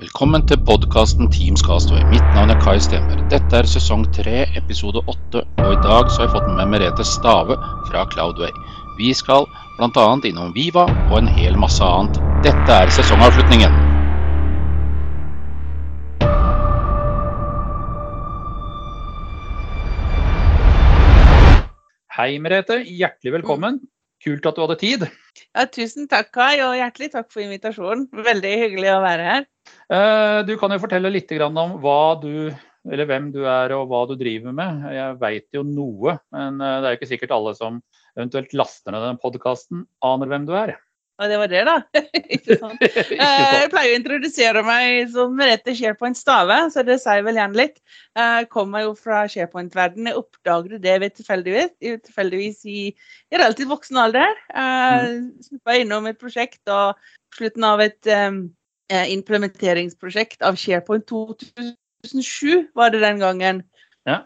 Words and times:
Velkommen 0.00 0.46
til 0.48 0.56
podkasten 0.64 1.26
Teams 1.28 1.60
Castaway. 1.60 2.00
Mitt 2.08 2.24
navn 2.32 2.48
er 2.48 2.56
Kai 2.64 2.78
Stemmer. 2.80 3.18
Dette 3.28 3.58
er 3.58 3.66
sesong 3.68 4.06
tre, 4.16 4.46
episode 4.56 5.02
åtte, 5.12 5.42
og 5.60 5.74
i 5.74 5.80
dag 5.84 6.08
så 6.08 6.22
har 6.22 6.24
jeg 6.24 6.32
fått 6.38 6.46
med 6.56 6.70
Merete 6.72 7.04
Stave 7.04 7.58
fra 7.90 8.06
Cloudway. 8.08 8.48
Vi 8.96 9.10
skal 9.12 9.44
bl.a. 9.76 10.06
innom 10.24 10.54
Viva 10.56 10.86
og 11.10 11.18
en 11.18 11.28
hel 11.28 11.60
masse 11.60 11.84
annet. 11.84 12.16
Dette 12.46 12.78
er 12.80 12.88
sesongavslutningen. 12.96 13.76
Hei, 22.16 22.30
Merete. 22.40 22.80
Hjertelig 22.88 23.36
velkommen. 23.42 23.82
Kult 24.24 24.48
at 24.48 24.56
du 24.56 24.64
hadde 24.64 24.80
tid. 24.80 25.10
Ja, 25.54 25.66
tusen 25.66 26.08
takk, 26.10 26.30
Kai, 26.34 26.60
og 26.64 26.76
hjertelig 26.78 27.10
takk 27.14 27.30
for 27.32 27.44
invitasjonen. 27.44 28.08
Veldig 28.14 28.52
hyggelig 28.64 28.90
å 28.94 29.00
være 29.04 29.28
her. 29.28 29.46
Eh, 29.92 30.40
Du 30.48 30.56
kan 30.60 30.74
jo 30.74 30.80
fortelle 30.82 31.12
litt 31.12 31.32
om 31.42 31.54
du, 32.22 32.50
hvem 33.06 33.30
du 33.34 33.42
er 33.46 33.74
og 33.76 33.88
hva 33.90 34.04
du 34.08 34.14
driver 34.20 34.54
med. 34.56 34.84
Jeg 34.94 35.18
veit 35.20 35.48
jo 35.56 35.64
noe, 35.66 36.18
men 36.34 36.60
eh, 36.60 36.76
det 36.80 36.86
er 36.86 36.94
jo 36.94 37.00
ikke 37.00 37.12
sikkert 37.14 37.34
alle 37.36 37.54
som 37.58 37.80
eventuelt 38.16 38.54
laster 38.58 38.94
ned 38.94 39.06
den 39.06 39.20
podkasten, 39.22 39.84
aner 40.04 40.30
hvem 40.30 40.46
du 40.48 40.54
er. 40.58 40.76
Og 41.20 41.28
det 41.28 41.36
var 41.36 41.50
det, 41.52 41.62
da. 41.68 41.74
Ikke 42.34 42.56
sant? 42.56 42.80
Eh, 42.80 43.54
Jeg 43.60 43.70
pleier 43.72 43.92
å 43.92 43.98
introdusere 43.98 44.62
meg 44.64 45.10
som 45.12 45.34
Merete 45.36 45.74
SharePoint 45.76 46.16
Stave, 46.16 46.56
så 46.72 46.84
det 46.86 46.96
sier 47.02 47.20
vel 47.26 47.36
gjerne 47.36 47.60
litt. 47.60 47.76
Jeg 48.16 48.48
kommer 48.52 48.86
jo 48.86 48.94
fra 48.96 49.26
SharePoint-verdenen. 49.28 50.08
Jeg 50.08 50.20
oppdaget 50.22 50.80
det 50.86 50.96
ved 51.02 51.16
tilfeldigvis, 51.18 51.74
tilfeldigvis 52.08 52.64
i, 52.64 52.86
i 52.94 53.36
relativt 53.36 53.68
voksen 53.72 54.00
alder. 54.00 54.32
Jeg 54.54 55.20
snuppa 55.50 55.76
innom 55.82 56.08
et 56.08 56.20
prosjekt 56.20 56.72
og 56.72 56.96
slutten 57.36 57.68
av 57.68 57.84
et 57.84 58.10
eh, 58.10 58.40
implementeringsprosjekt 59.12 60.40
av 60.46 60.56
SharePoint 60.60 61.04
2007 61.12 62.70
var 62.80 62.96
det 62.96 63.04
den 63.04 63.20
gangen. 63.20 63.64
Ja. 64.08 64.22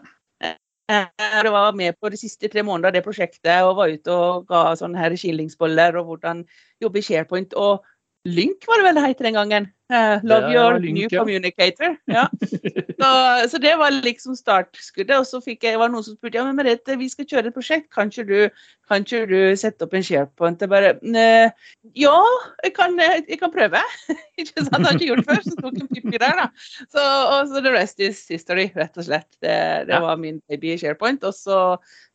Eh, 0.89 1.05
Jeg 1.17 1.51
var 1.51 1.71
med 1.73 1.93
på 2.01 2.09
de 2.09 2.17
siste 2.17 2.47
tre 2.47 2.61
månedene 2.63 2.91
av 2.91 2.93
det 2.93 3.03
prosjektet 3.05 3.65
og 3.65 3.77
var 3.79 3.89
ute 3.89 4.13
og 4.13 4.45
ga 4.51 4.75
sånne 4.77 5.07
skillingsboller 5.17 5.97
og 5.97 6.11
hvordan 6.11 6.43
jobbe 6.81 7.01
i 7.01 7.05
SharePoint. 7.07 7.55
Og 7.57 7.81
Lynk 8.25 8.65
var 8.65 8.81
det 8.81 8.85
vel 8.87 8.97
det 8.97 9.05
het 9.05 9.19
den 9.21 9.35
gangen. 9.37 9.65
Uh, 9.85 10.17
love 10.25 10.47
Det 10.47 10.53
your 10.55 10.79
link, 10.79 10.95
new 10.97 11.07
ja. 11.11 11.19
communicator. 11.19 11.95
Ja. 12.09 12.27
Så, 12.95 13.49
så 13.49 13.57
det 13.61 13.75
var 13.77 13.91
liksom 13.91 14.33
startskuddet. 14.35 15.17
Og 15.19 15.27
så 15.27 15.41
fikk 15.43 15.65
jeg, 15.67 15.77
var 15.77 15.91
det 15.91 15.93
noen 15.97 16.05
som 16.07 16.15
spurte 16.15 16.39
ja, 16.39 16.45
men 16.47 16.55
Merete, 16.57 16.95
vi 16.97 17.09
skal 17.11 17.27
kjøre 17.29 17.51
et 17.51 17.57
prosjekt. 17.57 17.89
Kan 17.93 18.09
ikke 18.09 18.23
du, 18.25 18.63
kan 18.89 19.03
ikke 19.03 19.27
du 19.29 19.35
sette 19.59 19.85
opp 19.85 19.93
en 19.93 20.05
SharePoint? 20.07 20.63
Jeg 20.63 20.71
bare 20.71 20.93
Ja, 21.05 22.15
jeg 22.63 22.73
kan, 22.73 22.97
jeg 22.97 23.37
kan 23.41 23.53
prøve. 23.53 23.83
ikke 24.41 24.63
sant? 24.63 24.71
Jeg 24.79 24.87
har 24.87 24.95
ikke 24.95 25.11
gjort 25.11 25.21
det 25.21 25.27
før, 25.29 25.43
så 25.45 25.55
tok 25.59 25.77
en 25.83 25.91
pippi 25.91 26.23
der, 26.23 26.41
da. 26.41 26.47
Så, 26.87 27.03
og 27.03 27.51
så 27.51 27.61
the 27.61 27.75
rest 27.75 28.01
is 28.01 28.23
history, 28.31 28.71
rett 28.79 28.97
og 28.97 29.09
slett. 29.11 29.29
Det, 29.37 29.59
det 29.91 30.01
var 30.07 30.17
min 30.23 30.41
baby 30.49 30.79
SharePoint. 30.79 31.27
Og 31.27 31.35
så 31.37 31.61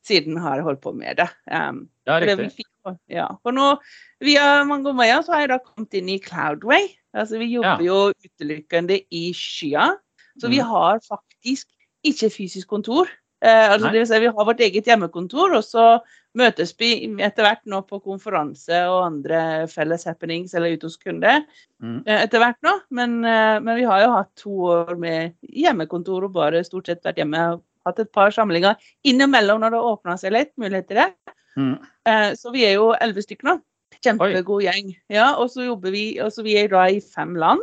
siden 0.09 0.41
har 0.43 0.59
jeg 0.59 0.67
holdt 0.67 0.83
på 0.83 0.97
med 0.97 1.21
det. 1.23 1.31
Um, 1.53 1.85
Ja, 2.11 2.17
og 2.17 2.27
det 2.27 2.31
er 2.33 2.41
riktig. 2.43 2.65
Ja. 3.09 3.27
For 3.43 3.53
nå, 3.53 3.79
via 4.21 4.65
veier, 4.65 5.23
så 5.23 5.33
har 5.35 5.41
jeg 5.45 5.53
da 5.53 5.59
kommet 5.59 5.95
inn 5.95 6.09
i 6.09 6.19
Cloudway. 6.19 6.89
Altså, 7.17 7.39
vi 7.39 7.51
jobber 7.57 7.83
jo 7.85 7.99
utelukkende 8.13 9.01
i 9.11 9.33
skya. 9.35 9.91
Så 10.39 10.49
vi 10.49 10.59
Mhm. 10.61 10.67
har 10.67 11.01
faktisk 11.01 11.67
ikke 12.05 12.31
fysisk 12.31 12.69
kontor. 12.69 13.09
Eh, 13.43 13.71
altså, 13.73 13.91
det 13.93 14.01
vil 14.01 14.07
si, 14.07 14.19
vi 14.21 14.27
har 14.27 14.45
vårt 14.45 14.61
eget 14.61 14.85
hjemmekontor, 14.85 15.55
og 15.57 15.65
så 15.65 16.01
møtes 16.37 16.75
vi 16.79 17.07
etter 17.19 17.43
hvert 17.43 17.65
nå 17.67 17.81
på 17.89 17.99
konferanse 18.05 18.85
og 18.87 19.07
andre 19.07 19.67
felles 19.67 20.05
happenings 20.05 20.55
eller 20.55 20.77
ute 20.77 20.87
hos 20.87 20.97
kunder. 20.97 21.45
Mm. 21.83 22.03
eh, 22.07 22.23
Etter 22.27 22.39
hvert 22.39 22.61
nå, 22.63 22.81
men, 22.91 23.25
eh, 23.25 23.59
men 23.61 23.77
vi 23.77 23.85
har 23.85 24.03
jo 24.03 24.13
hatt 24.13 24.35
to 24.37 24.51
år 24.51 24.97
med 24.99 25.35
hjemmekontor 25.43 26.25
og 26.25 26.33
bare 26.33 26.63
stort 26.65 26.87
sett 26.87 27.03
vært 27.03 27.17
hjemme. 27.17 27.61
Hatt 27.87 27.99
et 27.99 28.13
par 28.13 28.31
samlinger 28.31 28.77
innimellom 29.05 29.61
når 29.61 29.71
det 29.71 29.81
åpna 29.81 30.19
seg 30.21 30.33
litt, 30.33 30.53
mulighet 30.61 30.87
til 30.89 30.97
det. 31.01 31.15
Mm. 31.57 31.79
Eh, 32.07 32.35
Så 32.35 32.53
vi 32.53 32.65
er 32.65 32.75
jo 32.79 32.93
elleve 33.01 33.23
stykker 33.23 33.45
nå. 33.45 33.61
Kjempegod 34.05 34.63
gjeng. 34.63 34.95
Ja, 35.11 35.35
og 35.37 35.51
så 35.51 35.67
jobber 35.67 35.91
vi 35.91 36.19
altså 36.19 36.43
Vi 36.47 36.57
er 36.57 36.69
da 36.69 36.85
i 36.89 37.01
fem 37.01 37.35
land 37.35 37.61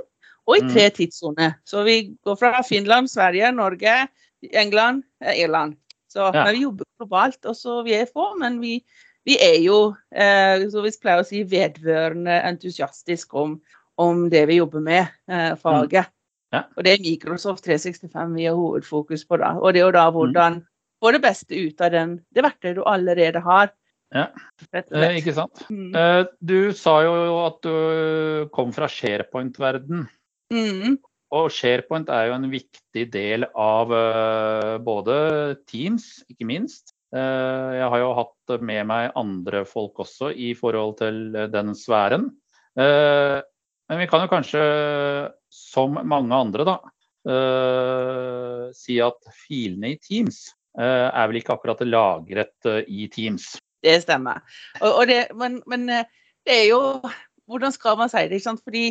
og 0.47 0.57
i 0.57 0.61
Mm. 0.61 0.69
tre 0.73 0.89
tidssoner. 0.89 1.55
Så 1.65 1.83
vi 1.83 2.15
går 2.25 2.35
fra 2.37 2.61
Finland, 2.63 3.07
Sverige, 3.09 3.51
Norge, 3.51 4.07
England, 4.53 5.03
eh, 5.21 5.43
Irland. 5.43 5.75
Så 6.09 6.31
Ja. 6.33 6.51
vi 6.51 6.61
jobber 6.61 6.85
globalt. 6.99 7.45
og 7.45 7.55
så 7.55 7.83
Vi 7.83 7.93
er 7.93 8.05
få, 8.05 8.37
men 8.39 8.59
vi, 8.61 8.83
vi 9.25 9.35
er 9.41 9.61
jo, 9.63 9.95
eh, 10.15 10.69
så 10.69 10.81
vi 10.83 10.91
pleier 11.01 11.19
å 11.21 11.25
si, 11.25 11.43
vedvørende 11.43 12.41
entusiastisk 12.43 13.33
om, 13.33 13.61
om 13.97 14.29
det 14.29 14.47
vi 14.47 14.57
jobber 14.57 14.79
med, 14.79 15.07
eh, 15.29 15.55
faget. 15.55 16.05
Mm. 16.07 16.11
Ja. 16.53 16.63
Og 16.77 16.83
det 16.83 16.93
er 16.93 17.03
Microsoft 17.03 17.63
365 17.63 18.35
vi 18.35 18.45
har 18.45 18.55
hovedfokus 18.55 19.25
på. 19.25 19.37
da. 19.37 19.57
Og 19.59 19.73
det 19.73 19.81
er 19.81 19.85
jo 19.85 19.91
da 19.91 20.09
hvordan 20.11 20.65
få 21.01 21.13
det 21.15 21.21
beste 21.23 21.57
ut 21.57 21.81
av 21.83 21.93
den, 21.93 22.17
det 22.33 22.45
verktøyet 22.45 22.79
du 22.79 22.85
allerede 22.87 23.41
har. 23.45 23.73
Ja. 24.15 24.29
Eh, 24.71 25.17
ikke 25.19 25.35
sant? 25.35 25.65
Mm. 25.69 25.91
Eh, 25.95 26.23
Du 26.39 26.71
sa 26.75 27.01
jo 27.03 27.13
at 27.43 27.59
du 27.65 28.47
kom 28.55 28.71
fra 28.75 28.87
SharePoint-verden. 28.91 30.07
Mm. 30.53 30.97
Og 31.35 31.49
SharePoint 31.51 32.07
er 32.13 32.29
jo 32.29 32.37
en 32.37 32.47
viktig 32.51 33.07
del 33.11 33.45
av 33.51 33.91
uh, 33.91 34.77
både 34.79 35.57
Teams, 35.67 36.23
ikke 36.31 36.47
minst. 36.47 36.93
Uh, 37.11 37.75
jeg 37.75 37.89
har 37.91 38.03
jo 38.03 38.13
hatt 38.15 38.55
med 38.63 38.87
meg 38.87 39.11
andre 39.19 39.65
folk 39.67 39.99
også 40.03 40.31
i 40.31 40.53
forhold 40.55 40.97
til 41.01 41.35
eh, 41.35 41.49
den 41.51 41.75
sfæren. 41.75 42.29
Uh, 42.79 43.43
men 43.87 44.01
vi 44.03 44.07
kan 44.07 44.23
jo 44.23 44.31
kanskje, 44.31 44.61
som 45.51 45.99
mange 46.07 46.35
andre, 46.35 46.65
da, 46.67 46.77
si 48.75 48.97
at 49.03 49.29
filene 49.35 49.93
i 49.93 49.97
Teams 49.99 50.41
er 50.83 51.27
vel 51.31 51.39
ikke 51.41 51.55
akkurat 51.57 51.81
lagret 51.87 52.69
eh, 52.69 52.83
i 52.87 53.07
Teams. 53.13 53.55
Det 53.83 54.01
stemmer. 54.03 54.41
Og, 54.81 54.91
og 54.91 55.03
det, 55.09 55.23
men, 55.37 55.61
men 55.69 55.89
eh, 55.89 56.05
det 56.45 56.63
er 56.63 56.69
jo 56.71 56.81
Hvordan 57.47 57.71
skal 57.71 57.95
man 57.95 58.09
si 58.11 58.25
det? 58.27 58.41
Fordi 58.43 58.81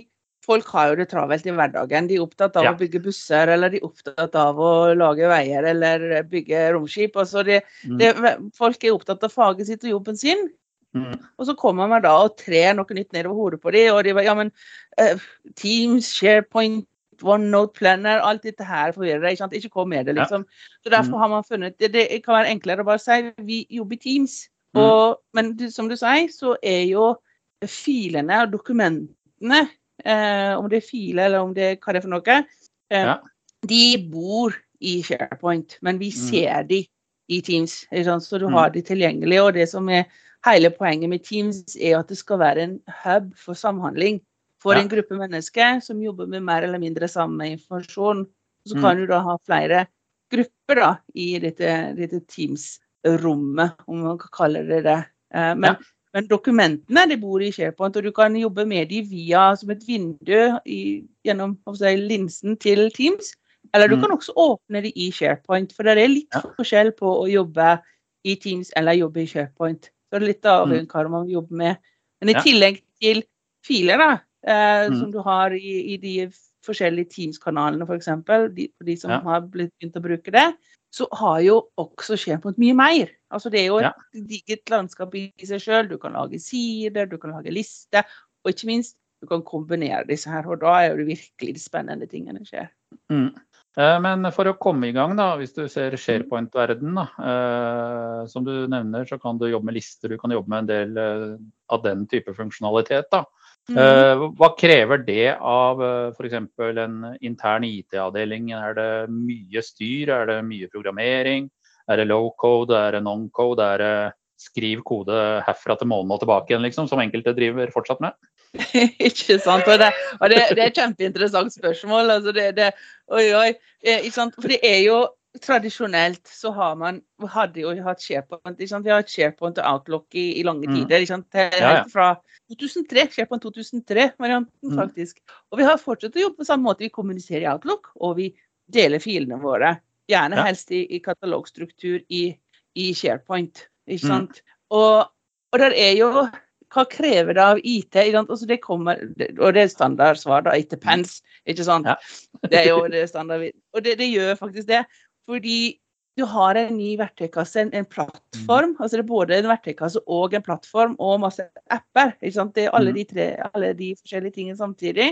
folk 0.47 0.69
har 0.73 0.89
jo 0.89 0.95
det 0.97 1.11
travelt 1.11 1.45
i 1.45 1.53
hverdagen. 1.53 2.07
De 2.09 2.17
er 2.17 2.23
opptatt 2.25 2.55
av 2.57 2.65
Ja. 2.65 2.71
å 2.73 2.79
bygge 2.79 3.03
busser, 3.05 3.51
eller 3.53 3.69
de 3.69 3.77
er 3.83 3.85
opptatt 3.85 4.39
av 4.41 4.57
å 4.57 4.71
lage 4.97 5.29
veier 5.29 5.67
eller 5.69 6.23
bygge 6.25 6.63
romskip. 6.73 7.19
Altså 7.21 7.45
det, 7.45 7.59
Mm. 7.85 7.99
det, 7.99 8.15
folk 8.57 8.83
er 8.85 8.95
opptatt 8.95 9.23
av 9.29 9.35
faget 9.35 9.67
sitt 9.69 9.85
og 9.85 9.91
jobben 9.91 10.17
sin. 10.17 10.49
Mm. 10.97 11.19
Og 11.39 11.47
så 11.47 11.55
kommer 11.55 11.87
man 11.87 12.01
da 12.01 12.15
og 12.25 12.39
trer 12.41 12.73
noe 12.73 12.97
nytt 12.97 13.13
nedover 13.13 13.37
hodet 13.37 13.61
på 13.61 13.73
dem. 13.73 13.93
Og 13.93 14.05
de 14.05 14.15
bare 14.15 14.25
Ja, 14.25 14.35
men 14.35 14.53
uh, 14.99 15.21
Teams, 15.55 16.09
SharePoint, 16.17 16.87
OneNote 17.23 17.73
Planner, 17.75 18.21
alt 18.21 18.43
dette 18.43 18.65
her 18.65 18.93
forvirrer. 18.93 19.29
Ikke 19.31 19.39
sant? 19.39 19.53
Ikke 19.53 19.71
kom 19.71 19.89
med 19.89 20.07
det, 20.07 20.15
liksom. 20.17 20.45
Så 20.83 20.91
derfor 20.91 21.13
Mm. 21.17 21.19
har 21.21 21.29
man 21.29 21.45
funnet 21.45 21.79
det, 21.79 21.93
det 21.93 22.25
kan 22.25 22.35
være 22.35 22.51
enklere 22.51 22.81
å 22.83 22.85
bare 22.85 22.99
si 22.99 23.33
vi 23.45 23.67
jobber 23.71 23.95
i 23.95 23.99
Teams. 23.99 24.49
Mm. 24.75 24.83
Og, 24.83 25.19
men 25.35 25.71
som 25.71 25.89
du 25.89 25.97
sier, 25.97 26.29
så 26.29 26.57
er 26.63 26.85
jo 26.91 27.17
filene 27.65 28.43
og 28.43 28.53
dokumentene, 28.53 29.69
eh, 30.05 30.55
om 30.59 30.69
det 30.69 30.83
er 30.83 30.89
filer 30.91 31.25
eller 31.25 31.41
om 31.41 31.55
det 31.55 31.63
er 31.63 31.77
hva 31.77 31.93
det 31.93 31.97
er 31.97 32.01
for 32.03 32.09
noe, 32.11 32.47
eh, 32.91 33.05
Ja. 33.05 33.19
de 33.67 33.97
bor 34.11 34.53
i 34.81 35.03
SharePoint, 35.03 35.79
men 35.83 35.99
vi 35.99 36.11
Mm. 36.11 36.31
ser 36.31 36.63
de 36.65 36.87
i 37.29 37.41
Teams. 37.41 37.87
Så 37.91 38.39
du 38.39 38.47
Mm. 38.49 38.53
har 38.53 38.71
de 38.71 38.83
tilgjengelig. 38.83 39.43
Og 39.43 39.55
det 39.55 39.69
som 39.69 39.89
er 39.89 40.05
hele 40.45 40.71
poenget 40.71 41.09
med 41.09 41.25
Teams, 41.25 41.77
er 41.81 41.99
at 41.99 42.09
det 42.09 42.19
skal 42.19 42.39
være 42.39 42.59
en 42.63 42.81
hub 43.05 43.35
for 43.37 43.55
samhandling 43.55 44.21
for 44.63 44.75
Ja. 44.75 44.81
en 44.81 44.89
gruppe 44.89 45.15
mennesker 45.19 45.81
som 45.83 46.01
jobber 46.03 46.27
med 46.27 46.43
mer 46.43 46.63
eller 46.63 46.79
mindre 46.79 47.09
samme 47.09 47.51
informasjon. 47.57 48.27
Så 48.67 48.75
Mm. 48.77 48.81
kan 48.83 48.97
du 48.97 49.07
da 49.07 49.21
ha 49.21 49.37
flere 49.47 49.87
grupper 50.31 50.75
da, 50.75 50.97
i 51.15 51.39
dette, 51.39 51.95
dette 51.97 52.21
Teams-rommet, 52.27 53.73
om 53.87 54.03
man 54.03 54.19
kan 54.19 54.29
kalle 54.33 54.67
det 54.67 54.83
det. 54.85 55.05
Eh, 55.35 55.55
Men, 55.55 55.75
Ja. 55.75 55.77
men 56.15 56.27
dokumentene 56.29 57.09
de 57.09 57.17
bor 57.17 57.41
i 57.43 57.51
SharePoint, 57.53 57.97
og 57.97 58.03
du 58.03 58.13
kan 58.13 58.35
jobbe 58.35 58.67
med 58.67 58.89
dem 58.89 59.05
via 59.09 59.55
som 59.57 59.71
et 59.71 59.85
vindu 59.87 60.59
i, 60.67 61.05
gjennom 61.25 61.59
si, 61.77 61.97
linsen 61.97 62.59
til 62.59 62.91
Teams. 62.91 63.35
Eller 63.75 63.89
du 63.89 63.97
Mm. 63.97 64.03
kan 64.03 64.11
også 64.19 64.33
åpne 64.37 64.83
dem 64.83 64.93
i 64.97 65.11
SharePoint, 65.11 65.73
for 65.73 65.83
det 65.83 65.99
er 65.99 66.09
litt 66.09 66.29
Ja. 66.35 66.41
forskjell 66.41 66.93
på 66.93 67.25
å 67.25 67.31
jobbe 67.31 67.81
i 68.25 68.35
Teams 68.37 68.71
eller 68.77 68.93
jobbe 68.93 69.19
i 69.23 69.27
SharePoint. 69.27 69.91
Så 70.11 70.19
det 70.19 70.23
er 70.23 70.27
litt 70.27 70.43
avhengig 70.43 70.95
av 70.95 71.05
hva 71.07 71.11
man 71.11 71.29
jobber 71.29 71.53
med. 71.57 71.77
Men 72.21 72.29
i 72.31 72.35
Mm. 72.35 72.43
Tillegg 72.43 72.83
til 73.01 73.23
filer, 73.65 73.99
da, 73.99 74.21
eh, 74.47 74.89
Mm. 74.89 74.99
som 75.01 75.11
du 75.13 75.19
har 75.23 75.51
i, 75.53 75.95
i 75.95 75.97
de 75.99 76.31
forskjellige 76.67 77.11
Teams-kanalene, 77.11 77.83
f.eks., 77.87 78.07
de, 78.55 78.69
for 78.77 78.85
de 78.85 78.97
som 78.97 79.11
Ja. 79.11 79.21
har 79.21 79.41
blitt 79.43 79.73
begynt 79.79 79.97
å 79.97 80.03
bruke 80.03 80.33
det, 80.33 80.55
så 80.93 81.07
har 81.13 81.41
jo 81.43 81.69
også 81.79 82.17
SharePoint 82.17 82.59
mye 82.59 82.75
mer. 82.75 83.11
Altså 83.31 83.51
Det 83.51 83.61
er 83.61 83.67
jo 83.67 83.79
et 83.79 83.83
Ja. 83.85 83.93
digert 84.15 84.71
landskap 84.71 85.15
i 85.15 85.33
seg 85.45 85.61
sjøl. 85.61 85.89
Du 85.89 85.99
kan 85.99 86.13
lage 86.13 86.41
sider, 86.41 87.07
du 87.07 87.19
kan 87.19 87.31
lage 87.33 87.53
lister, 87.53 88.05
og 88.45 88.53
ikke 88.53 88.67
minst 88.67 88.97
du 89.21 89.27
kan 89.27 89.43
kombinere 89.43 90.07
disse 90.07 90.27
her. 90.31 90.47
Og 90.49 90.61
da 90.61 90.81
er 90.87 90.97
det 90.97 91.07
virkelig 91.07 91.55
de 91.55 91.61
spennende 91.61 92.07
tingene 92.09 92.41
skjer. 92.47 92.69
Mm. 93.11 93.35
Eh, 93.79 93.99
Men 94.01 94.25
for 94.33 94.45
å 94.45 94.59
komme 94.59 94.89
i 94.89 94.93
gang, 94.93 95.15
da, 95.17 95.37
hvis 95.37 95.53
du 95.55 95.69
ser 95.69 95.91
SharePoint-verdenen, 95.93 96.95
da, 96.95 97.09
eh, 97.21 98.27
som 98.27 98.45
du 98.45 98.67
nevner, 98.67 99.05
så 99.07 99.21
kan 99.21 99.39
du 99.39 99.47
jobbe 99.51 99.65
med 99.67 99.75
lister, 99.75 100.09
du 100.09 100.17
kan 100.19 100.31
jobbe 100.31 100.49
med 100.49 100.59
en 100.59 100.67
del 100.67 100.97
eh, 100.97 101.39
av 101.69 101.83
den 101.83 102.07
type 102.07 102.33
funksjonalitet. 102.35 103.11
da. 103.11 103.25
Mm. 103.67 103.79
Eh, 103.83 104.25
hva 104.39 104.53
krever 104.55 105.01
det 105.03 105.33
av 105.35 105.81
uh, 105.83 106.13
f.eks. 106.15 106.37
en 106.39 107.01
intern 107.19 107.67
IT-avdeling? 107.67 108.53
Er 108.55 108.77
det 108.79 108.91
mye 109.11 109.63
styr, 109.65 110.13
er 110.15 110.31
det 110.31 110.37
mye 110.47 110.71
programmering? 110.71 111.49
Er 111.91 111.99
det 111.99 112.07
low 112.07 112.31
code, 112.39 112.75
er 112.77 112.95
det 112.95 113.03
non 113.03 113.27
code, 113.35 113.63
er 113.63 113.83
det 113.83 113.97
skriv 114.39 114.83
kode 114.87 115.17
herfra 115.47 115.79
til 115.81 115.89
månen 115.91 116.13
og 116.13 116.21
tilbake 116.23 116.53
igjen, 116.53 116.65
liksom, 116.67 116.87
som 116.91 117.01
enkelte 117.03 117.35
driver 117.35 117.73
fortsatt 117.75 118.03
med? 118.05 118.15
ikke 119.09 119.39
sant. 119.43 119.67
Og 119.67 119.81
det, 119.81 119.91
og 120.21 120.31
det, 120.31 120.43
det 120.55 120.63
er 120.63 120.71
et 120.71 120.79
kjempeinteressant 120.79 121.55
spørsmål. 121.57 122.13
Altså 122.19 122.35
det, 122.37 122.51
det, 122.59 122.71
oi, 123.11 123.27
oi. 123.35 123.49
Ikke 123.83 124.15
sant? 124.15 124.37
For 124.39 124.53
det 124.53 124.61
er 124.63 124.83
jo 124.85 125.01
tradisjonelt 125.43 126.27
så 126.29 126.51
har 126.55 126.77
man 126.77 127.01
hadde 127.33 127.61
jo 127.61 127.73
hatt 127.85 128.01
SharePoint. 128.03 128.59
Ikke 128.59 128.69
sant? 128.69 128.85
Vi 128.87 128.91
har 128.93 129.03
hatt 129.03 129.11
SharePoint 129.13 129.59
og 129.59 129.67
Outlook 129.73 130.15
i, 130.15 130.41
i 130.41 130.45
lange 130.47 130.67
Mm. 130.69 130.75
tider. 130.81 131.01
Ikke 131.03 131.13
sant? 131.15 131.27
Helt 131.35 131.59
Ja, 131.61 131.73
ja. 131.79 131.85
fra 131.93 132.17
2003. 132.53 133.09
SharePoint 133.17 133.43
2003-varianten, 133.43 134.71
Mm. 134.71 134.77
faktisk. 134.77 135.19
Og 135.53 135.59
vi 135.59 135.65
har 135.65 135.77
fortsatt 135.79 136.17
å 136.17 136.21
jobbe 136.27 136.39
på 136.39 136.47
samme 136.47 136.65
måte. 136.65 136.85
Vi 136.87 136.89
kommuniserer 136.91 137.43
i 137.43 137.53
Outlook, 137.53 137.89
og 138.01 138.17
vi 138.17 138.35
deler 138.71 138.99
filene 138.99 139.39
våre. 139.41 139.81
Gjerne 140.09 140.37
Ja. 140.37 140.45
helst 140.45 140.71
i, 140.71 140.87
i 140.95 140.99
katalogstruktur 141.01 142.01
i, 142.11 142.37
i 142.77 142.93
SharePoint. 142.95 143.69
Ikke 143.89 144.05
Mm. 144.05 144.09
sant? 144.09 144.43
Og, 144.71 145.07
og 145.53 145.59
der 145.59 145.73
er 145.75 145.95
jo 145.97 146.29
hva 146.69 146.85
krever 146.91 147.33
det 147.33 147.39
av 147.43 147.59
IT? 147.63 147.95
Altså 147.95 148.45
det 148.47 148.61
kommer, 148.61 148.99
og 149.41 149.55
det 149.55 149.63
er 149.63 149.69
standardsvar, 149.69 150.43
da. 150.45 150.51
It 150.51 150.69
depends. 150.69 151.23
Ikke 151.47 151.63
sant? 151.65 151.87
Ja. 151.87 151.95
det 152.43 152.59
er 152.67 152.69
jo 152.69 152.89
det 152.91 153.09
standard. 153.09 153.53
Og 153.73 153.83
det, 153.85 153.97
det 153.99 154.11
gjør 154.13 154.35
faktisk 154.37 154.67
det. 154.67 154.85
Fordi 155.27 155.79
du 156.17 156.25
har 156.25 156.55
en 156.57 156.77
ny 156.79 156.95
verktøykasse, 156.97 157.61
en, 157.61 157.71
en 157.77 157.85
plattform. 157.85 158.71
Mm. 158.73 158.77
altså 158.81 158.97
Det 158.97 159.03
er 159.05 159.09
både 159.09 159.37
en 159.37 159.49
verktøykasse 159.51 160.01
og 160.09 160.35
en 160.35 160.43
plattform 160.43 160.95
og 160.99 161.21
masse 161.21 161.45
apper. 161.71 162.15
ikke 162.23 162.33
sant? 162.33 162.55
Det 162.55 162.65
er 162.65 162.71
alle 162.77 162.91
Mm. 162.93 162.95
de, 162.97 163.05
tre, 163.05 163.27
alle 163.55 163.73
de 163.75 163.95
forskjellige 164.01 164.33
tingene 164.39 164.57
samtidig. 164.57 165.11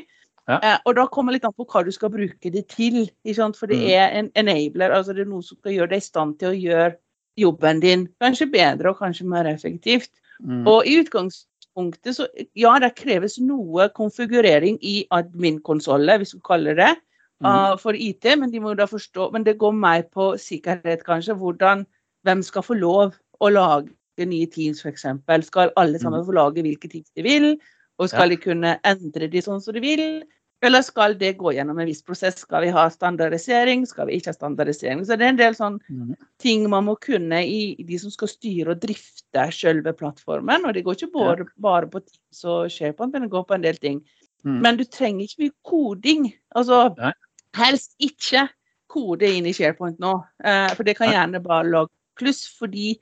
Ja. 0.49 0.59
Eh, 0.63 0.79
og 0.87 0.95
da 0.97 1.07
kommer 1.07 1.33
litt 1.33 1.45
an 1.45 1.53
på 1.57 1.65
hva 1.67 1.85
du 1.85 1.91
skal 1.93 2.11
bruke 2.11 2.51
det 2.53 2.69
til. 2.69 3.11
ikke 3.25 3.35
sant? 3.35 3.57
For 3.57 3.67
det 3.67 3.79
Mm. 3.79 3.89
er 3.91 4.09
en 4.19 4.31
enabler. 4.37 4.91
altså 4.93 5.13
Det 5.15 5.27
er 5.27 5.31
noe 5.31 5.43
som 5.43 5.59
skal 5.59 5.73
gjøre 5.73 5.89
deg 5.91 5.97
i 5.99 6.01
stand 6.09 6.39
til 6.39 6.49
å 6.49 6.61
gjøre 6.63 6.97
jobben 7.37 7.81
din 7.81 8.09
kanskje 8.21 8.51
bedre 8.53 8.91
og 8.91 8.99
kanskje 8.99 9.27
mer 9.27 9.45
effektivt. 9.45 10.11
Mm. 10.43 10.67
Og 10.67 10.87
i 10.87 11.03
utgangspunktet 11.03 12.15
så 12.17 12.27
ja, 12.55 12.79
det 12.79 12.95
kreves 12.97 13.39
noe 13.41 13.89
konfigurering 13.91 14.79
i 14.83 15.05
admin-konsollet, 15.11 16.19
hvis 16.21 16.35
vi 16.35 16.41
kaller 16.45 16.75
det, 16.75 16.97
Mm. 17.43 17.47
ah, 17.51 17.77
for 17.77 17.93
IT. 17.95 18.25
Men 18.39 18.51
de 18.51 18.61
må 18.61 18.75
da 18.77 18.87
forstå, 18.87 19.33
men 19.33 19.45
det 19.45 19.59
går 19.59 19.73
mer 19.75 20.03
på 20.03 20.33
sikkerhet, 20.39 21.03
kanskje. 21.05 21.35
Hvordan, 21.37 21.85
hvem 22.25 22.43
skal 22.43 22.63
få 22.63 22.75
lov 22.79 23.15
å 23.41 23.51
lage 23.53 23.91
nye 24.27 24.47
teams, 24.47 24.81
f.eks. 24.85 25.05
Skal 25.49 25.73
alle 25.77 25.99
sammen 25.99 26.25
få 26.25 26.33
lage 26.33 26.63
hvilke 26.63 26.89
teams 26.89 27.11
de 27.17 27.23
vil? 27.23 27.59
Og 27.99 28.09
skal 28.09 28.29
Mm. 28.29 28.31
Ja. 28.31 28.37
de 28.37 28.43
kunne 28.43 28.81
endre 28.85 29.29
de 29.31 29.39
sånn 29.43 29.61
som 29.63 29.75
de 29.75 29.81
vil? 29.81 30.23
Eller 30.63 30.81
skal 30.81 31.13
det 31.15 31.37
gå 31.37 31.53
gjennom 31.53 31.79
en 31.79 31.87
viss 31.87 32.01
prosess? 32.03 32.39
Skal 32.41 32.63
vi 32.63 32.71
ha 32.71 32.89
standardisering? 32.89 33.85
Skal 33.87 34.07
vi 34.07 34.17
ikke 34.17 34.29
ha 34.33 34.33
standardisering? 34.33 35.05
Så 35.05 35.19
det 35.19 35.27
er 35.27 35.29
en 35.29 35.37
del 35.37 35.53
sånn 35.55 35.79
Mm. 35.91 36.15
ting 36.39 36.71
man 36.71 36.85
må 36.87 36.99
kunne 36.99 37.43
i 37.45 37.75
i 37.79 37.83
de 37.83 37.99
som 37.99 38.11
skal 38.11 38.29
styre 38.29 38.71
og 38.71 38.81
drifte 38.81 39.53
selve 39.53 39.93
plattformen. 39.93 40.65
Og 40.65 40.73
det 40.75 40.85
går 40.85 40.95
ikke 40.97 41.13
bare, 41.13 41.45
bare 41.61 41.87
på 41.87 42.01
Teams 42.01 42.45
og 42.45 42.71
SharePoint, 42.71 43.13
men 43.13 43.23
det 43.23 43.31
går 43.31 43.45
på 43.47 43.55
en 43.55 43.63
del 43.63 43.75
ting. 43.77 44.03
Mm. 44.45 44.61
Men 44.63 44.77
du 44.77 44.85
trenger 44.85 45.25
ikke 45.25 45.43
mye 45.45 45.55
koding. 45.65 46.27
Altså 46.57 46.95
Nei. 46.99 47.13
helst 47.57 47.95
ikke 47.99 48.49
kode 48.93 49.27
inn 49.27 49.47
i 49.47 49.53
SharePoint 49.57 49.99
nå, 49.99 50.15
eh, 50.45 50.69
for 50.77 50.85
det 50.87 50.97
kan 50.99 51.11
gjerne 51.11 51.43
bare 51.43 51.67
lage 51.67 51.91
kluss. 52.21 52.45
Fordi 52.59 52.95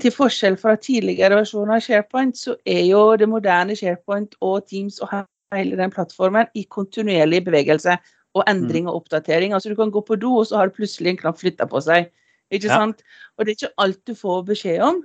til 0.00 0.12
forskjell 0.14 0.56
fra 0.60 0.76
tidligere 0.76 1.40
versjoner 1.40 1.76
av 1.76 1.80
SharePoint, 1.86 2.36
så 2.38 2.56
er 2.66 2.84
jo 2.86 3.16
det 3.16 3.28
moderne 3.28 3.74
SharePoint 3.76 4.36
og 4.40 4.66
Teams 4.68 5.00
og 5.00 5.08
hele 5.52 5.76
den 5.76 5.90
plattformen 5.90 6.46
i 6.54 6.64
kontinuerlig 6.70 7.44
bevegelse 7.44 7.96
og 8.34 8.44
endring 8.48 8.86
og 8.88 9.02
oppdatering. 9.02 9.52
Altså 9.52 9.68
Du 9.68 9.76
kan 9.76 9.90
gå 9.90 10.00
på 10.00 10.16
do, 10.16 10.36
og 10.40 10.46
så 10.46 10.56
har 10.62 10.68
plutselig 10.72 11.10
en 11.10 11.16
knapp 11.16 11.38
flytta 11.40 11.66
på 11.68 11.80
seg. 11.84 12.10
Ikke 12.52 12.68
Ja. 12.68 12.78
sant? 12.78 13.02
Og 13.36 13.44
det 13.46 13.52
er 13.52 13.66
ikke 13.66 13.74
alt 13.78 14.06
du 14.06 14.14
får 14.14 14.44
beskjed 14.46 14.80
om. 14.80 15.02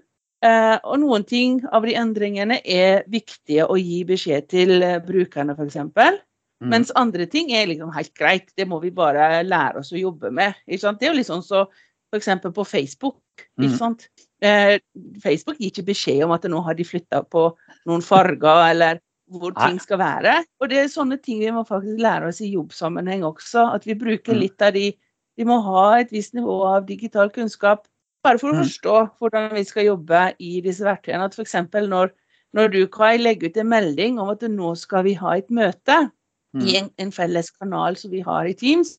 Eh, 0.47 0.77
og 0.85 0.99
noen 1.01 1.25
ting 1.27 1.59
av 1.73 1.85
de 1.87 1.95
endringene 1.97 2.59
er 2.63 3.03
viktige 3.11 3.65
å 3.67 3.77
gi 3.79 4.03
beskjed 4.07 4.49
til 4.53 4.77
eh, 4.85 4.99
brukerne, 5.03 5.55
f.eks. 5.57 5.79
Mm. 5.87 6.69
Mens 6.73 6.93
andre 6.97 7.27
ting 7.29 7.51
er 7.53 7.67
liksom 7.69 7.91
helt 7.93 8.13
greit. 8.17 8.51
Det 8.57 8.67
må 8.69 8.79
vi 8.83 8.91
bare 8.93 9.43
lære 9.45 9.81
oss 9.81 9.91
å 9.93 9.99
jobbe 9.99 10.31
med. 10.33 10.57
Det 10.67 10.79
er 10.81 11.11
jo 11.11 11.17
litt 11.17 11.29
sånn 11.29 11.45
så 11.45 11.65
f.eks. 12.13 12.29
på 12.53 12.65
Facebook. 12.65 13.19
Mm. 13.59 13.97
Eh, 14.45 14.77
Facebook 15.23 15.59
gir 15.59 15.73
ikke 15.73 15.89
beskjed 15.91 16.23
om 16.25 16.33
at 16.37 16.47
nå 16.49 16.61
har 16.65 16.77
de 16.77 16.85
flytta 16.87 17.23
på 17.29 17.49
noen 17.89 18.05
farger, 18.05 18.63
eller 18.71 19.01
hvor 19.33 19.51
Nei. 19.57 19.67
ting 19.67 19.81
skal 19.83 19.99
være. 19.99 20.37
Og 20.61 20.71
det 20.71 20.79
er 20.81 20.93
sånne 20.93 21.17
ting 21.19 21.41
vi 21.43 21.51
må 21.51 21.65
faktisk 21.67 21.99
lære 21.99 22.29
oss 22.31 22.39
i 22.45 22.53
jobbsammenheng 22.53 23.25
også. 23.27 23.67
At 23.75 23.85
vi 23.89 23.97
bruker 23.99 24.33
Mm. 24.33 24.39
litt 24.45 24.61
av 24.61 24.73
de 24.77 24.93
Vi 25.37 25.45
må 25.45 25.59
ha 25.61 25.99
et 25.99 26.09
visst 26.09 26.33
nivå 26.33 26.65
av 26.65 26.87
digital 26.87 27.29
kunnskap 27.29 27.83
bare 28.27 28.39
for 28.43 28.51
å 28.51 28.55
Mm. 28.57 28.63
forstå 28.65 28.95
hvordan 29.19 29.53
vi 29.55 29.63
skal 29.67 29.85
jobbe 29.87 30.21
i 30.39 30.59
disse 30.61 30.83
verktøyene. 30.85 31.25
At 31.29 31.35
f.eks. 31.37 31.55
når, 31.87 32.11
når 32.53 32.71
du 32.75 32.81
Kai, 32.87 33.17
legger 33.17 33.49
ut 33.49 33.57
en 33.63 33.69
melding 33.71 34.19
om 34.19 34.29
at 34.35 34.43
nå 34.51 34.75
skal 34.77 35.03
vi 35.07 35.13
ha 35.13 35.37
et 35.39 35.49
møte 35.49 36.11
Mm. 36.55 36.61
i 36.63 36.75
en, 36.79 36.89
en 36.97 37.11
felles 37.11 37.49
kanal 37.51 37.95
som 37.99 38.11
vi 38.11 38.21
har 38.21 38.45
i 38.47 38.53
Teams, 38.53 38.97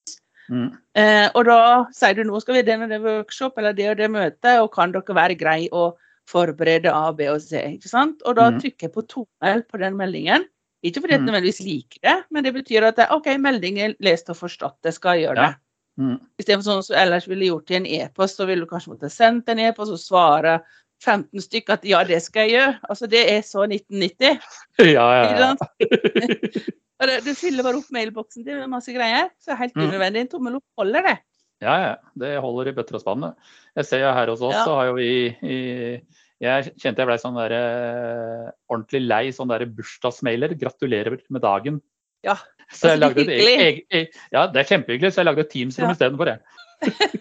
Mm. 0.50 0.70
Eh, 0.96 1.28
og 1.34 1.44
da 1.44 1.84
sier 1.92 2.14
du 2.16 2.22
nå 2.25 2.38
skal 2.40 2.54
vi 2.54 2.60
ha 2.62 2.64
den 2.64 2.82
og 2.86 2.88
den 2.88 3.02
workshop 3.04 3.58
eller 3.60 3.75
det 3.76 3.90
og 3.90 3.96
det 3.98 4.06
møtet, 4.10 4.54
og 4.62 4.70
kan 4.72 4.92
dere 4.94 5.02
være 5.19 5.36
grei 5.36 5.69
å 5.76 5.90
forberede 6.26 6.88
A, 6.88 7.12
B 7.12 7.26
og 7.28 7.42
C? 7.44 7.60
ikke 7.76 7.88
sant? 7.90 8.22
Og 8.25 8.34
da 8.36 8.50
Mhm. 8.50 8.60
trykker 8.62 8.86
jeg 8.88 8.92
på 8.94 9.04
tommel 9.06 9.62
på 9.69 9.78
den 9.78 9.94
meldingen. 9.96 10.46
Ikke 10.82 11.02
fordi 11.02 11.12
jeg 11.12 11.20
Mhm. 11.20 11.26
nødvendigvis 11.28 11.60
liker 11.60 11.98
det, 12.02 12.25
men 12.30 12.44
det 12.44 12.54
betyr 12.54 12.82
at 12.88 12.96
det, 12.96 13.06
OK, 13.10 13.26
meldingen 13.36 13.94
lest 14.00 14.30
og 14.30 14.36
forstått, 14.36 14.76
det 14.82 14.94
skal 14.94 15.19
jeg 15.19 15.28
gjøre 15.28 15.36
Ja. 15.36 15.54
Det. 15.99 16.05
Mm. 16.06 16.19
Istedenfor 16.39 16.65
sånn 16.71 16.83
som 16.87 16.97
ellers 16.97 17.27
ville 17.29 17.49
gjort 17.50 17.67
til 17.67 17.77
en 17.83 17.87
e-post, 17.87 18.37
så 18.39 18.47
ville 18.47 18.65
du 18.65 18.71
kanskje 18.71 18.95
måtte 18.95 19.11
sendt 19.11 19.49
en 19.50 19.59
e-post 19.59 19.93
og 19.93 19.99
svare 19.99 20.61
15 21.05 21.41
stykker 21.45 21.75
at 21.77 21.85
ja, 21.87 22.00
det 22.05 22.23
skal 22.23 22.49
jeg 22.49 22.56
gjøre. 22.56 22.79
Altså 22.91 23.06
det 23.11 23.21
er 23.31 23.43
så 23.47 23.67
1990. 23.69 24.41
Ja, 24.79 25.06
ja, 25.15 25.29
ja. 25.39 25.55
det- 27.06 27.25
Du 27.25 27.35
fyller 27.35 27.62
bare 27.62 27.79
opp 27.79 27.91
mailboksen 27.95 28.45
din 28.45 28.59
med 28.59 28.71
masse 28.71 28.93
greier. 28.95 29.29
Så 29.39 29.50
det 29.50 29.55
er 29.55 29.62
helt 29.65 29.77
Mhm. 29.77 29.89
unødvendig. 29.89 30.21
En 30.21 30.29
tommel 30.29 30.56
opp 30.56 30.65
holder 30.79 31.03
det. 31.03 31.19
Ja, 31.62 31.77
ja. 31.83 31.95
Det 32.17 32.41
holder 32.41 32.69
i 32.69 32.73
bøtter 32.73 32.95
og 32.95 33.03
spann. 33.03 33.35
Jeg 33.77 33.85
ser 33.87 34.00
jo 34.00 34.12
her 34.15 34.27
hos 34.29 34.41
oss, 34.43 34.55
Ja. 34.55 34.65
så 34.65 34.75
har 34.75 34.87
jo 34.87 34.95
vi 34.95 35.37
i, 35.43 36.03
Jeg 36.41 36.75
kjente 36.79 36.99
jeg 37.03 37.06
ble 37.09 37.19
sånn 37.19 37.35
der, 37.35 37.50
eh, 37.53 38.50
ordentlig 38.71 39.00
lei 39.09 39.31
sånn 39.31 39.49
bursdagsmailer. 39.75 40.55
Gratulerer 40.56 41.19
med 41.31 41.43
dagen. 41.43 41.81
Ja. 42.23 42.37
Så 42.73 42.88
jeg 42.88 42.99
Altså, 42.99 43.09
lagde 43.09 43.20
et 43.23 43.29
eget, 43.29 43.83
eget, 43.90 44.09
ja, 44.33 44.47
det 44.52 44.61
er 44.61 44.66
kjempehyggelig, 44.69 45.12
så 45.12 45.21
jeg 45.23 45.25
lagde 45.31 45.40
et 45.40 45.49
Teams-rom 45.54 45.88
Ja. 45.88 45.92
istedenfor 45.95 46.25
det. 46.25 46.38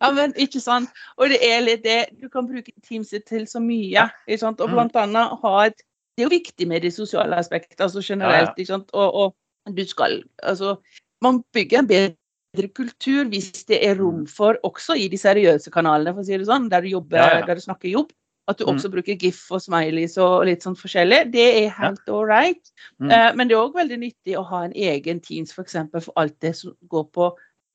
Ja, 0.00 0.10
men 0.12 0.32
ikke 0.36 0.60
sant. 0.60 0.88
Og 1.18 1.28
det 1.28 1.38
er 1.44 1.60
litt 1.60 1.82
det 1.84 2.06
Du 2.22 2.28
kan 2.32 2.46
bruke 2.48 2.72
Teams 2.86 3.10
til 3.26 3.44
så 3.46 3.60
mye. 3.60 4.06
Ikke 4.26 4.38
sant? 4.40 4.60
Og 4.60 4.68
Mm. 4.70 4.74
blant 4.74 4.96
annet 4.96 5.38
ha 5.42 5.66
et 5.66 5.82
Det 6.16 6.24
er 6.24 6.28
jo 6.30 6.34
viktig 6.34 6.66
med 6.68 6.82
de 6.82 6.90
sosiale 6.90 7.36
aspektene, 7.36 7.84
altså 7.84 8.00
generelt. 8.02 8.50
Ikke 8.58 8.66
sant? 8.66 8.88
Og, 8.92 9.14
og 9.14 9.74
du 9.76 9.84
skal 9.86 10.22
Altså, 10.42 10.76
man 11.22 11.42
bygger 11.54 11.78
en 11.78 11.86
bedre 11.86 12.68
kultur 12.74 13.24
hvis 13.28 13.64
det 13.68 13.78
er 13.86 13.94
rom 14.00 14.26
for, 14.26 14.56
også 14.64 14.96
i 14.98 15.08
de 15.08 15.16
seriøse 15.18 15.70
kanalene, 15.70 16.14
for 16.14 16.22
å 16.22 16.24
si 16.26 16.36
det 16.38 16.46
sånn, 16.48 16.68
der 16.70 16.80
du 16.80 16.88
jobber, 16.88 17.18
Ja, 17.18 17.38
ja. 17.38 17.46
der 17.46 17.54
du 17.54 17.60
snakker 17.60 17.88
jobb, 17.92 18.10
at 18.48 18.58
du 18.58 18.64
Mm. 18.64 18.74
også 18.76 18.90
bruker 18.90 19.18
GIF 19.20 19.42
og 19.52 19.60
smileys 19.60 20.16
og 20.18 20.46
litt 20.46 20.62
sånn 20.64 20.74
forskjellig. 20.76 21.30
Det 21.30 21.64
er 21.64 21.68
helt 21.76 22.08
all 22.08 22.24
right. 22.24 22.70
Mm. 23.00 23.10
Eh, 23.12 23.32
men 23.36 23.48
det 23.48 23.54
er 23.54 23.60
òg 23.66 23.74
veldig 23.74 23.98
nyttig 24.00 24.36
å 24.38 24.44
ha 24.48 24.62
en 24.64 24.72
egen 24.72 25.20
Teams 25.20 25.52
for, 25.52 25.62
eksempel, 25.62 26.00
for 26.02 26.12
alt 26.16 26.38
det 26.40 26.54
som 26.56 26.72
går 26.88 27.04
på 27.12 27.28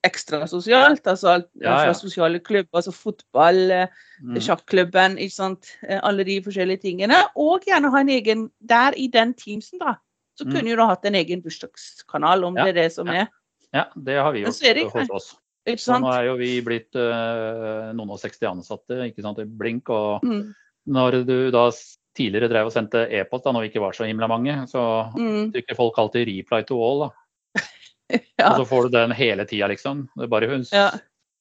ekstra 0.04 0.42
sosialt. 0.50 1.04
Altså 1.08 1.30
alt 1.36 1.48
Ja, 1.62 1.78
fra 1.86 1.94
sosiale 1.94 2.40
klubber, 2.40 2.74
altså 2.74 2.92
fotball, 2.92 3.72
eh, 3.72 3.88
Mm. 4.24 4.36
sjakklubben, 4.42 5.18
ikke 5.18 5.32
sant. 5.32 5.78
Eh, 5.88 6.00
Alle 6.04 6.24
de 6.26 6.42
forskjellige 6.42 6.82
tingene. 6.82 7.24
Og 7.38 7.62
gjerne 7.66 7.92
ha 7.92 8.00
en 8.00 8.10
egen 8.10 8.50
der 8.66 8.94
i 8.98 9.08
den 9.08 9.34
Teamsen, 9.34 9.80
da. 9.80 9.96
Så 10.36 10.46
Mm. 10.46 10.52
kunne 10.52 10.76
du 10.76 10.86
hatt 10.86 11.06
en 11.06 11.14
egen 11.16 11.42
bursdagskanal, 11.42 12.44
om 12.44 12.56
Ja, 12.58 12.66
det 12.66 12.78
er 12.78 12.82
det 12.84 12.92
som 12.94 13.08
ja. 13.08 13.14
er. 13.14 13.28
Ja, 13.74 13.86
det 13.96 14.18
har 14.18 14.32
vi 14.34 14.44
gjort 14.44 14.92
hos 14.94 15.10
oss. 15.10 15.36
Ikke 15.66 15.80
Så 15.80 15.98
nå 16.02 16.12
er 16.14 16.26
jo 16.26 16.36
vi 16.36 16.62
blitt 16.62 16.94
uh, 16.94 17.94
noen 17.94 18.10
og 18.12 18.20
60 18.20 18.42
ansatte 18.52 18.98
ikke 19.10 19.22
sant, 19.22 19.40
i 19.40 19.46
Blink. 19.46 19.88
Og 19.90 20.22
Mm. 20.22 20.54
Når 20.88 21.24
du 21.26 21.52
da 21.52 21.70
tidligere 22.18 22.50
drev 22.52 22.68
og 22.70 22.74
sendte 22.76 23.08
e-post, 23.10 23.44
da 23.46 23.52
når 23.52 23.62
vi 23.66 23.70
ikke 23.72 23.82
var 23.82 23.96
så 23.98 24.06
himla 24.06 24.28
mange, 24.28 24.54
så 24.70 25.10
Mm. 25.18 25.52
trykker 25.54 25.76
folk 25.76 25.98
alltid 25.98 26.28
'reply 26.28 26.62
to 26.68 26.76
all'. 26.78 27.08
da. 27.10 27.10
Ja. 28.40 28.50
Og 28.52 28.58
så 28.62 28.66
får 28.70 28.84
du 28.84 28.90
den 28.98 29.12
hele 29.12 29.46
tida, 29.46 29.68
liksom. 29.68 30.08
Det 30.18 30.24
er 30.24 30.28
bare 30.28 30.48
hun 30.48 30.66
Ja. 30.72 30.92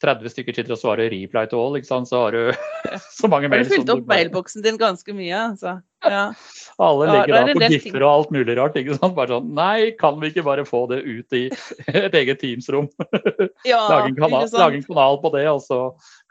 30 0.03 0.29
stykker 0.31 0.55
sitter 0.55 0.73
og 0.73 0.79
svarer 0.79 1.11
'reply 1.11 1.47
to 1.51 1.57
all', 1.59 1.77
ikke 1.77 1.87
sant? 1.87 2.09
så 2.09 2.25
har 2.25 2.31
du 2.33 2.53
så 3.21 3.29
mange 3.29 3.49
Har 3.49 3.51
mail 3.51 3.65
du 3.65 3.71
fylt 3.71 3.91
opp 3.91 4.07
mailboksen 4.07 4.63
din 4.63 4.79
ganske 4.79 5.13
mye, 5.15 5.51
altså? 5.53 5.83
Ja. 6.05 6.33
Alle 6.83 7.07
Ja, 7.07 7.13
legger 7.13 7.35
er 7.37 7.47
da 7.47 7.55
på 7.55 7.69
giffer 7.71 8.03
og 8.03 8.11
alt 8.11 8.31
mulig 8.35 8.57
rart. 8.59 8.77
ikke 8.81 8.97
sant? 8.97 9.15
Bare 9.15 9.29
sånn 9.29 9.51
Nei, 9.55 9.91
kan 10.01 10.19
vi 10.21 10.31
ikke 10.33 10.45
bare 10.47 10.65
få 10.67 10.87
det 10.91 11.03
ut 11.05 11.37
i 11.37 11.43
et 11.89 12.15
eget 12.19 12.41
Teams-rom? 12.41 12.89
ja 13.69 13.81
lage, 13.89 14.09
en 14.11 14.17
kanal, 14.17 14.49
lage 14.57 14.81
en 14.81 14.87
kanal 14.87 15.21
på 15.23 15.31
det, 15.37 15.45
og 15.53 15.61
så 15.63 15.81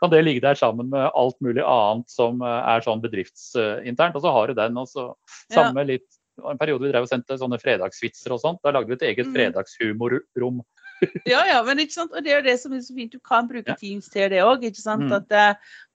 kan 0.01 0.09
det 0.11 0.23
ligge 0.25 0.41
der 0.43 0.57
sammen 0.59 0.89
med 0.89 1.11
alt 1.15 1.37
mulig 1.45 1.63
annet 1.63 2.09
som 2.11 2.41
eh, 2.41 2.59
er 2.75 2.81
sånn 2.83 3.03
bedriftsinternt. 3.05 4.17
Og 4.17 4.25
så 4.25 4.33
har 4.33 4.47
du 4.51 4.57
den, 4.57 4.77
og 4.81 4.89
så 4.91 5.13
Ja. 5.51 5.61
samme 5.61 5.85
litt 5.87 6.07
en 6.41 6.57
periode 6.57 6.81
vi 6.81 6.91
drev 6.91 7.03
og 7.05 7.09
sendte 7.11 7.37
sånne 7.37 7.59
fredagsvitser 7.61 8.31
og 8.33 8.39
sånt. 8.41 8.59
Da 8.63 8.71
lagde 8.73 8.87
vi 8.89 8.97
et 8.97 9.07
eget 9.13 9.27
Mm. 9.27 9.35
fredagshumorrom. 9.35 10.61
Ja, 11.25 11.41
ja, 11.49 11.63
men 11.65 11.79
ikke 11.81 11.93
sant? 11.95 12.11
Og 12.13 12.23
det 12.23 12.31
er 12.31 12.41
jo 12.41 12.45
det 12.49 12.59
som 12.61 12.73
er 12.73 12.81
så 12.85 12.93
fint. 12.93 13.11
Du 13.11 13.19
kan 13.19 13.47
bruke 13.49 13.69
Ja. 13.73 13.75
Teams 13.75 14.07
til 14.09 14.29
det 14.29 14.41
òg. 14.41 14.61
Mm. 14.61 15.09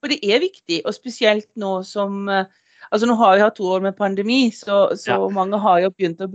For 0.01 0.09
det 0.09 0.19
er 0.23 0.41
viktig, 0.43 0.81
og 0.85 0.95
spesielt 0.95 1.47
nå 1.57 1.85
som 1.87 2.29
eh, 2.29 2.45
Altså 2.93 3.07
nå 3.09 3.17
har 3.19 3.37
vi 3.37 3.43
hatt 3.43 3.57
to 3.57 3.65
år 3.65 3.83
med 3.83 3.97
pandemi, 3.97 4.51
så, 4.55 4.91
så 4.97 5.17
Ja. 5.17 5.29
mange 5.29 5.59
har 5.61 5.81
jo 5.81 5.91
begynt 5.91 6.21
å 6.21 6.29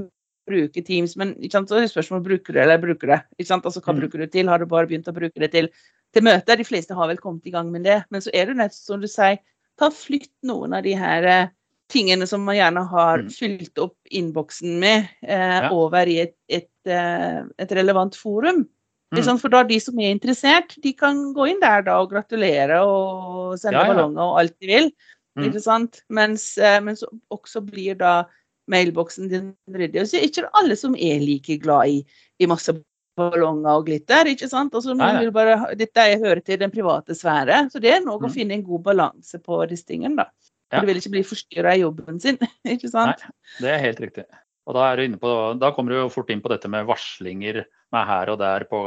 bruke 0.48 0.84
Teams. 0.84 1.15
Men 1.15 1.36
sant? 1.50 1.70
så 1.70 1.77
er 1.77 1.81
det 1.86 1.91
spørsmålet 1.93 2.24
bruker 2.27 2.53
du 2.53 2.60
eller 2.60 2.77
bruker 2.81 3.08
du 3.08 3.13
det. 3.13 3.22
Altså, 3.39 3.79
hva 3.81 3.93
Mm. 3.93 4.00
bruker 4.01 4.17
du 4.20 4.27
til? 4.27 4.48
Har 4.48 4.58
du 4.60 4.65
bare 4.65 4.88
begynt 4.88 5.08
å 5.08 5.13
bruke 5.13 5.39
det 5.39 5.51
til, 5.51 5.70
til 6.13 6.24
møter? 6.24 6.58
De 6.58 6.63
fleste 6.63 6.93
har 6.96 7.08
vel 7.08 7.17
kommet 7.17 7.46
i 7.48 7.51
gang 7.51 7.72
med 7.72 7.84
det. 7.84 8.03
Men 8.12 8.22
så 8.22 8.29
er 8.34 8.46
det 8.48 8.58
nett 8.58 8.74
som 8.74 9.00
du 9.00 9.08
sier, 9.08 9.39
ta 9.79 9.89
flytt 9.89 10.29
noen 10.43 10.74
av 10.75 10.84
de 10.84 10.93
her 10.93 11.24
eh, 11.25 11.48
tingene 11.89 12.27
som 12.27 12.43
man 12.43 12.55
gjerne 12.55 12.88
har 12.89 13.17
Mm. 13.20 13.29
fylt 13.31 13.77
opp 13.79 13.96
innboksen 14.12 14.79
med, 14.79 15.10
eh, 15.24 15.62
Ja. 15.62 15.70
over 15.72 16.05
i 16.08 16.20
et, 16.22 16.36
et, 16.50 16.70
eh, 16.86 17.43
et 17.60 17.70
relevant 17.72 18.15
forum. 18.15 18.67
Mm. 19.13 19.39
For 19.39 19.50
da 19.50 19.63
de 19.63 19.77
som 19.79 19.98
er 20.00 20.15
interessert, 20.15 20.79
de 20.81 20.93
kan 20.93 21.34
gå 21.34 21.50
inn 21.50 21.60
der 21.60 21.81
da 21.81 22.00
og 22.00 22.12
gratulere 22.12 22.79
og 22.81 23.58
sende 23.60 23.74
Ja, 23.74 23.84
ja. 23.88 23.93
ballonger 23.93 24.22
og 24.22 24.39
alt 24.39 24.55
de 24.62 24.67
vil. 24.67 24.91
Mm. 25.38 25.46
Ikke 25.48 25.62
sant? 25.64 26.02
Mens, 26.10 26.58
eh, 26.58 26.80
men 26.84 26.96
så 27.00 27.08
også 27.32 27.62
blir 27.64 27.96
da 27.98 28.26
mailboksen 28.72 29.30
din 29.32 29.52
ryddig. 29.72 30.02
Og 30.02 30.08
så 30.08 30.18
er 30.20 30.28
ikke 30.28 30.50
alle 30.54 30.76
som 30.80 30.96
er 30.96 31.20
like 31.24 31.58
glad 31.64 31.88
i, 31.88 32.02
i 32.40 32.46
masse 32.52 32.74
ballonger 33.18 33.78
og 33.80 33.86
glitter. 33.88 34.26
ikke 34.32 34.48
sant? 34.50 34.74
Altså, 34.76 34.96
bare, 35.34 35.76
Dette 35.76 35.98
er- 36.00 36.20
hører 36.20 36.44
til 36.44 36.58
den 36.60 36.72
private 36.72 37.16
sfære, 37.18 37.70
så 37.72 37.80
det 37.82 37.92
er 37.96 38.00
noe 38.06 38.20
Mm. 38.20 38.26
å 38.28 38.32
finne 38.34 38.52
en 38.54 38.64
god 38.64 38.84
balanse 38.84 39.40
på 39.44 39.68
disse 39.70 39.86
tingene. 39.86 40.16
da. 40.16 40.26
Ja. 40.72 40.80
Du 40.80 40.86
vil 40.88 40.96
ikke 40.98 41.12
bli 41.12 41.24
forstyrra 41.24 41.76
i 41.76 41.82
jobben 41.82 42.20
sin. 42.22 42.38
ikke 42.66 42.90
sant? 42.90 43.20
Nei, 43.20 43.60
Det 43.60 43.70
er 43.70 43.80
helt 43.80 44.00
riktig. 44.00 44.26
Og 44.68 44.74
da, 44.76 44.92
er 44.92 44.96
du 44.96 45.02
inne 45.04 45.18
på, 45.20 45.60
da 45.60 45.72
kommer 45.72 45.90
du 45.90 45.96
jo 45.98 46.10
fort 46.10 46.30
inn 46.30 46.40
på 46.42 46.48
dette 46.50 46.70
med 46.70 46.86
varslinger 46.88 47.66
med 47.92 48.06
her 48.08 48.30
og 48.30 48.38
der 48.40 48.64
på 48.70 48.80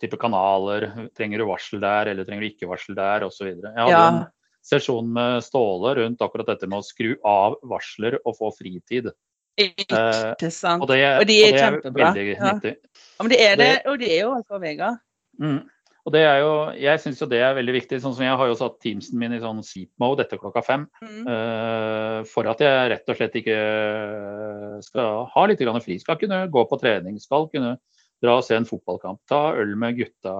type 0.00 0.16
kanaler. 0.20 1.08
Trenger 1.16 1.38
du 1.38 1.46
varsel 1.48 1.80
der, 1.80 2.08
eller 2.12 2.24
trenger 2.24 2.40
du 2.44 2.50
ikke 2.52 2.68
varsel 2.70 2.94
der, 2.94 3.24
osv. 3.26 3.46
Jeg 3.56 3.74
hadde 3.74 3.90
Ja. 3.90 4.08
en 4.08 4.26
sesjon 4.68 5.08
med 5.14 5.40
Ståle 5.46 5.94
rundt 5.98 6.20
akkurat 6.24 6.50
dette 6.52 6.68
med 6.68 6.82
å 6.82 6.86
skru 6.86 7.14
av 7.26 7.56
varsler 7.66 8.18
og 8.24 8.36
få 8.38 8.52
fritid. 8.56 9.10
Ikke 9.58 10.50
sant. 10.54 10.84
Og 10.84 10.90
det, 10.92 11.00
Og 11.18 11.26
de 11.26 11.38
er 11.42 11.48
og 11.48 11.56
det 11.56 11.64
kjempebra. 11.64 12.12
veldig 12.12 12.36
Ja. 12.36 12.52
nyttig. 12.52 12.76
Ja, 13.18 13.24
men 13.24 13.32
det 13.32 13.40
er 13.42 13.56
det, 13.56 13.72
og 13.86 13.98
det 13.98 14.10
er 14.12 14.20
jo 14.22 14.34
altså 14.36 14.60
vega. 14.62 14.92
Mm. 15.40 15.58
Og 16.06 16.12
det 16.14 16.20
er 16.24 16.38
jo, 16.40 16.52
jeg 16.78 17.00
syns 17.02 17.18
jo 17.20 17.26
det 17.28 17.40
er 17.42 17.56
veldig 17.58 17.74
viktig. 17.74 17.98
sånn 18.00 18.14
som 18.14 18.24
Jeg 18.24 18.36
har 18.38 18.46
jo 18.46 18.54
satt 18.54 18.78
Teamsen 18.80 19.18
min 19.18 19.32
i 19.34 19.40
sånn 19.42 19.58
sleep 19.62 19.90
mode 20.00 20.20
etter 20.24 20.38
klokka 20.38 20.62
fem. 20.64 20.86
Mm. 21.02 21.26
Uh, 21.26 22.24
for 22.24 22.48
at 22.48 22.62
jeg 22.64 22.90
rett 22.94 23.08
og 23.12 23.18
slett 23.18 23.34
ikke 23.34 24.82
skal 24.86 25.26
ha 25.34 25.46
litt 25.50 25.58
grann 25.60 25.82
fri. 25.84 25.98
Skal 26.00 26.16
kunne 26.16 26.46
gå 26.48 26.64
på 26.70 26.78
trening, 26.80 27.18
skal 27.20 27.48
kunne 27.52 27.76
dra 28.22 28.36
og 28.38 28.44
se 28.44 28.56
en 28.56 28.64
fotballkamp. 28.66 29.20
Ta 29.28 29.52
øl 29.54 29.76
med 29.76 29.96
gutta. 29.98 30.34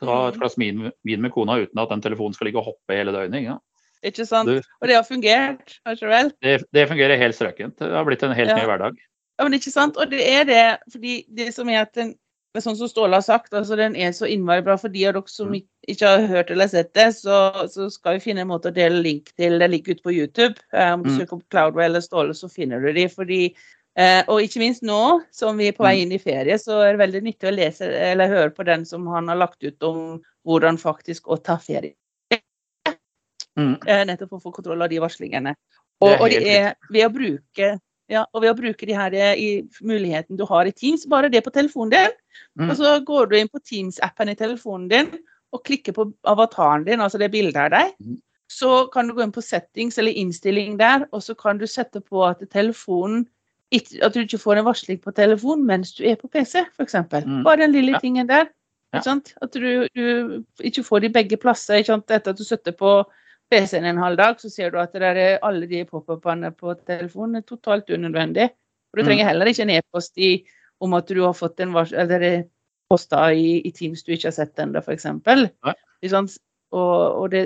Ta 0.00 0.28
et 0.28 0.34
Mm. 0.34 0.40
glass 0.40 0.58
vin 0.58 1.22
med 1.22 1.32
kona 1.32 1.58
uten 1.62 1.78
at 1.82 1.88
den 1.88 2.00
telefonen 2.02 2.34
skal 2.34 2.46
ligge 2.46 2.58
og 2.58 2.64
hoppe 2.72 2.94
hele 2.96 3.12
døgnet. 3.12 3.40
Ikke? 3.42 3.58
Ikke 4.04 4.26
sant? 4.26 4.46
Du- 4.48 4.60
Og 4.82 4.86
det 4.88 4.94
har 4.94 5.02
fungert, 5.02 5.78
har 5.84 5.94
ikke 5.94 6.06
det 6.06 6.14
vel? 6.14 6.32
Det, 6.42 6.64
det 6.72 6.88
fungerer 6.88 7.18
helt 7.18 7.34
strøkent. 7.34 7.78
Det 7.78 7.90
har 7.90 8.04
blitt 8.04 8.22
en 8.22 8.32
helt 8.36 8.50
Ja. 8.50 8.56
ny 8.56 8.62
hverdag. 8.66 8.96
Ja, 9.38 9.44
men 9.44 9.52
ikke 9.54 9.70
sant? 9.72 9.96
Og 9.96 10.10
det 10.10 10.20
er 10.28 10.44
det, 10.44 10.78
fordi 10.92 11.24
det 11.34 11.54
som 11.54 11.68
er 11.68 11.80
at 11.82 11.92
den, 11.94 12.14
er 12.54 12.60
sånn 12.60 12.76
som 12.76 12.88
Ståle 12.88 13.12
har 13.14 13.20
sagt, 13.22 13.52
altså 13.52 13.76
den 13.76 13.94
er 13.94 14.10
så 14.10 14.26
innmari 14.26 14.64
bra. 14.64 14.76
For 14.76 14.88
de 14.88 15.04
av 15.06 15.14
dere 15.14 15.28
som 15.28 15.48
Mm. 15.52 15.62
ikke 15.88 16.06
har 16.06 16.26
hørt 16.26 16.50
eller 16.50 16.66
sett 16.66 16.92
det, 16.92 17.14
så, 17.14 17.52
så 17.68 17.88
skal 17.90 18.14
vi 18.18 18.20
finne 18.32 18.40
en 18.40 18.48
måte 18.48 18.66
å 18.70 18.74
dele 18.74 19.00
link 19.02 19.32
til. 19.36 19.58
Det 19.58 19.70
ligger 19.70 19.94
ute 19.94 20.02
på 20.02 20.14
YouTube. 20.14 20.56
Eh, 20.72 20.92
om 20.92 21.02
du 21.04 21.10
Mm. 21.10 21.18
søker 21.20 21.32
opp 21.36 21.48
Cloudway 21.50 21.84
eller 21.84 22.00
Ståle, 22.00 22.30
så 22.34 22.50
finner 22.50 22.80
du 22.80 22.92
de. 22.92 23.06
fordi 23.08 23.54
og 23.98 24.44
ikke 24.44 24.60
minst 24.62 24.84
nå 24.86 25.18
som 25.34 25.58
vi 25.58 25.68
er 25.68 25.74
på 25.74 25.82
vei 25.82 25.96
Mm. 25.96 26.02
inn 26.04 26.12
i 26.14 26.20
ferie, 26.22 26.58
så 26.62 26.76
er 26.84 26.92
det 26.92 27.00
veldig 27.00 27.22
nyttig 27.24 27.48
å 27.50 27.54
lese 27.54 27.88
eller 27.90 28.30
høre 28.30 28.52
på 28.54 28.66
den 28.68 28.84
som 28.86 29.06
han 29.10 29.26
har 29.26 29.40
lagt 29.40 29.64
ut 29.64 29.82
om 29.82 30.20
hvordan 30.46 30.78
faktisk 30.78 31.26
å 31.26 31.40
ta 31.42 31.56
ferie. 31.58 31.96
Mm. 33.58 33.74
Eh, 33.86 34.04
nettopp 34.06 34.30
for 34.30 34.38
å 34.38 34.46
få 34.46 34.54
kontroll 34.54 34.82
av 34.82 34.90
de 34.92 35.00
varslingene. 35.02 35.56
Og, 35.98 36.12
og 36.14 36.30
det 36.30 36.44
er 36.46 36.74
ved 36.92 37.08
å 37.08 37.10
bruke 37.10 37.72
ja, 38.08 38.22
og 38.32 38.40
ved 38.40 38.52
å 38.54 38.56
bruke 38.56 38.86
de 38.88 38.94
her 38.96 39.14
eh, 39.18 39.34
i 39.36 39.48
muligheten 39.84 40.38
du 40.38 40.46
har 40.48 40.68
i 40.68 40.72
Teams, 40.72 41.04
bare 41.10 41.28
det 41.28 41.42
på 41.44 41.52
telefonen 41.52 41.92
din. 41.92 42.14
Mm. 42.56 42.70
Og 42.70 42.78
så 42.78 42.94
går 43.04 43.28
du 43.28 43.36
inn 43.36 43.50
på 43.52 43.60
Teams-appen 43.60 44.32
i 44.32 44.38
telefonen 44.38 44.88
din 44.88 45.10
og 45.52 45.64
klikker 45.64 45.96
på 45.96 46.06
avataren 46.28 46.86
din, 46.86 47.02
altså 47.04 47.20
det 47.20 47.30
bildet 47.32 47.60
av 47.66 47.74
deg. 47.74 47.92
Mm. 48.00 48.16
Så 48.48 48.86
kan 48.92 49.08
du 49.08 49.14
gå 49.16 49.24
inn 49.24 49.34
på 49.34 49.44
settings 49.44 49.98
eller 50.00 50.16
innstilling 50.16 50.78
der, 50.80 51.04
og 51.12 51.20
så 51.24 51.36
kan 51.36 51.60
du 51.60 51.66
sette 51.68 52.00
på 52.00 52.24
at 52.24 52.40
telefonen 52.52 53.26
at 53.72 54.14
du 54.14 54.20
ikke 54.22 54.38
får 54.40 54.56
en 54.60 54.64
varsling 54.64 55.00
på 55.02 55.12
telefon 55.12 55.64
mens 55.66 55.92
du 55.94 56.04
er 56.08 56.16
på 56.16 56.28
PC, 56.32 56.62
f.eks. 56.78 56.94
Mm. 57.26 57.42
Bare 57.44 57.56
den 57.64 57.72
lille 57.72 57.92
Ja. 57.92 57.98
tingen 58.00 58.26
der. 58.28 58.48
Ja. 58.92 58.98
Ikke 58.98 59.04
sant? 59.04 59.34
At 59.42 59.52
du, 59.52 59.86
du 59.94 60.44
ikke 60.64 60.82
får 60.84 61.00
de 61.04 61.08
begge 61.12 61.36
plasser. 61.36 61.74
Ikke 61.82 61.92
sant? 61.92 62.10
Etter 62.10 62.30
at 62.32 62.38
du 62.38 62.44
sitter 62.44 62.72
på 62.72 63.04
PC-en 63.52 63.84
en 63.84 63.98
halv 64.00 64.16
dag, 64.16 64.40
så 64.40 64.48
ser 64.50 64.70
du 64.70 64.78
at 64.80 64.94
er 64.96 65.38
alle 65.42 65.66
de 65.68 65.84
pop-up-ene 65.84 66.50
på 66.56 66.74
telefonen 66.86 67.36
er 67.36 67.40
totalt 67.48 67.90
unødvendig. 67.90 68.48
Og 68.92 68.96
du 68.96 69.02
Mm. 69.02 69.06
trenger 69.06 69.24
heller 69.28 69.46
ikke 69.46 69.62
en 69.62 69.70
e-post 69.70 70.16
om 70.80 70.94
at 70.94 71.06
du 71.08 71.22
har 71.24 71.32
fått 71.34 71.60
en 71.60 71.72
vars 71.72 71.92
eller 71.92 72.20
er 72.22 72.42
posta 72.90 73.32
i, 73.34 73.60
i 73.66 73.70
Teams 73.70 74.02
du 74.02 74.12
ikke 74.12 74.28
har 74.28 74.32
sett 74.32 74.56
ennå, 74.58 74.78
f.eks. 74.80 75.04
Ja. 75.04 75.74
Og, 76.70 77.22
og 77.22 77.30
det, 77.30 77.42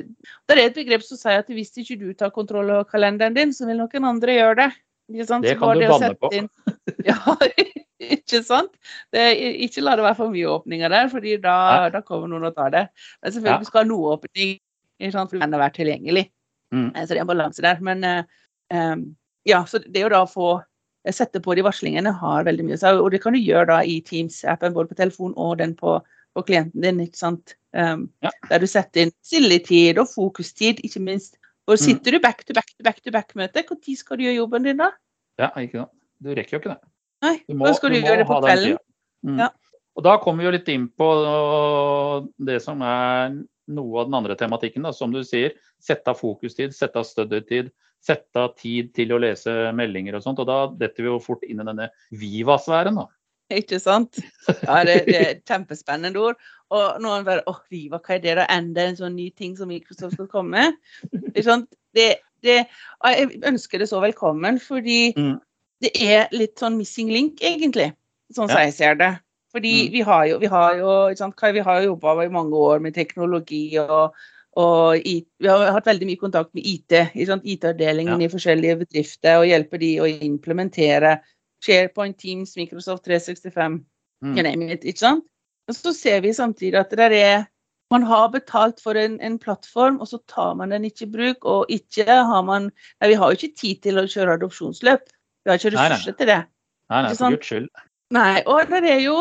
det 0.48 0.58
er 0.58 0.66
et 0.66 0.74
begrep 0.74 1.02
som 1.02 1.16
sier 1.16 1.38
at 1.42 1.46
hvis 1.50 1.70
ikke 1.78 1.98
du 1.98 2.12
tar 2.18 2.30
kontroll 2.34 2.70
over 2.70 2.84
kalenderen 2.84 3.34
din, 3.34 3.52
så 3.54 3.66
vil 3.66 3.78
noen 3.78 4.04
andre 4.04 4.34
gjøre 4.34 4.56
det. 4.56 4.70
Det 5.08 5.26
kan 5.58 5.68
bare 5.68 5.80
du 5.80 5.88
banne 5.88 6.14
på. 6.20 6.30
inn- 6.32 6.50
Ja, 7.06 7.36
ikke 8.02 8.42
sant? 8.44 8.72
Det 9.12 9.20
er, 9.20 9.40
ikke 9.66 9.82
la 9.84 9.96
det 9.98 10.04
være 10.06 10.16
for 10.18 10.30
mye 10.32 10.48
åpninger 10.56 10.88
der, 10.90 11.08
for 11.12 11.20
da, 11.20 11.56
da 11.94 12.00
kommer 12.06 12.28
noen 12.30 12.44
og 12.50 12.54
tar 12.56 12.70
det. 12.74 12.84
Men 13.22 13.32
selvfølgelig 13.34 13.66
skal 13.70 13.82
ha 13.84 13.88
noe 13.90 14.14
åpning, 14.16 14.54
ikke 15.00 15.12
sant? 15.14 15.30
for 15.30 15.38
den 15.42 15.52
har 15.52 15.62
vært 15.62 15.76
tilgjengelig. 15.78 16.24
Mm. 16.74 16.88
Eh, 16.96 17.02
Så 17.04 17.08
det 17.14 17.18
er 17.20 17.24
en 17.26 17.30
balanse 17.32 17.62
der. 17.62 17.80
Men 17.80 18.04
eh, 18.04 18.96
ja, 19.46 19.64
så 19.66 19.78
det 19.84 20.04
å 20.06 20.10
da 20.12 20.24
få 20.26 20.60
sette 21.10 21.40
på 21.42 21.54
de 21.58 21.62
varslingene 21.66 22.12
har 22.14 22.44
veldig 22.46 22.64
mye 22.64 22.78
å 22.78 22.80
si. 22.82 22.90
Og 23.02 23.10
det 23.10 23.22
kan 23.24 23.34
du 23.34 23.40
gjøre 23.42 23.66
da 23.72 23.80
i 23.82 24.00
Teams-appen, 24.06 24.72
både 24.74 24.92
på 24.92 24.98
telefon 25.02 25.34
og 25.36 25.56
den 25.58 25.74
på, 25.78 25.96
på 26.34 26.44
klienten 26.46 26.80
din. 26.84 27.00
ikke 27.06 27.18
sant? 27.18 27.56
Um, 27.74 28.08
Ja. 28.22 28.30
Der 28.50 28.58
du 28.62 28.66
setter 28.70 29.02
inn 29.06 29.12
stilletid 29.26 29.98
og 29.98 30.06
fokustid, 30.14 30.78
ikke 30.86 31.00
minst. 31.02 31.38
Og 31.68 31.74
Mm. 31.78 31.82
sitter 31.84 32.10
du 32.12 32.18
back 32.18 32.44
to 32.44 32.52
back 32.52 32.66
to 32.66 32.82
back 32.82 33.00
to 33.02 33.10
back-møte, 33.10 33.62
når 33.62 33.96
skal 33.96 34.16
du 34.16 34.24
gjøre 34.24 34.36
jobben 34.36 34.62
din 34.64 34.76
da? 34.76 34.90
Ja, 35.38 35.50
ikke 35.56 35.78
sant. 35.84 35.90
Du 36.22 36.30
rekker 36.34 36.50
jo 36.50 36.58
ikke 36.58 36.72
det. 36.74 36.80
Nei, 37.22 37.36
Du 37.48 37.54
må, 37.54 37.66
da 37.66 37.72
skal 37.74 37.90
du, 37.90 38.00
du 38.00 38.06
gjøre 38.06 38.18
det 38.18 38.26
på 38.26 38.40
kvelden. 38.42 38.78
Mm. 39.24 39.38
Ja. 39.38 39.48
Og 39.96 40.02
da 40.04 40.16
kommer 40.18 40.42
vi 40.42 40.48
jo 40.48 40.56
litt 40.56 40.68
inn 40.68 40.88
på 40.88 41.08
det 42.44 42.62
som 42.62 42.82
er 42.82 43.36
noe 43.68 44.00
av 44.00 44.08
den 44.08 44.14
andre 44.18 44.34
tematikken. 44.38 44.82
Da. 44.82 44.90
Som 44.92 45.12
du 45.12 45.20
sier, 45.22 45.52
sette 45.80 46.08
av 46.08 46.18
fokustid, 46.18 46.74
sette 46.74 46.96
av 46.98 47.04
studietid, 47.06 47.70
sette 48.02 48.36
av 48.42 48.56
tid 48.58 48.92
til 48.96 49.12
å 49.14 49.20
lese 49.22 49.72
meldinger 49.76 50.16
og 50.18 50.22
sånt. 50.24 50.40
Og 50.42 50.46
da 50.48 50.66
detter 50.66 51.04
vi 51.04 51.10
jo 51.12 51.20
fort 51.22 51.44
inn 51.46 51.60
i 51.60 51.64
denne 51.68 51.90
Viva-sfæren. 52.10 52.96
da. 52.96 53.06
Ikke 53.60 53.78
sant? 53.82 54.18
Ja, 54.48 54.82
det, 54.88 55.04
det 55.06 55.16
er 55.20 55.30
et 55.36 55.44
kjempespennende 55.48 56.20
ord. 56.20 56.36
Og 56.72 57.00
noen 57.04 57.24
bare 57.26 57.42
åh, 57.50 57.58
Viva, 57.70 57.98
hva 58.00 58.14
er 58.16 58.22
det 58.24 58.36
da? 58.38 58.46
Enda 58.48 58.86
en 58.88 58.96
sånn 58.96 59.16
ny 59.18 59.28
ting 59.36 59.56
som 59.58 59.68
Microsoft 59.68 60.16
skal 60.16 60.28
komme 60.32 60.56
med? 60.56 60.78
Det, 61.92 62.06
det, 62.42 62.58
jeg 63.04 63.26
ønsker 63.44 63.82
det 63.82 63.88
så 63.90 64.00
velkommen, 64.00 64.56
fordi 64.62 65.12
Mm. 65.16 65.34
det 65.84 65.90
er 66.00 66.28
litt 66.32 66.56
sånn 66.58 66.78
missing 66.78 67.10
link, 67.12 67.42
egentlig. 67.44 67.90
Sånn 68.32 68.48
som 68.48 68.56
Ja. 68.56 68.64
jeg 68.64 68.72
ser 68.74 68.94
det. 68.94 69.10
Fordi 69.52 69.72
Mm. 69.88 69.92
vi 69.92 70.00
har 70.00 70.26
jo, 70.26 70.38
vi 70.38 70.46
har 70.46 70.76
jo, 70.78 70.92
vi 71.52 71.60
har 71.60 71.80
jo 71.82 71.90
jobba 71.92 72.24
i 72.24 72.28
mange 72.32 72.56
år 72.56 72.80
med 72.80 72.94
teknologi 72.94 73.76
og, 73.78 74.14
og 74.56 74.96
i, 74.96 75.26
vi 75.40 75.48
har 75.48 75.72
hatt 75.72 75.84
veldig 75.84 76.06
mye 76.08 76.16
kontakt 76.20 76.54
med 76.54 76.64
IT. 76.64 76.92
IT-avdelingen 77.14 78.20
Ja. 78.20 78.26
i 78.26 78.32
forskjellige 78.32 78.78
bedrifter 78.86 79.36
og 79.40 79.46
hjelper 79.46 79.78
de 79.78 79.92
å 80.00 80.08
implementere 80.08 81.20
SharePoint, 81.62 82.18
Teams, 82.18 82.56
Microsoft 82.56 83.04
365, 83.06 83.80
Mm. 84.22 84.36
you 84.36 84.42
name 84.42 84.68
it, 84.70 84.84
ikke 84.84 84.98
sant? 85.02 85.24
Og 85.68 85.74
så 85.74 85.90
ser 85.94 86.20
vi 86.22 86.30
samtidig 86.32 86.78
at 86.78 86.90
det 86.94 87.12
er 87.18 87.46
man 87.90 88.02
har 88.08 88.28
betalt 88.32 88.80
for 88.80 88.96
en, 88.96 89.18
en 89.20 89.34
plattform, 89.38 89.98
og 90.00 90.08
så 90.08 90.18
tar 90.30 90.54
man 90.54 90.70
den 90.72 90.84
ikke 90.88 91.04
i 91.04 91.10
bruk. 91.12 91.44
Og 91.44 91.66
ikke 91.68 92.06
har 92.06 92.42
man 92.46 92.70
Nei, 93.00 93.08
vi 93.10 93.14
har 93.20 93.28
jo 93.32 93.36
ikke 93.36 93.56
tid 93.58 93.82
til 93.84 94.00
å 94.00 94.06
kjøre 94.08 94.38
adopsjonsløp. 94.38 95.10
Vi 95.44 95.50
har 95.50 95.58
ikke 95.60 95.74
ressurser 95.74 96.16
til 96.16 96.30
det. 96.30 96.38
Nei, 96.88 97.02
nei, 97.02 97.10
for 97.18 97.34
guds 97.34 97.50
skyld. 97.50 97.68
Nei, 98.16 98.42
og 98.46 98.70
det 98.70 98.80
er 98.94 99.02
jo 99.04 99.16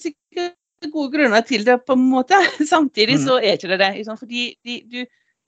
sikkert 0.00 0.56
gode 0.92 1.12
grunner 1.14 1.46
til 1.48 1.64
det, 1.64 1.78
på 1.86 1.96
en 1.96 2.04
måte. 2.10 2.36
Samtidig 2.74 3.16
Mm. 3.20 3.24
så 3.24 3.38
er 3.40 3.56
ikke 3.56 3.72
det 3.72 3.80
det. 3.80 4.18
Fordi 4.18 4.44
de, 4.64 4.76
du, 4.90 5.00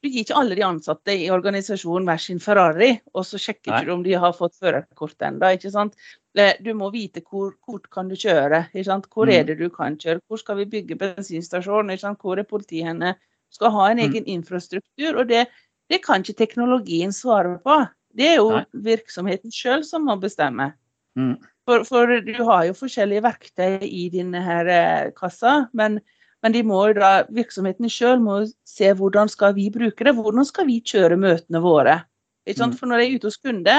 du 0.02 0.09
gir 0.09 0.25
ikke 0.25 0.35
alle 0.37 0.56
de 0.59 0.64
ansatte 0.66 1.14
i 1.14 1.28
organisasjonen 1.30 2.09
hver 2.09 2.18
sin 2.21 2.40
Ferrari, 2.42 2.90
og 3.14 3.25
så 3.25 3.38
sjekker 3.38 3.71
Nei. 3.71 3.78
ikke 3.80 3.87
du 3.87 3.92
om 3.94 4.02
de 4.02 4.12
har 4.18 4.32
fått 4.35 4.56
førerkort 4.59 5.16
ennå. 5.23 5.92
Eh, 6.35 6.54
Du 6.64 6.73
må 6.75 6.90
vite 6.90 7.21
hvor 7.23 7.52
kort 7.61 7.88
kan 7.90 8.09
du 8.09 8.14
kjøre. 8.16 8.66
ikke 8.75 8.85
sant? 8.85 9.06
Hvor 9.11 9.26
Mm. 9.26 9.32
er 9.38 9.44
det 9.44 9.59
du 9.59 9.68
kan 9.71 9.97
kjøre? 9.97 10.21
Hvor 10.28 10.38
skal 10.38 10.56
vi 10.56 10.64
bygge 10.64 10.97
bensinstasjon? 10.99 11.87
Hvor 12.18 12.38
er 12.38 12.42
politiet 12.44 12.85
henne? 12.87 13.14
Skal 13.50 13.71
ha 13.71 13.90
en 13.90 13.99
Mm. 13.99 14.11
egen 14.12 14.25
infrastruktur. 14.25 15.18
og 15.18 15.28
det, 15.28 15.47
det 15.90 16.02
kan 16.02 16.23
ikke 16.23 16.37
teknologien 16.37 17.12
svare 17.12 17.59
på. 17.62 17.88
Det 18.16 18.26
er 18.26 18.37
jo 18.37 18.50
Nei. 18.50 18.64
virksomheten 18.75 19.50
sjøl 19.52 19.85
som 19.85 20.04
må 20.06 20.18
bestemme. 20.21 20.73
Mm. 21.16 21.37
For, 21.66 21.85
for 21.85 22.06
du 22.21 22.44
har 22.44 22.64
jo 22.66 22.73
forskjellige 22.73 23.23
verktøy 23.23 23.78
i 23.82 24.09
denne 24.11 24.42
her 24.42 24.66
eh, 24.66 25.11
kassa, 25.12 25.68
men, 25.73 26.00
men 26.42 26.54
de 26.54 26.62
må 26.66 26.80
jo 26.90 26.94
da, 26.99 27.11
virksomheten 27.30 27.90
sjøl 27.92 28.22
må 28.22 28.40
se 28.66 28.90
hvordan 28.99 29.30
skal 29.30 29.54
vi 29.54 29.68
bruke 29.75 30.06
det, 30.06 30.14
hvordan 30.16 30.46
skal 30.49 30.66
vi 30.66 30.80
kjøre 30.82 31.18
møtene 31.20 31.61
våre. 31.62 32.00
Ikke 32.46 32.58
sant? 32.64 32.75
Mm. 32.75 32.78
For 32.80 32.90
når 32.90 33.02
jeg 33.02 33.11
er 33.11 33.18
ute 33.20 33.30
hos 33.30 33.38
kunde, 33.38 33.76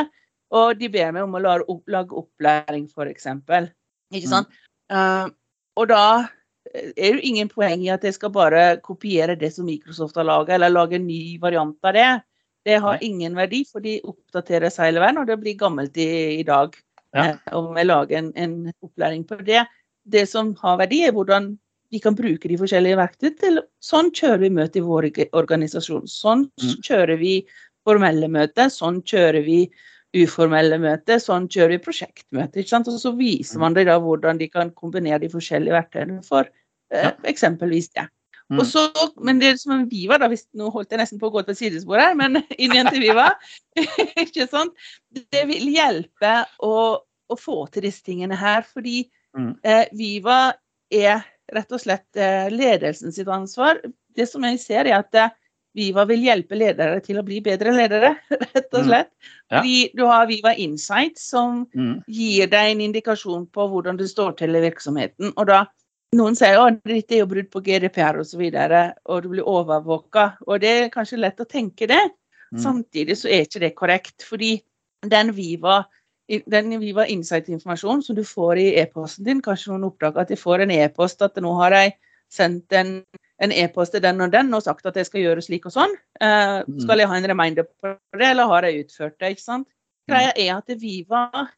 og 0.53 0.77
de 0.79 0.89
ber 0.93 1.11
meg 1.15 1.25
om 1.25 1.35
å 1.35 1.41
lage, 1.43 1.65
opp, 1.67 1.83
lage 1.91 2.15
opplæring, 2.21 2.85
f.eks. 2.87 3.27
Ikke 4.13 4.29
sant? 4.29 4.53
Eh, 4.93 5.25
og 5.79 5.89
da 5.89 6.05
er 6.73 6.93
det 6.95 7.09
jo 7.17 7.23
ingen 7.27 7.49
poeng 7.51 7.83
i 7.83 7.91
at 7.91 8.05
jeg 8.05 8.15
skal 8.15 8.31
bare 8.33 8.77
kopiere 8.85 9.35
det 9.39 9.51
som 9.55 9.67
Microsoft 9.67 10.15
har 10.19 10.27
laga, 10.29 10.55
eller 10.55 10.71
lage 10.71 10.97
en 10.99 11.07
ny 11.09 11.37
variant 11.41 11.75
av 11.83 11.97
det. 11.97 12.07
Det 12.63 12.79
har 12.79 12.95
Nei. 12.95 13.09
ingen 13.09 13.35
verdi, 13.35 13.63
for 13.67 13.83
de 13.83 13.97
oppdateres 14.07 14.79
hele 14.79 15.01
veien, 15.03 15.19
og 15.19 15.27
det 15.27 15.39
blir 15.41 15.59
gammelt 15.59 15.97
i, 15.99 16.39
i 16.39 16.45
dag. 16.47 16.77
Ja. 17.13 17.33
Uh, 17.33 17.57
om 17.59 17.75
jeg 17.77 17.89
lager 17.89 18.21
en, 18.21 18.31
en 18.39 18.55
opplæring 18.79 19.27
på 19.27 19.41
det. 19.43 19.65
Det 20.07 20.23
som 20.29 20.53
har 20.61 20.79
verdi, 20.79 21.03
er 21.03 21.13
hvordan 21.15 21.51
vi 21.93 21.99
kan 22.01 22.15
bruke 22.17 22.49
de 22.49 22.57
forskjellige 22.57 22.97
verktøy 22.97 23.29
til 23.39 23.59
Sånn 23.83 24.09
kjører 24.15 24.41
vi 24.47 24.49
møter 24.57 24.81
i 24.81 24.85
vår 24.87 25.07
organisasjon. 25.37 26.07
Sånn 26.09 26.47
Mm. 26.57 26.75
kjører 26.87 27.19
vi 27.19 27.33
formelle 27.85 28.27
møter. 28.31 28.71
Sånn 28.73 29.01
kjører 29.03 29.43
vi 29.45 29.59
uformelle 30.15 30.77
møter. 30.81 31.17
Sånn 31.21 31.47
kjører 31.49 31.75
vi 31.77 31.83
prosjektmøter. 31.85 32.61
ikke 32.63 32.69
sant? 32.69 32.87
Og 32.87 32.99
så 33.01 33.11
viser 33.17 33.59
man 33.59 33.73
dem 33.73 33.85
da 33.89 33.99
hvordan 33.99 34.37
de 34.39 34.47
kan 34.49 34.71
kombinere 34.71 35.19
de 35.21 35.29
forskjellige 35.29 35.73
verktøyene 35.77 36.23
for 36.25 36.49
eh, 36.91 37.11
eksempelvis 37.29 37.89
det. 37.93 38.07
Mm. 38.51 38.59
Og 38.59 38.65
så, 38.67 38.83
men 39.23 39.39
det 39.39 39.55
som 39.61 39.71
er 39.79 39.85
Viva, 39.89 40.17
da, 40.19 40.27
hvis, 40.29 40.45
nå 40.53 40.69
holdt 40.71 40.91
jeg 40.91 40.99
nesten 40.99 41.19
på 41.21 41.29
å 41.29 41.33
gå 41.33 41.45
til 41.47 41.55
sidespor 41.55 41.97
her, 41.99 42.13
men 42.19 42.35
inn 42.61 42.71
igjen 42.75 42.89
til 42.91 43.01
Viva. 43.01 43.31
ikke 44.23 44.45
sant? 44.51 44.73
Det 45.09 45.45
vil 45.49 45.69
hjelpe 45.73 46.33
å, 46.61 46.75
å 47.29 47.35
få 47.39 47.63
til 47.73 47.83
disse 47.89 48.03
tingene 48.05 48.35
her, 48.37 48.63
fordi 48.63 49.09
Mm. 49.33 49.55
eh, 49.65 49.87
Viva 49.97 50.53
er 50.93 51.23
rett 51.53 51.71
og 51.75 51.81
slett 51.81 52.17
eh, 52.19 52.49
ledelsen 52.53 53.13
sitt 53.15 53.27
ansvar. 53.31 53.79
Det 54.15 54.27
som 54.29 54.43
jeg 54.47 54.59
ser, 54.61 54.85
er 54.89 54.99
at 55.01 55.15
eh, 55.15 55.29
Viva 55.73 56.03
vil 56.05 56.21
hjelpe 56.21 56.53
ledere 56.53 56.99
til 57.01 57.17
å 57.17 57.23
bli 57.25 57.39
bedre 57.41 57.71
ledere, 57.73 58.11
rett 58.53 58.67
og 58.77 58.83
Mm. 58.83 58.89
slett. 58.89 59.09
Ja. 59.49 59.61
Du 59.97 60.03
har 60.05 60.27
Viva 60.29 60.51
Insight, 60.53 61.17
som 61.17 61.63
Mm. 61.73 62.03
gir 62.07 62.47
deg 62.47 62.71
en 62.75 62.81
indikasjon 62.81 63.47
på 63.49 63.65
hvordan 63.71 63.97
du 63.97 64.05
står 64.07 64.37
til 64.37 64.53
i 64.55 64.61
virksomheten. 64.61 65.33
Og 65.35 65.47
da 65.49 65.63
noen 66.13 66.35
sier 66.37 66.59
at 66.61 66.77
dette 66.85 67.15
er 67.15 67.23
jo 67.23 67.29
brudd 67.31 67.49
på 67.49 67.63
GDPR 67.65 68.19
osv., 68.21 68.43
og, 68.45 68.53
så 68.53 68.91
og 69.09 69.23
du 69.23 69.29
blir 69.29 69.49
overvåka. 69.49 70.37
Og 70.45 70.61
det 70.61 70.69
er 70.83 70.89
kanskje 70.93 71.17
lett 71.17 71.41
å 71.41 71.49
tenke 71.49 71.87
det. 71.89 72.03
Mm. 72.53 72.61
Samtidig 72.61 73.17
så 73.17 73.31
er 73.33 73.47
ikke 73.47 73.59
det 73.65 73.73
korrekt. 73.75 74.21
Fordi 74.29 74.61
den 75.09 75.33
Viva, 75.33 75.79
den 76.29 76.79
Viva 76.79 77.05
Insight-informasjonen 77.07 78.01
som 78.03 78.15
du 78.15 78.23
får 78.23 78.57
i 78.57 78.67
e-posten 78.79 79.25
din, 79.25 79.41
kanskje 79.41 79.71
noen 79.73 79.83
oppdager 79.91 80.21
at 80.21 80.27
de 80.29 80.35
får 80.39 80.61
en 80.63 80.71
e-post 80.71 81.21
at 81.21 81.35
nå 81.43 81.53
har 81.59 81.71
jeg 81.71 81.93
sendt 82.31 82.71
en 82.73 83.03
en 83.41 83.51
e-post 83.51 83.91
til 83.91 83.99
den 84.01 84.21
og 84.21 84.31
den 84.31 84.53
og 84.53 84.61
sagt 84.63 84.85
at 84.85 84.95
jeg 84.95 85.05
skal 85.05 85.19
gjøre 85.21 85.41
slik 85.43 85.65
og 85.65 85.73
sånn. 85.73 85.91
Eh, 86.21 86.63
Mm. 86.63 86.79
skal 86.79 86.97
jeg 86.99 87.07
ha 87.07 87.15
en 87.17 87.27
reminder 87.27 87.63
på 87.81 87.97
det, 88.13 88.21
eller 88.29 88.45
har 88.47 88.61
jeg 88.63 88.85
utført 88.85 89.19
det? 89.19 89.31
ikke 89.35 89.41
sant? 89.41 89.67
Mm. 89.67 90.13
Greia 90.13 90.31
er 90.37 90.57
at 90.57 90.79
Viva 90.79 91.49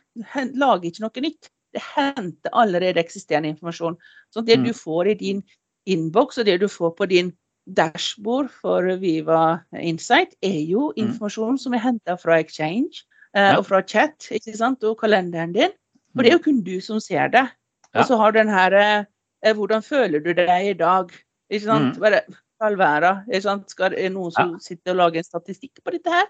lager 0.55 0.89
ikke 0.89 1.01
noe 1.01 1.21
nytt. 1.21 1.49
Det 1.73 1.81
henter 1.95 2.49
allerede 2.53 2.97
eksisterende 2.97 3.49
informasjon. 3.53 3.97
Så 4.33 4.43
det 4.43 4.57
Mm. 4.59 4.63
du 4.65 4.73
får 4.73 5.07
i 5.11 5.13
din 5.13 5.43
innboks, 5.85 6.37
og 6.39 6.45
det 6.45 6.59
du 6.61 6.67
får 6.67 6.95
på 6.95 7.07
din 7.07 7.33
dashbord 7.71 8.49
for 8.49 8.81
Viva 8.97 9.59
Insight, 9.77 10.33
er 10.41 10.65
jo 10.65 10.91
Mm. 10.97 11.09
informasjon 11.09 11.59
som 11.59 11.73
er 11.73 11.79
henta 11.79 12.15
fra 12.17 12.39
Exchange 12.39 13.03
Ja. 13.35 13.57
og 13.57 13.65
fra 13.67 13.81
chat 13.83 14.29
ikke 14.31 14.55
sant? 14.55 14.83
og 14.87 14.97
kalenderen 15.01 15.51
din. 15.55 15.73
For 16.15 16.23
det 16.23 16.31
er 16.31 16.37
jo 16.37 16.45
kun 16.45 16.63
du 16.63 16.77
som 16.83 17.01
ser 17.03 17.27
det. 17.33 17.43
Ja. 17.91 17.99
Og 17.99 18.07
så 18.07 18.17
har 18.19 18.31
du 18.31 18.39
den 18.39 18.51
her 18.51 18.75
eh, 18.79 19.53
Hvordan 19.55 19.83
føler 19.83 20.23
du 20.23 20.31
deg 20.33 20.71
i 20.71 20.73
dag? 20.73 21.11
Ikke 21.51 21.65
sant? 21.67 21.99
Mm. 21.99 22.01
Bare. 22.01 23.11
Ikke 23.27 23.43
sant? 23.43 23.69
Skal 23.69 23.91
det 23.93 24.07
noen 24.15 24.31
som 24.33 24.55
sitter 24.63 24.95
og 24.95 25.01
lager 25.03 25.21
en 25.21 25.27
statistikk 25.27 25.83
på 25.83 25.93
dette 25.93 26.09
her? 26.09 26.25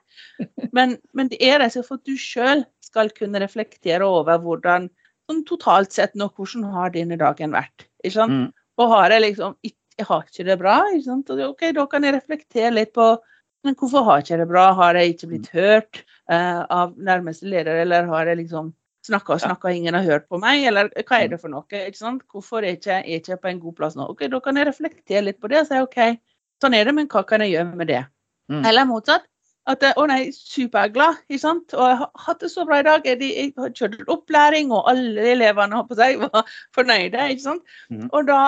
Men, 0.75 0.97
men 1.13 1.29
det 1.31 1.37
er 1.39 1.61
altså 1.63 1.85
for 1.85 2.01
at 2.01 2.09
du 2.09 2.17
sjøl 2.19 2.65
skal 2.83 3.11
kunne 3.15 3.39
reflektere 3.39 4.03
over 4.03 4.41
hvordan 4.41 4.89
sånn 5.29 5.45
totalt 5.47 5.95
sett 5.95 6.17
nå, 6.17 6.27
hvordan 6.35 6.65
har 6.73 6.91
denne 6.91 7.15
dagen 7.21 7.53
vært? 7.55 7.87
Ikke 8.03 8.17
sant? 8.17 8.35
Mm. 8.35 8.65
Og 8.81 8.91
har 8.91 9.15
jeg 9.15 9.27
liksom 9.29 9.55
Jeg 9.95 10.09
har 10.09 10.25
ikke 10.27 10.43
det 10.43 10.57
bra. 10.59 10.75
Ikke 10.91 11.05
sant? 11.05 11.29
OK, 11.29 11.69
da 11.77 11.85
kan 11.87 12.03
jeg 12.03 12.17
reflektere 12.17 12.73
litt 12.73 12.91
på 12.97 13.13
men 13.65 13.75
hvorfor 13.79 14.05
har 14.07 14.21
jeg 14.21 14.27
ikke 14.27 14.41
det 14.43 14.49
bra? 14.49 14.65
Har 14.77 14.97
jeg 14.97 15.13
ikke 15.15 15.29
blitt 15.33 15.51
hørt 15.55 16.01
eh, 16.31 16.61
av 16.61 16.95
nærmeste 16.97 17.49
leder, 17.49 17.81
eller 17.83 18.09
har 18.11 18.31
jeg 18.31 18.43
liksom 18.43 18.73
snakka 19.05 19.35
og 19.35 19.43
snakka, 19.43 19.73
ingen 19.73 19.97
har 19.97 20.05
hørt 20.05 20.25
på 20.31 20.39
meg, 20.41 20.63
eller 20.69 20.89
hva 21.05 21.19
er 21.21 21.29
det 21.33 21.39
for 21.41 21.53
noe? 21.53 21.65
ikke 21.69 21.99
sant? 21.99 22.25
Hvorfor 22.31 22.63
er 22.63 22.77
ikke, 22.77 23.01
jeg 23.03 23.21
ikke 23.21 23.39
på 23.43 23.51
en 23.51 23.61
god 23.61 23.77
plass 23.77 23.97
nå? 23.97 24.07
Ok, 24.13 24.25
Da 24.31 24.41
kan 24.41 24.57
jeg 24.57 24.69
reflektere 24.69 25.25
litt 25.27 25.39
på 25.41 25.51
det 25.51 25.61
og 25.63 25.69
si 25.69 25.81
OK, 25.83 26.01
sånn 26.63 26.77
er 26.77 26.89
det, 26.89 26.95
men 26.97 27.09
hva 27.11 27.23
kan 27.27 27.43
jeg 27.45 27.55
gjøre 27.55 27.79
med 27.81 27.91
det? 27.91 28.03
Mm. 28.51 28.61
Eller 28.65 28.89
motsatt. 28.89 29.25
At 29.65 29.81
eh, 29.81 29.95
å 29.97 30.05
nei, 30.09 30.29
superglad, 30.33 31.23
ikke 31.25 31.41
sant. 31.41 31.73
Og 31.73 31.87
jeg 31.89 31.97
har 32.03 32.25
hatt 32.27 32.43
det 32.43 32.51
så 32.53 32.65
bra 32.69 32.79
i 32.81 32.85
dag. 32.85 33.07
Jeg, 33.09 33.21
jeg 33.25 33.53
har 33.57 33.73
kjørt 33.73 34.11
opplæring, 34.13 34.69
og 34.73 34.89
alle 34.91 35.25
elevene 35.33 35.81
på 35.89 35.97
seg 35.97 36.19
var 36.23 36.45
fornøyde. 36.77 37.29
ikke 37.33 37.47
sant. 37.47 37.65
Mm. 37.89 38.05
Og 38.11 38.29
da 38.29 38.41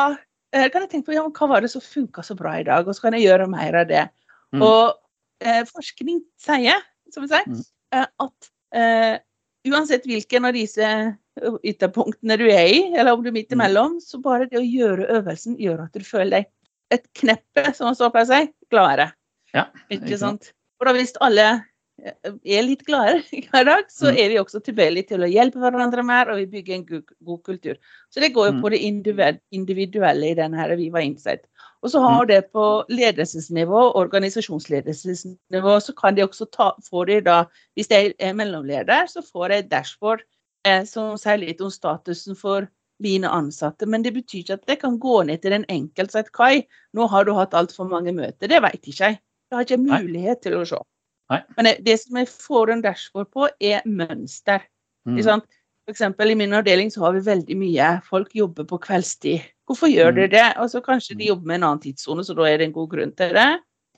eh, 0.54 0.70
kan 0.70 0.86
jeg 0.86 0.92
tenke 0.94 1.10
på 1.10 1.18
ja, 1.18 1.26
hva 1.26 1.50
var 1.54 1.66
det 1.66 1.74
som 1.74 1.82
funka 1.82 2.26
så 2.26 2.38
bra 2.38 2.60
i 2.60 2.68
dag, 2.68 2.86
og 2.86 2.98
så 2.98 3.08
kan 3.08 3.18
jeg 3.18 3.26
gjøre 3.26 3.50
mer 3.50 3.82
av 3.82 3.90
det. 3.90 4.06
Mm. 4.54 4.62
Og 4.64 4.94
forskning 5.41 6.21
sier, 6.41 6.82
som 7.13 7.23
vi 7.23 7.28
sier, 7.30 7.43
Mhm. 7.47 7.63
eh, 7.93 8.06
at 8.19 8.50
eh, 8.73 9.19
uansett 9.67 10.04
hvilken 10.06 10.45
av 10.45 10.54
disse 10.54 11.17
ytterpunktene 11.63 12.38
du 12.38 12.45
er 12.50 12.67
i, 12.67 12.80
eller 12.97 13.13
om 13.13 13.21
du 13.23 13.30
er 13.30 13.34
midt 13.34 13.50
Mhm. 13.52 13.60
imellom, 13.62 14.00
så 14.02 14.21
bare 14.21 14.47
det 14.50 14.60
å 14.60 14.65
gjøre 14.65 15.08
øvelsen 15.10 15.58
gjør 15.60 15.84
at 15.86 15.93
du 15.93 16.00
føler 16.00 16.30
deg 16.32 16.45
et 16.91 17.08
kneppe, 17.13 17.73
som 17.76 17.86
man 17.88 17.95
så 17.95 18.10
pleier 18.12 18.26
å 18.26 18.28
si, 18.47 18.54
gladere. 18.71 19.13
Ja, 19.54 19.65
Ikke 19.91 20.17
sant. 20.17 20.54
For 20.78 20.86
da 20.86 20.93
hvis 20.93 21.13
alle 21.21 21.65
eh, 22.04 22.12
er 22.45 22.62
litt 22.63 22.86
gladere 22.86 23.23
hver 23.52 23.65
dag, 23.65 23.86
så 23.89 24.12
Mm. 24.12 24.17
er 24.17 24.30
vi 24.30 24.36
også 24.38 24.62
tilbøyelige 24.63 25.08
til 25.08 25.19
å 25.19 25.32
hjelpe 25.32 25.58
hverandre 25.60 26.04
mer, 26.06 26.30
og 26.30 26.38
vi 26.38 26.45
bygger 26.45 26.76
en 26.76 26.86
god, 26.86 27.06
god 27.23 27.43
kultur. 27.43 27.76
Så 28.13 28.19
det 28.21 28.34
går 28.34 28.47
jo 28.47 28.54
Mm. 28.54 28.62
på 28.62 28.69
det 28.69 29.41
individuelle 29.52 30.30
i 30.32 30.36
denne 30.36 30.56
her 30.58 30.76
Viva 30.76 31.02
Insight. 31.02 31.45
Og 31.88 31.91
så 31.93 32.02
har 32.04 32.26
det 32.28 32.41
på 32.52 32.63
ledelsesnivå, 32.91 33.82
organisasjonsledelsesnivå, 33.95 35.76
så 35.80 35.93
kan 35.95 36.17
de 36.17 36.26
også 36.26 36.47
ta, 36.52 36.71
får 36.84 37.06
de 37.08 37.19
da, 37.23 37.38
hvis 37.80 37.88
jeg 37.91 38.12
er 38.19 38.34
mellomleder, 38.36 39.08
så 39.08 39.23
får 39.23 39.54
jeg 39.54 39.63
et 39.63 39.69
dashboard 39.71 40.26
eh, 40.67 40.84
som 40.89 41.15
sier 41.21 41.39
litt 41.39 41.63
om 41.63 41.71
statusen 41.71 42.36
for 42.36 42.67
mine 43.04 43.30
ansatte. 43.32 43.88
Men 43.88 44.04
det 44.04 44.12
betyr 44.17 44.41
ikke 44.41 44.58
at 44.60 44.73
jeg 44.73 44.82
kan 44.82 44.97
gå 45.00 45.21
ned 45.30 45.39
til 45.43 45.56
den 45.56 45.65
enkelte 45.71 46.19
og 46.19 46.28
si 46.28 46.36
Kai, 46.36 46.54
nå 46.97 47.08
har 47.08 47.23
du 47.28 47.32
hatt 47.38 47.56
altfor 47.56 47.88
mange 47.88 48.12
møter. 48.12 48.52
Det 48.52 48.60
vet 48.65 48.82
ikke 48.82 49.04
jeg. 49.06 49.19
Det 49.47 49.56
har 49.56 49.67
ikke 49.67 49.80
mulighet 49.86 50.41
Nei. 50.41 50.43
til 50.43 50.58
å 50.60 50.65
se. 50.67 50.84
Nei. 51.32 51.41
Men 51.56 51.65
det- 51.65 51.84
det 51.86 52.00
som 52.02 52.17
jeg 52.17 52.28
får 52.28 52.71
en 52.73 52.82
dashboard 52.82 53.32
på, 53.32 53.50
er 53.62 53.82
mønster. 53.86 54.60
Mm. 55.08 55.19
Ikke? 55.19 55.41
For 55.88 55.95
eksempel, 55.95 56.32
I 56.32 56.36
min 56.36 56.52
avdeling 56.52 56.91
så 56.91 57.06
har 57.06 57.13
vi 57.13 57.19
veldig 57.23 57.56
mye 57.56 58.02
folk 58.04 58.34
jobber 58.36 58.65
på 58.65 58.80
kveldstid. 58.80 59.39
Hvorfor 59.68 59.92
gjør 59.92 60.14
de 60.16 60.28
dere 60.32 60.54
det? 60.56 60.70
så 60.72 60.82
kanskje 60.84 61.18
de 61.20 61.28
jobber 61.28 61.50
med 61.50 61.60
en 61.60 61.68
annen 61.70 61.84
tidssone, 61.84 62.24
så 62.24 62.36
da 62.38 62.48
er 62.48 62.62
det 62.62 62.70
en 62.70 62.76
god 62.78 62.90
grunn 62.94 63.12
til 63.18 63.34
det. 63.36 63.50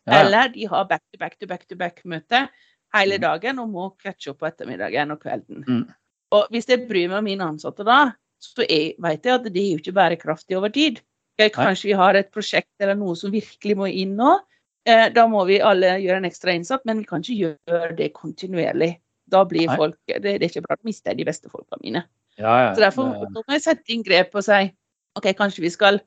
Ja. 0.07 0.21
Eller 0.21 0.49
de 0.53 0.65
har 0.65 0.87
back-to-back-to-back-to-back-møte 0.89 2.47
hele 2.95 3.19
Mm. 3.19 3.21
dagen 3.21 3.59
og 3.59 3.69
må 3.69 3.89
catche 4.01 4.31
opp 4.31 4.39
på 4.39 4.47
ettermiddagen 4.49 5.11
og 5.11 5.21
kvelden. 5.21 5.63
Mm. 5.67 5.83
Og 6.31 6.47
hvis 6.49 6.67
jeg 6.69 6.87
bryr 6.89 7.09
meg 7.09 7.19
om 7.19 7.23
mine 7.23 7.45
ansatte 7.45 7.85
da, 7.85 8.13
så 8.41 8.65
jeg, 8.65 8.95
vet 8.97 9.25
jeg 9.25 9.33
at 9.35 9.43
det 9.43 9.61
er 9.61 9.71
jo 9.75 9.81
ikke 9.81 9.97
bærekraftig 9.97 10.57
over 10.57 10.69
tid. 10.69 11.01
Kanskje 11.39 11.91
vi 11.91 11.95
har 11.95 12.15
et 12.15 12.31
prosjekt 12.31 12.71
eller 12.81 12.97
noe 12.99 13.15
som 13.15 13.31
virkelig 13.31 13.77
må 13.77 13.87
inn 13.87 14.17
nå. 14.17 14.39
Eh, 14.87 15.07
da 15.13 15.27
må 15.27 15.45
vi 15.47 15.61
alle 15.61 15.97
gjøre 16.01 16.17
en 16.23 16.27
ekstra 16.27 16.55
innsats, 16.55 16.83
men 16.85 16.99
vi 16.99 17.07
kan 17.07 17.21
ikke 17.23 17.55
gjøre 17.69 17.95
det 17.95 18.11
kontinuerlig. 18.15 18.97
Da 19.29 19.43
blir 19.45 19.69
folk, 19.77 19.95
det, 20.07 20.23
det 20.23 20.33
er 20.39 20.47
ikke 20.49 20.65
bra, 20.65 20.75
da 20.79 20.87
mister 20.87 21.11
jeg 21.11 21.21
de 21.21 21.27
beste 21.29 21.51
folka 21.51 21.77
mine. 21.83 22.03
Ja, 22.39 22.53
ja. 22.63 22.69
Så 22.73 22.81
derfor 22.81 23.11
må 23.29 23.43
jeg 23.51 23.61
sette 23.61 23.93
inn 23.93 24.03
grep 24.03 24.33
og 24.33 24.43
si 24.47 24.71
OK, 25.19 25.29
kanskje 25.37 25.61
vi 25.67 25.71
skal 25.75 25.99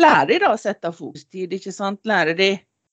lære 0.00 0.26
de 0.32 0.38
da 0.46 0.54
å 0.54 0.58
sette 0.60 0.88
av 0.88 0.96
fokustid, 0.96 1.52
ikke 1.58 1.72
sant. 1.76 2.00
Lære 2.08 2.36
de 2.38 2.50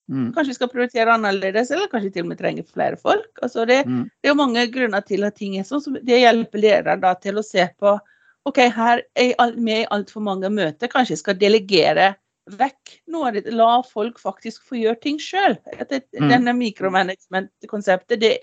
Mm. 0.08 0.30
Kanskje 0.32 0.54
vi 0.54 0.56
skal 0.56 0.70
prioritere 0.72 1.12
annerledes, 1.12 1.68
eller 1.76 1.90
kanskje 1.92 2.14
til 2.16 2.24
og 2.24 2.30
med 2.30 2.38
trenger 2.40 2.64
flere 2.64 2.96
folk. 2.96 3.26
Altså 3.44 3.66
det, 3.68 3.82
Mm. 3.86 4.06
det 4.06 4.30
er 4.30 4.32
jo 4.32 4.36
mange 4.40 4.62
grunner 4.72 5.02
til 5.04 5.26
at 5.28 5.36
ting 5.36 5.58
er 5.60 5.64
sånn. 5.68 5.82
Så 5.84 5.92
det 6.00 6.22
hjelper 6.22 6.62
læreren 6.64 7.02
da 7.02 7.14
til 7.16 7.36
å 7.36 7.44
se 7.44 7.66
på 7.78 8.00
OK, 8.46 8.56
her 8.72 9.02
er 9.18 9.34
vi 9.52 9.82
i 9.82 9.86
altfor 9.92 10.22
mange 10.24 10.48
møter. 10.50 10.88
Kanskje 10.88 11.10
jeg 11.10 11.18
skal 11.20 11.36
delegere 11.36 12.16
vekk 12.50 13.02
noe 13.12 13.28
av 13.28 13.34
det. 13.34 13.52
La 13.52 13.82
folk 13.84 14.18
faktisk 14.18 14.64
få 14.64 14.80
gjøre 14.80 15.02
ting 15.02 15.18
sjøl. 15.20 15.58
Mm. 15.76 16.30
Denne 16.30 16.56
mikromanagement-konseptet, 16.56 18.20
det, 18.22 18.40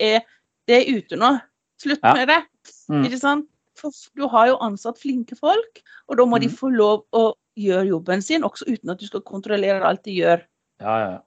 det 0.67 0.75
er 0.87 0.97
ute 0.99 1.17
nå. 1.17 1.41
Slutt 1.81 1.99
Ja. 2.03 2.13
med 2.13 2.27
det. 2.27 2.43
Mm. 2.91 3.05
Ikke 3.05 3.19
sant? 3.19 3.47
For 3.91 4.21
du 4.21 4.27
har 4.31 4.47
jo 4.47 4.57
ansatt 4.65 4.97
flinke 5.01 5.37
folk, 5.37 5.81
og 6.09 6.17
da 6.17 6.25
må 6.25 6.39
de 6.41 6.47
Mm. 6.47 6.55
få 6.57 6.71
lov 6.75 7.05
å 7.13 7.33
gjøre 7.57 7.87
jobben 7.87 8.21
sin, 8.21 8.43
også 8.43 8.67
uten 8.67 8.89
at 8.91 8.99
du 8.99 9.05
skal 9.07 9.21
kontrollere 9.21 9.83
alt 9.83 10.03
de 10.03 10.11
gjør. 10.19 10.41
Ja, 10.81 10.95
ja. 10.99 11.19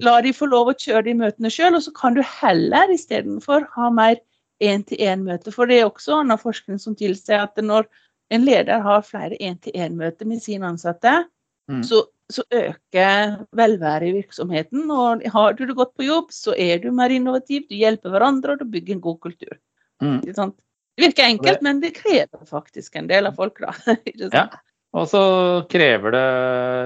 La 0.00 0.20
de 0.22 0.30
få 0.32 0.46
lov 0.48 0.68
å 0.68 0.74
kjøre 0.78 1.04
de 1.04 1.14
møtene 1.14 1.50
sjøl, 1.50 1.74
og 1.74 1.82
så 1.82 1.92
kan 1.94 2.14
du 2.14 2.22
heller 2.22 2.86
istedenfor 2.94 3.66
ha 3.74 3.90
mer 3.90 4.16
én-til-én-møte. 4.62 5.52
For 5.52 5.66
det 5.66 5.80
er 5.80 5.88
også 5.90 6.20
annen 6.20 6.38
forskning 6.38 6.78
som 6.80 6.94
tilsier 6.94 7.42
at 7.42 7.56
når 7.56 7.86
en 8.30 8.44
leder 8.44 8.80
har 8.84 9.02
flere 9.02 9.36
én-til-én-møter 9.40 10.26
med 10.26 10.42
sine 10.42 10.66
ansatte, 10.68 11.24
Mm. 11.68 11.82
så, 11.84 12.06
så 12.32 12.42
øker 12.50 13.44
velværet 13.52 14.08
i 14.08 14.22
virksomheten. 14.22 14.90
Og 14.90 15.20
har 15.34 15.52
du 15.52 15.66
det 15.66 15.76
godt 15.76 15.94
på 15.98 16.06
jobb, 16.06 16.30
så 16.32 16.54
er 16.56 16.78
du 16.78 16.90
mer 16.90 17.10
innovativ, 17.12 17.66
du 17.68 17.74
hjelper 17.76 18.08
hverandre, 18.08 18.52
og 18.52 18.58
du 18.60 18.64
bygger 18.64 18.94
en 18.94 19.00
god 19.04 19.18
kultur. 19.20 19.58
Mm. 20.00 20.22
Det 20.98 21.06
virker 21.06 21.28
enkelt, 21.30 21.60
men 21.62 21.78
det 21.78 21.92
krever 21.94 22.40
faktisk 22.48 22.96
en 22.98 23.06
del 23.06 23.28
av 23.30 23.36
folk, 23.38 23.60
da. 23.62 23.74
Ja. 24.32 24.48
Og 24.96 25.04
så 25.06 25.20
krever 25.70 26.14
det 26.16 26.26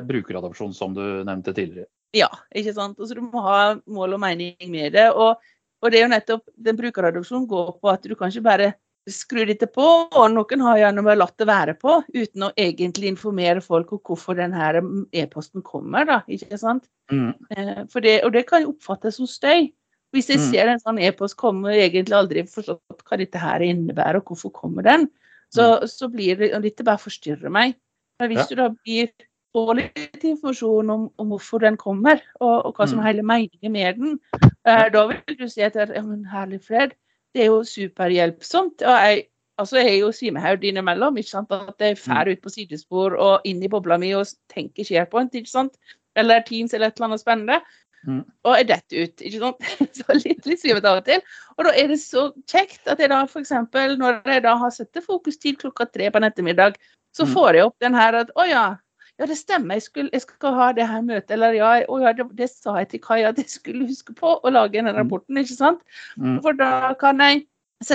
brukeradopsjon, 0.09 0.75
som 0.77 0.92
du 0.92 1.03
nevnte 1.25 1.55
tidligere. 1.55 1.88
Ja, 2.12 2.29
ikke 2.53 2.75
sant. 2.77 2.98
Så 3.01 3.16
du 3.16 3.22
må 3.25 3.40
ha 3.46 3.79
mål 3.88 4.18
og 4.18 4.20
mening 4.20 4.57
med 4.68 4.92
det. 4.98 5.07
Og, 5.14 5.40
og 5.81 5.92
det 5.92 6.01
er 6.01 6.05
jo 6.05 6.12
nettopp 6.12 6.42
den 6.66 6.77
brukeradopsjonen 6.77 7.46
går 7.48 7.70
på 7.79 7.92
at 7.92 8.05
du 8.05 8.16
kan 8.18 8.35
ikke 8.35 8.44
bare 8.51 8.72
skru 9.11 9.42
dette 9.48 9.66
på, 9.66 9.87
og 10.07 10.27
noen 10.31 10.62
har 10.62 10.79
gjerne 10.79 11.03
bare 11.03 11.18
latt 11.18 11.38
det 11.40 11.46
være 11.48 11.72
på, 11.79 11.96
uten 12.14 12.44
å 12.46 12.53
egentlig 12.55 13.09
informere 13.11 13.62
folk 13.64 13.90
om 13.96 14.03
hvorfor 14.07 14.38
denne 14.38 14.83
e-posten 15.11 15.64
kommer, 15.66 16.07
da. 16.07 16.20
Ikke 16.31 16.59
sant. 16.61 16.87
Mm. 17.11 17.33
Eh, 17.51 17.81
det, 18.05 18.18
og 18.22 18.35
det 18.37 18.44
kan 18.51 18.68
oppfattes 18.68 19.18
som 19.18 19.31
støy. 19.31 19.72
Hvis 20.12 20.29
jeg 20.29 20.38
Mm. 20.38 20.51
ser 20.53 20.68
en 20.68 20.79
sånn 20.81 20.98
e-post 21.01 21.37
komme 21.37 21.70
og 21.72 21.75
egentlig 21.81 22.12
aldri 22.12 22.42
forstått 22.44 23.03
hva 23.09 23.16
dette 23.18 23.38
her 23.38 23.61
innebærer, 23.61 24.16
og 24.16 24.25
hvorfor 24.27 24.53
kommer 24.53 24.83
den, 24.83 25.09
så, 25.53 25.87
så 25.88 26.09
blir 26.12 26.37
det 26.37 26.55
og 26.55 26.62
Dette 26.62 26.85
bare 26.85 26.98
forstyrrer 26.98 27.51
meg. 27.51 27.75
Men 28.20 28.29
hvis 28.31 28.38
Ja. 28.38 28.46
du 28.48 28.55
da 28.57 28.68
blir 28.85 29.09
får 29.55 29.75
litt 29.77 30.22
informasjon 30.25 30.90
om, 30.90 31.11
om 31.18 31.29
hvorfor 31.29 31.61
den 31.61 31.77
kommer, 31.77 32.20
og, 32.40 32.66
og 32.66 32.75
hva 32.77 32.87
som 32.88 32.98
Mm. 32.98 33.05
er 33.05 33.12
hele 33.12 33.22
meningen 33.22 33.72
med 33.72 33.96
den, 33.98 34.20
eh, 34.66 34.88
da 34.88 35.07
vil 35.09 35.37
du 35.38 35.48
si 35.48 35.61
at 35.62 35.75
ja, 35.77 36.01
men 36.03 36.25
herlig 36.25 36.62
fred, 36.64 36.92
det 37.35 37.42
er 37.42 37.46
jo 37.46 37.62
superhjelpsomt. 37.64 38.83
Og 38.83 38.96
jeg, 39.01 39.27
altså, 39.59 39.77
jeg 39.77 39.94
er 39.94 39.98
jo 40.01 40.12
svimehaug 40.12 40.64
innimellom. 40.64 41.16
ikke 41.16 41.29
sant, 41.29 41.51
At 41.53 41.79
jeg 41.79 41.96
drar 41.96 42.29
ut 42.29 42.40
på 42.42 42.51
sidespor 42.51 43.16
og 43.18 43.40
inn 43.44 43.62
i 43.62 43.68
bobla 43.68 43.98
mi 43.98 44.12
og 44.14 44.27
tenker 44.48 44.85
SharePoint, 44.85 45.33
ikke 45.35 45.48
sant? 45.48 45.77
eller 46.14 46.40
Teams 46.44 46.75
eller 46.75 46.88
et 46.88 46.96
eller 46.98 47.07
annet 47.09 47.20
spennende. 47.20 47.61
Mm. 48.07 48.23
Og 48.45 48.57
jeg 48.59 48.67
detter 48.69 49.05
ut. 49.07 49.21
ikke 49.23 49.38
sant? 49.38 49.67
Så 49.99 50.17
litt, 50.19 50.47
litt 50.47 50.61
svimete 50.62 50.91
av 50.91 51.01
og 51.03 51.05
til. 51.07 51.21
Og 51.57 51.67
da 51.69 51.75
er 51.79 51.88
det 51.93 52.01
så 52.03 52.25
kjekt 52.51 52.88
at 52.91 52.99
jeg 52.99 53.12
da 53.12 53.21
f.eks. 53.29 53.53
når 54.01 54.23
jeg 54.27 54.43
da 54.43 54.57
har 54.59 54.71
satt 54.75 55.03
fokustid 55.07 55.61
klokka 55.61 55.87
tre 55.93 56.11
på 56.11 56.19
en 56.19 56.27
ettermiddag, 56.31 56.75
så 57.15 57.27
Mm. 57.29 57.33
får 57.35 57.55
jeg 57.55 57.65
opp 57.69 57.77
den 57.85 57.95
her 57.95 58.15
at 58.23 58.31
å 58.41 58.47
ja, 58.49 58.77
ja 59.21 59.27
det 59.29 59.37
stemmer, 59.37 59.77
jeg, 59.77 59.83
skulle, 59.83 60.11
jeg 60.12 60.23
skal 60.25 60.55
ha 60.57 60.73
det 60.73 60.87
her 60.88 61.03
møtet. 61.05 61.31
Eller 61.37 61.53
ja, 61.53 61.71
å 61.87 62.01
ja 62.03 62.12
det, 62.17 62.27
det 62.35 62.49
sa 62.51 62.79
jeg 62.81 62.88
til 62.88 63.01
Kai 63.05 63.23
at 63.29 63.37
jeg 63.38 63.49
skulle 63.53 63.87
huske 63.87 64.15
på 64.17 64.41
å 64.43 64.51
lage 64.51 64.73
denne 64.81 64.95
rapporten. 64.97 65.37
ikke 65.38 65.55
sant? 65.59 65.83
Mm. 66.17 66.41
For 66.43 66.53
da 66.59 66.95
kan 66.99 67.21
jeg 67.21 67.45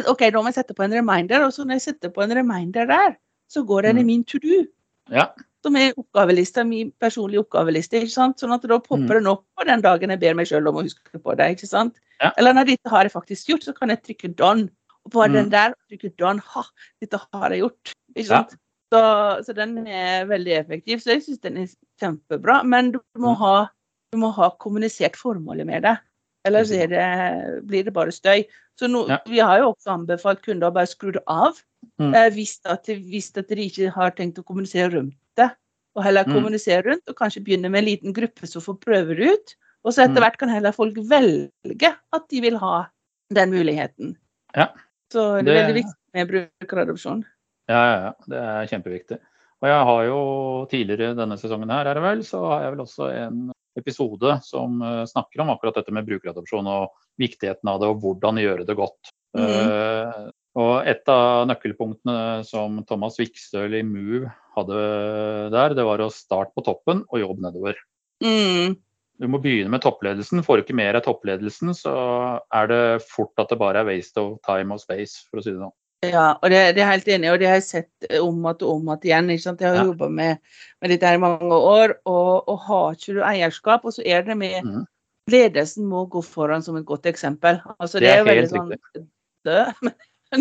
OK, 0.07 0.19
da 0.31 0.39
må 0.43 0.51
jeg 0.51 0.59
sette 0.59 0.75
på 0.75 0.83
en 0.83 0.93
reminder, 0.93 1.45
og 1.47 1.51
så 1.55 1.63
når 1.65 1.79
jeg 1.79 1.85
setter 1.89 2.09
på 2.11 2.21
en 2.23 2.35
reminder 2.35 2.85
der, 2.85 3.15
så 3.49 3.63
går 3.65 3.81
den 3.87 3.97
i 3.97 4.01
Mm. 4.03 4.07
min 4.07 4.23
to 4.23 4.37
do 4.39 4.65
Ja. 5.09 5.27
som 5.63 5.75
er 5.75 5.93
oppgavelista, 5.97 6.63
min 6.65 6.91
personlige 7.01 7.39
oppgaveliste. 7.43 7.93
ikke 8.01 8.11
sant? 8.13 8.37
Sånn 8.39 8.53
at 8.53 8.61
da 8.61 8.79
popper 8.79 9.03
Mm. 9.03 9.07
den 9.23 9.27
opp 9.27 9.43
på 9.57 9.65
den 9.65 9.81
dagen 9.81 10.09
jeg 10.09 10.19
ber 10.19 10.33
meg 10.35 10.47
sjøl 10.47 10.67
om 10.67 10.75
å 10.75 10.83
huske 10.83 11.19
på 11.21 11.35
det. 11.37 11.57
ikke 11.57 11.67
sant? 11.67 11.95
Ja. 12.21 12.31
Eller 12.37 12.53
når 12.53 12.65
dette 12.67 12.89
har 12.89 13.03
jeg 13.03 13.11
faktisk 13.11 13.47
gjort, 13.47 13.63
så 13.63 13.73
kan 13.75 13.89
jeg 13.89 14.03
trykke 14.03 14.35
'done'. 14.35 14.69
Og 15.05 15.11
på 15.11 15.27
Mm. 15.27 15.33
den 15.33 15.49
der 15.49 15.73
trykke 15.91 16.15
'done'. 16.15 16.39
Ha, 16.39 16.63
dette 17.01 17.19
har 17.33 17.49
jeg 17.49 17.59
gjort. 17.61 17.93
ikke 18.15 18.29
Ja. 18.29 18.45
Så, 18.93 19.43
så 19.45 19.53
den 19.53 19.85
er 19.87 20.25
veldig 20.25 20.65
effektiv. 20.65 21.01
Så 21.01 21.11
jeg 21.11 21.23
syns 21.23 21.41
den 21.41 21.57
er 21.57 21.67
kjempebra. 22.01 22.63
Men 22.65 22.91
du 22.91 22.99
må, 23.17 23.33
Mm. 23.33 23.37
ha, 23.37 23.67
du 24.13 24.17
må 24.17 24.31
ha 24.33 24.49
kommunisert 24.51 25.15
formålet 25.15 25.65
med 25.65 25.83
det. 25.83 25.97
Ellers 26.45 26.71
er 26.71 26.87
det, 26.87 27.67
blir 27.67 27.83
det 27.83 27.93
bare 27.93 28.11
støy. 28.11 28.45
Så 28.79 28.87
nå, 28.87 29.07
Ja. 29.09 29.17
Vi 29.27 29.39
har 29.39 29.57
jo 29.59 29.73
også 29.73 29.87
anbefalt 29.91 30.41
kunder 30.41 30.69
å 30.69 30.73
bare 30.73 30.85
skru 30.87 31.11
det 31.11 31.23
av. 31.27 31.61
Mm. 31.99 32.13
Eh, 32.13 32.27
hvis, 32.35 32.59
at, 32.65 32.85
hvis 32.85 33.31
at 33.37 33.47
de 33.49 33.69
ikke 33.69 33.91
har 33.93 34.11
tenkt 34.17 34.39
å 34.41 34.45
kommunisere 34.45 34.91
rundt 34.93 35.17
det. 35.37 35.49
Og 35.97 36.03
heller 36.05 36.27
Mm. 36.27 36.33
kommunisere 36.33 36.83
rundt, 36.85 37.09
og 37.09 37.15
kanskje 37.15 37.43
begynne 37.43 37.71
med 37.71 37.79
en 37.79 37.89
liten 37.89 38.13
gruppe 38.13 38.47
som 38.47 38.61
får 38.61 38.77
prøve 38.79 39.15
det 39.17 39.31
ut. 39.33 39.55
Og 39.85 39.93
så 39.93 40.03
etter 40.03 40.19
Mm. 40.19 40.23
hvert 40.25 40.37
kan 40.37 40.49
heller 40.49 40.71
folk 40.71 40.95
velge 40.97 41.95
at 42.13 42.27
de 42.29 42.41
vil 42.41 42.57
ha 42.57 42.87
den 43.33 43.51
muligheten. 43.51 44.15
Ja. 44.55 44.69
Så 45.11 45.43
det 45.43 45.53
er 45.53 45.65
veldig 45.65 45.83
viktig 45.83 45.95
med 46.13 46.27
brukeradopsjon. 46.27 47.25
Ja, 47.69 47.81
ja, 47.81 47.97
ja. 48.05 48.13
Det 48.27 48.37
er 48.37 48.67
kjempeviktig. 48.67 49.19
Og 49.61 49.67
jeg 49.67 49.85
har 49.89 50.03
jo 50.05 50.19
tidligere 50.69 51.15
denne 51.17 51.37
sesongen 51.37 51.71
her, 51.71 51.87
er 51.87 51.93
det 51.95 52.03
vel, 52.03 52.19
så 52.23 52.45
har 52.45 52.61
jeg 52.61 52.75
vel 52.75 52.85
også 52.85 53.09
en 53.15 53.51
episode 53.77 54.41
som 54.43 54.81
eh, 54.81 55.05
snakker 55.05 55.41
om 55.41 55.49
akkurat 55.49 55.75
dette 55.75 55.91
med 55.91 56.05
brukeradopsjon 56.05 56.67
og 56.67 56.91
viktigheten 57.17 57.67
av 57.69 57.79
det, 57.81 57.89
og 57.89 58.01
hvordan 58.01 58.37
gjøre 58.37 58.65
det 58.67 58.75
godt. 58.77 59.11
Mm. 59.35 59.47
Eh, 59.47 60.29
og 60.57 60.89
et 60.89 61.09
av 61.11 61.45
nøkkelpunktene 61.51 62.43
som 62.47 62.81
Thomas 62.89 63.19
Vikstøl 63.21 63.77
i 63.77 63.83
Move 63.85 64.31
hadde 64.57 64.81
der, 65.53 65.75
det 65.77 65.85
var 65.85 66.01
å 66.01 66.09
starte 66.13 66.55
på 66.57 66.65
toppen 66.65 67.03
og 67.11 67.21
jobbe 67.21 67.45
nedover. 67.45 67.79
Mm. 68.25 68.77
Du 69.17 69.25
må 69.29 69.39
begynne 69.41 69.71
med 69.73 69.81
toppledelsen. 69.81 70.43
Får 70.45 70.59
du 70.59 70.65
ikke 70.65 70.77
mer 70.77 70.97
av 70.97 71.05
toppledelsen, 71.05 71.73
så 71.77 71.93
er 72.53 72.69
det 72.69 72.81
fort 73.05 73.37
at 73.41 73.53
det 73.53 73.59
bare 73.61 73.81
er 73.81 73.89
waste 73.89 74.21
of 74.21 74.37
time 74.45 74.73
og 74.73 74.81
space, 74.81 75.25
for 75.29 75.41
å 75.41 75.45
si 75.45 75.53
det 75.53 75.61
sånn. 75.61 75.75
Ja, 76.05 76.27
og 76.37 76.51
det, 76.53 76.59
det 76.77 76.83
er 76.83 76.91
helt 76.91 77.07
enig 77.09 77.31
og 77.33 77.39
det 77.41 77.47
har 77.49 77.55
jeg 77.57 77.65
sett 77.65 78.09
om 78.21 78.43
at 78.45 78.61
og 78.61 78.75
om 78.75 78.91
igjen. 78.99 79.31
ikke 79.33 79.45
sant? 79.47 79.61
Jeg 79.61 79.73
har 79.73 79.79
Ja. 79.81 79.87
jobba 79.89 80.09
med, 80.13 80.37
med 80.81 80.93
dette 80.93 81.09
her 81.09 81.17
i 81.17 81.23
mange 81.23 81.57
år, 81.57 81.95
og, 82.05 82.45
og 82.45 82.59
har 82.67 82.93
ikke 82.93 83.15
du 83.17 83.23
eierskap, 83.25 83.85
og 83.85 83.95
så 83.95 84.05
er 84.05 84.21
det 84.27 84.37
med 84.37 84.61
mm. 84.65 84.85
Ledelsen 85.27 85.87
må 85.89 86.05
gå 86.07 86.21
foran 86.23 86.63
som 86.63 86.77
et 86.77 86.85
godt 86.87 87.05
eksempel. 87.09 87.57
Altså, 87.81 87.99
Det 87.99 88.05
det, 88.05 88.13
er 88.13 88.21
er 88.21 88.29
veldig 88.29 88.49
sånn 88.53 88.69
død. 89.47 89.73
Men, 89.83 89.93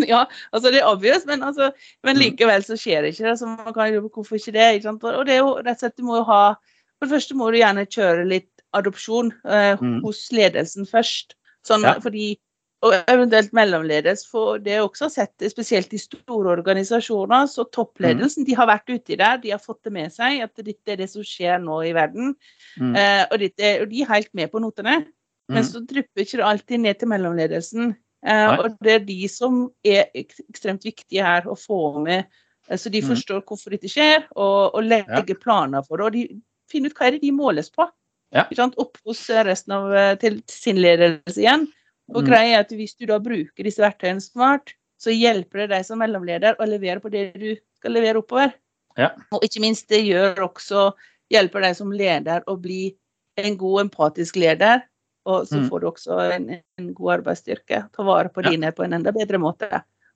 ja, 0.07 0.25
altså 0.53 0.71
det 0.71 0.81
er 0.81 0.87
obvious, 0.89 1.25
men, 1.25 1.43
altså, 1.43 1.71
men 2.03 2.15
Mhm. 2.17 2.23
likevel 2.23 2.63
så 2.63 2.75
skjer 2.77 3.01
det 3.01 3.13
ikke 3.15 3.29
det. 3.29 3.37
Så 3.39 3.45
man 3.47 3.73
kan 3.73 3.93
jo, 3.93 4.01
hvorfor 4.09 4.35
ikke 4.35 4.51
det? 4.53 4.67
Ikke? 4.83 4.95
Og 5.15 5.25
det 5.25 5.33
er 5.35 5.39
jo 5.43 5.53
rett 5.59 5.77
og 5.77 5.79
slett, 5.79 5.95
du 5.97 6.03
må 6.03 6.17
jo 6.17 6.23
ha 6.23 6.55
For 6.99 7.05
det 7.05 7.13
første 7.13 7.35
må 7.37 7.51
du 7.53 7.59
gjerne 7.59 7.85
kjøre 7.85 8.23
litt 8.27 8.49
adopsjon 8.73 9.27
eh, 9.45 9.77
mm. 9.77 9.99
hos 10.01 10.31
ledelsen 10.33 10.85
først. 10.89 11.35
Sånn, 11.63 11.83
Ja. 11.85 11.99
fordi 12.01 12.39
og 12.81 12.93
eventuelt 13.07 13.53
mellomledes. 13.53 14.25
For 14.25 14.57
det 14.57 14.73
er 14.73 14.81
også 14.81 15.09
sett, 15.11 15.33
spesielt 15.49 15.93
i 15.93 15.97
store 15.97 16.57
organisasjoner, 16.57 17.45
så 17.49 17.65
toppledelsen 17.69 18.45
de 18.45 18.53
har 18.57 18.65
vært 18.67 18.89
uti 18.89 19.15
der, 19.15 19.37
de 19.37 19.49
har 19.51 19.59
fått 19.59 19.83
det 19.83 19.93
med 19.93 20.11
seg 20.11 20.41
at 20.41 20.55
dette 20.57 20.89
er 20.91 20.95
det 20.97 21.09
som 21.09 21.21
skjer 21.21 21.61
nå 21.61 21.79
i 21.85 21.93
verden. 21.93 22.35
Mm. 22.79 22.95
Eh, 22.95 23.25
og, 23.31 23.39
dette, 23.39 23.81
og 23.81 23.89
de 23.89 24.01
er 24.01 24.11
helt 24.13 24.33
med 24.33 24.51
på 24.51 24.59
notene. 24.59 25.05
Men 25.49 25.63
Mm. 25.63 25.69
så 25.69 25.85
drypper 25.85 26.21
ikke 26.25 26.37
det 26.37 26.45
alltid 26.45 26.79
ned 26.79 26.99
til 26.99 27.07
mellomledelsen. 27.09 27.95
Eh, 28.25 28.57
og 28.59 28.77
det 28.81 28.91
er 28.95 29.05
de 29.05 29.27
som 29.29 29.67
er 29.85 30.07
ekstremt 30.17 30.83
viktige 30.83 31.23
her 31.23 31.45
å 31.45 31.55
få 31.57 31.99
med, 32.03 32.25
eh, 32.69 32.77
så 32.77 32.89
de 32.91 33.01
Mm. 33.01 33.09
forstår 33.13 33.43
hvorfor 33.45 33.69
dette 33.71 33.87
skjer, 33.91 34.25
og, 34.35 34.73
og 34.75 34.83
legger 34.83 35.35
planer 35.39 35.83
for 35.85 35.97
det. 35.97 36.05
Og 36.05 36.11
de 36.13 36.41
finner 36.71 36.89
ut 36.89 36.95
hva 36.97 37.07
er 37.07 37.11
det 37.11 37.21
de 37.21 37.31
måles 37.31 37.69
på. 37.69 37.87
Ja. 38.33 38.43
Opp 38.77 38.97
hos 39.05 39.29
resten 39.29 39.71
av 39.71 39.93
eh, 39.93 40.15
til 40.15 40.41
sin 40.47 40.77
ledelse 40.77 41.37
igjen. 41.39 41.67
Og 42.09 42.23
Mm. 42.23 42.27
greia 42.27 42.55
er 42.57 42.59
at 42.59 42.69
hvis 42.71 42.95
du 42.97 43.05
da 43.05 43.19
bruker 43.19 43.63
disse 43.63 43.79
verktøyene 43.83 44.21
smart, 44.21 44.73
så 44.99 45.11
hjelper 45.11 45.59
det 45.67 45.69
deg 45.69 45.85
som 45.85 45.99
mellomleder 45.99 46.55
å 46.57 46.65
levere 46.67 46.99
på 46.99 47.11
det 47.11 47.33
du 47.37 47.55
skal 47.77 47.91
levere 47.91 48.17
oppover. 48.17 48.53
Ja. 48.97 49.11
Og 49.31 49.41
ikke 49.43 49.61
minst, 49.61 49.87
det 49.89 50.03
gjør 50.07 50.35
også 50.49 50.93
hjelper 51.29 51.61
deg 51.61 51.75
som 51.75 51.91
leder 51.91 52.41
å 52.47 52.55
bli 52.59 52.95
en 53.37 53.55
god 53.57 53.85
empatisk 53.85 54.35
leder. 54.35 54.81
Og 55.27 55.45
så 55.49 55.59
Mm. 55.59 55.69
får 55.69 55.81
du 55.83 55.87
også 55.91 56.17
en, 56.33 56.49
en 56.79 56.93
god 56.95 57.17
arbeidsstyrke. 57.19 57.81
Ta 57.91 58.03
vare 58.07 58.29
på 58.31 58.43
Ja. 58.45 58.49
dine 58.53 58.71
på 58.71 58.85
en 58.85 58.93
enda 58.95 59.11
bedre 59.11 59.37
måte. 59.43 59.67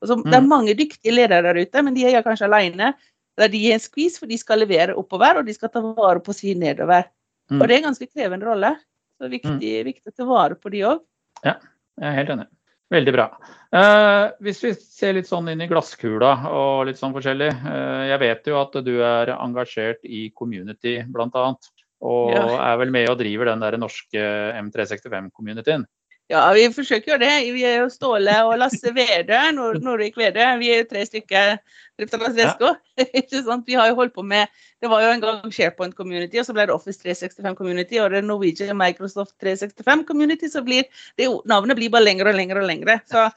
Altså, 0.02 0.16
Det 0.24 0.34
er 0.34 0.42
Mm. 0.42 0.48
mange 0.50 0.74
dyktige 0.74 1.12
ledere 1.14 1.44
der 1.44 1.60
ute, 1.62 1.82
men 1.84 1.94
de 1.94 2.06
er 2.06 2.24
kanskje 2.24 2.48
alene. 2.48 2.94
Der 3.38 3.48
de 3.48 3.60
er 3.70 3.74
en 3.76 3.80
skvis, 3.80 4.18
for 4.20 4.26
de 4.28 4.38
skal 4.38 4.60
levere 4.60 4.96
oppover, 4.96 5.38
og 5.40 5.46
de 5.46 5.54
skal 5.54 5.70
ta 5.70 5.82
vare 5.82 6.20
på 6.20 6.34
sin 6.34 6.60
nedover. 6.60 7.06
Mm. 7.52 7.62
Og 7.62 7.68
det 7.68 7.72
er 7.76 7.78
en 7.84 7.94
ganske 7.94 8.08
krevende 8.14 8.46
rolle. 8.46 8.78
Så 9.22 9.30
viktig, 9.30 9.84
viktig 9.86 10.08
å 10.08 10.16
ta 10.16 10.26
vare 10.26 10.56
på 10.56 10.72
de 10.72 10.80
òg. 10.82 11.00
Jeg 11.44 11.56
er 12.02 12.16
helt 12.16 12.30
enig. 12.30 12.48
Veldig 12.92 13.14
bra. 13.14 13.28
Eh, 13.72 14.32
hvis 14.42 14.62
vi 14.64 14.74
ser 14.74 15.14
litt 15.14 15.26
sånn 15.28 15.48
inn 15.50 15.62
i 15.62 15.68
glasskula 15.68 16.46
og 16.52 16.88
litt 16.88 16.98
sånn 16.98 17.14
forskjellig. 17.14 17.50
Eh, 17.66 18.08
jeg 18.10 18.20
vet 18.20 18.44
jo 18.48 18.58
at 18.62 18.74
du 18.84 19.02
er 19.02 19.28
engasjert 19.28 20.00
i 20.04 20.30
community 20.36 21.02
bl.a. 21.08 21.54
Og 22.02 22.34
Ja. 22.34 22.74
er 22.74 22.78
vel 22.82 22.92
med 22.92 23.10
og 23.10 23.20
driver 23.20 23.46
den 23.46 23.62
der 23.62 23.78
norske 23.78 24.22
M365-communityen. 24.58 25.86
Ja, 26.32 26.46
vi 26.56 26.64
forsøker 26.72 27.12
jo 27.12 27.20
det. 27.20 27.32
Vi 27.52 27.64
er 27.68 27.82
jo 27.82 27.90
Ståle 27.92 28.34
og 28.48 28.54
Lasse 28.62 28.94
Vedø, 28.96 29.40
Nor 29.52 29.80
Norvik 29.84 30.16
Vedø. 30.16 30.46
Vi 30.62 30.70
er 30.72 30.84
jo 30.84 30.88
tre 30.88 31.06
stykker. 31.06 31.58
Sant? 32.02 33.68
Vi 33.68 33.76
har 33.78 33.92
jo 33.92 33.96
holdt 34.00 34.14
på 34.16 34.24
med 34.26 34.48
Det 34.82 34.90
var 34.90 35.04
jo 35.04 35.12
en 35.12 35.22
gang 35.22 35.52
SharePoint 35.54 35.94
Community, 35.94 36.40
og 36.40 36.48
så 36.48 36.56
ble 36.56 36.66
det 36.66 36.74
Office 36.74 36.98
365 37.04 37.58
Community, 37.58 38.00
og 38.02 38.10
det 38.10 38.18
er 38.18 38.26
Norwegian 38.26 38.78
Microsoft 38.80 39.36
365 39.44 40.08
Community, 40.08 40.50
så 40.50 40.64
blir 40.66 40.88
det 41.20 41.28
Navnet 41.46 41.78
blir 41.78 41.92
bare 41.94 42.08
lengre 42.08 42.32
og 42.32 42.40
lengre 42.40 42.64
og 42.64 42.66
lengre. 42.66 42.98
Så, 43.12 43.28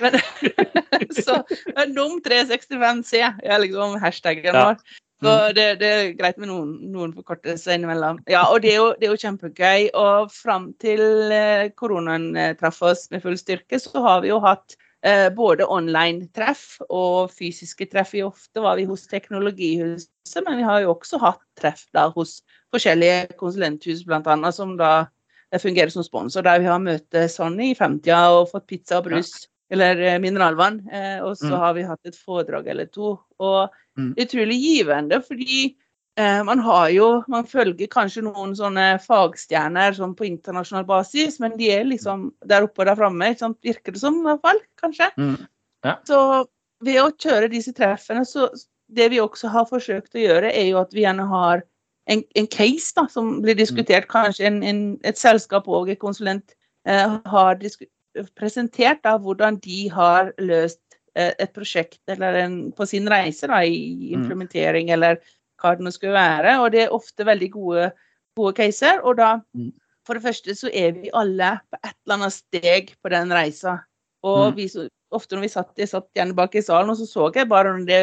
men, 0.00 0.16
så 1.26 1.42
NOM365C 1.90 3.20
er 3.44 3.60
liksom 3.60 3.98
hashtaggen 4.00 4.54
Ja. 4.54 4.70
Så 5.24 5.52
det, 5.56 5.66
det 5.80 5.90
er 5.90 6.12
greit 6.18 6.38
med 6.40 6.50
noen, 6.50 6.72
noen 6.92 7.12
forkortelser 7.16 7.78
innimellom. 7.78 8.20
Ja, 8.30 8.44
og 8.52 8.62
det 8.64 8.74
er 8.74 8.80
jo, 8.80 8.88
det 8.98 9.08
er 9.08 9.14
jo 9.14 9.20
kjempegøy. 9.22 9.86
Og 9.98 10.32
fram 10.34 10.70
til 10.82 11.32
eh, 11.32 11.70
koronaen 11.78 12.32
eh, 12.36 12.52
traff 12.60 12.82
oss 12.84 13.06
med 13.12 13.24
full 13.24 13.38
styrke, 13.40 13.80
så 13.80 14.02
har 14.04 14.24
vi 14.24 14.32
jo 14.32 14.40
hatt 14.44 14.76
eh, 15.06 15.30
både 15.34 15.68
online-treff 15.70 16.82
og 16.88 17.32
fysiske 17.34 17.88
treff. 17.92 18.14
Ofte 18.26 18.64
var 18.64 18.78
vi 18.80 18.86
hos 18.90 19.06
Teknologihuset, 19.10 20.44
men 20.44 20.60
vi 20.60 20.68
har 20.68 20.84
jo 20.84 20.92
også 20.94 21.20
hatt 21.22 21.42
treff 21.60 21.86
da 21.96 22.10
hos 22.14 22.38
forskjellige 22.74 23.38
konsulenthus, 23.40 24.04
bl.a., 24.06 24.52
som 24.54 24.76
da 24.80 24.92
eh, 25.50 25.60
fungerer 25.62 25.94
som 25.94 26.06
sponsor, 26.06 26.44
der 26.46 26.62
vi 26.62 26.70
har 26.70 26.82
møtt 26.82 27.24
sånn 27.32 27.58
i 27.64 27.72
femtida 27.78 28.26
og 28.36 28.52
fått 28.52 28.68
pizza 28.74 29.00
og 29.00 29.08
brus. 29.08 29.32
Ja. 29.32 29.50
Eller 29.72 30.00
eh, 30.02 30.18
mineralvann. 30.20 30.82
Eh, 30.92 31.22
og 31.24 31.38
så 31.40 31.48
mm. 31.48 31.56
har 31.62 31.78
vi 31.78 31.86
hatt 31.88 32.10
et 32.10 32.18
foredrag 32.18 32.68
eller 32.74 32.90
to. 32.92 33.16
Og 33.40 33.72
Mm. 33.98 34.14
Utrolig 34.18 34.56
givende, 34.58 35.20
fordi 35.22 35.76
eh, 36.18 36.44
man 36.44 36.58
har 36.58 36.88
jo 36.88 37.22
Man 37.28 37.46
følger 37.46 37.86
kanskje 37.86 38.24
noen 38.26 38.54
sånne 38.58 38.98
fagstjerner 39.02 39.94
sånn 39.94 40.16
på 40.18 40.26
internasjonal 40.26 40.86
basis, 40.88 41.38
men 41.40 41.56
de 41.58 41.70
er 41.70 41.84
liksom 41.86 42.32
der 42.46 42.66
oppe 42.66 42.82
og 42.82 42.90
der 42.90 42.98
framme, 42.98 43.30
virker 43.62 43.94
det 43.94 44.02
som, 44.02 44.20
i 44.20 44.26
hvert 44.26 44.42
fall. 44.42 44.60
Kanskje. 44.82 45.10
Mm. 45.18 45.36
Ja. 45.84 45.96
Så 46.08 46.18
ved 46.84 47.00
å 47.02 47.12
kjøre 47.12 47.52
disse 47.52 47.72
treffene, 47.72 48.24
så 48.26 48.48
det 48.88 49.10
vi 49.12 49.22
også 49.22 49.48
har 49.48 49.68
forsøkt 49.68 50.16
å 50.16 50.24
gjøre, 50.24 50.50
er 50.52 50.68
jo 50.72 50.80
at 50.82 50.92
vi 50.94 51.04
gjerne 51.04 51.26
har 51.30 51.62
en, 52.10 52.22
en 52.34 52.46
case 52.50 52.92
da, 52.96 53.06
som 53.08 53.40
blir 53.42 53.56
diskutert. 53.56 54.10
Kanskje 54.10 54.48
en, 54.50 54.62
en, 54.62 54.82
et 55.04 55.18
selskap 55.18 55.68
og 55.68 55.88
en 55.88 56.00
konsulent 56.02 56.56
eh, 56.86 57.16
har 57.30 57.62
presentert 58.38 59.02
da, 59.04 59.16
hvordan 59.18 59.56
de 59.64 59.88
har 59.92 60.32
løst 60.38 60.84
Eh, 61.14 61.30
et 61.38 61.52
prosjekt 61.54 62.00
eller 62.10 62.40
en, 62.40 62.54
på 62.74 62.86
sin 62.90 63.06
reise 63.10 63.46
da, 63.46 63.60
i 63.62 63.76
mm. 63.78 64.14
implementering 64.18 64.88
mm. 64.88 64.94
eller 64.96 65.20
hva 65.62 65.76
det 65.76 65.86
nå 65.86 65.92
skulle 65.94 66.16
være. 66.16 66.56
Og 66.62 66.72
det 66.74 66.84
er 66.84 66.96
ofte 66.96 67.26
veldig 67.26 67.50
gode, 67.54 67.84
gode 68.38 68.54
caser. 68.58 68.98
Og 69.06 69.20
da, 69.20 69.36
mm. 69.54 69.70
for 70.06 70.18
det 70.18 70.24
første, 70.24 70.56
så 70.58 70.72
er 70.74 70.96
vi 70.96 71.12
alle 71.14 71.52
på 71.70 71.78
et 71.78 71.94
eller 71.94 72.18
annet 72.18 72.36
steg 72.40 72.90
på 72.98 73.14
den 73.14 73.34
reisa. 73.36 73.78
Og 74.26 74.56
mm. 74.56 74.58
vi, 74.58 74.66
ofte 75.14 75.38
når 75.38 75.46
vi 75.46 75.52
satt, 75.54 75.70
jeg 75.78 75.92
satt 75.92 76.10
gjerne 76.18 76.34
bak 76.34 76.58
i 76.58 76.64
salen, 76.66 76.90
og 76.90 76.98
så 76.98 77.06
så 77.06 77.30
jeg 77.36 77.50
bare 77.52 77.76
når 77.76 77.86
det, 77.92 78.02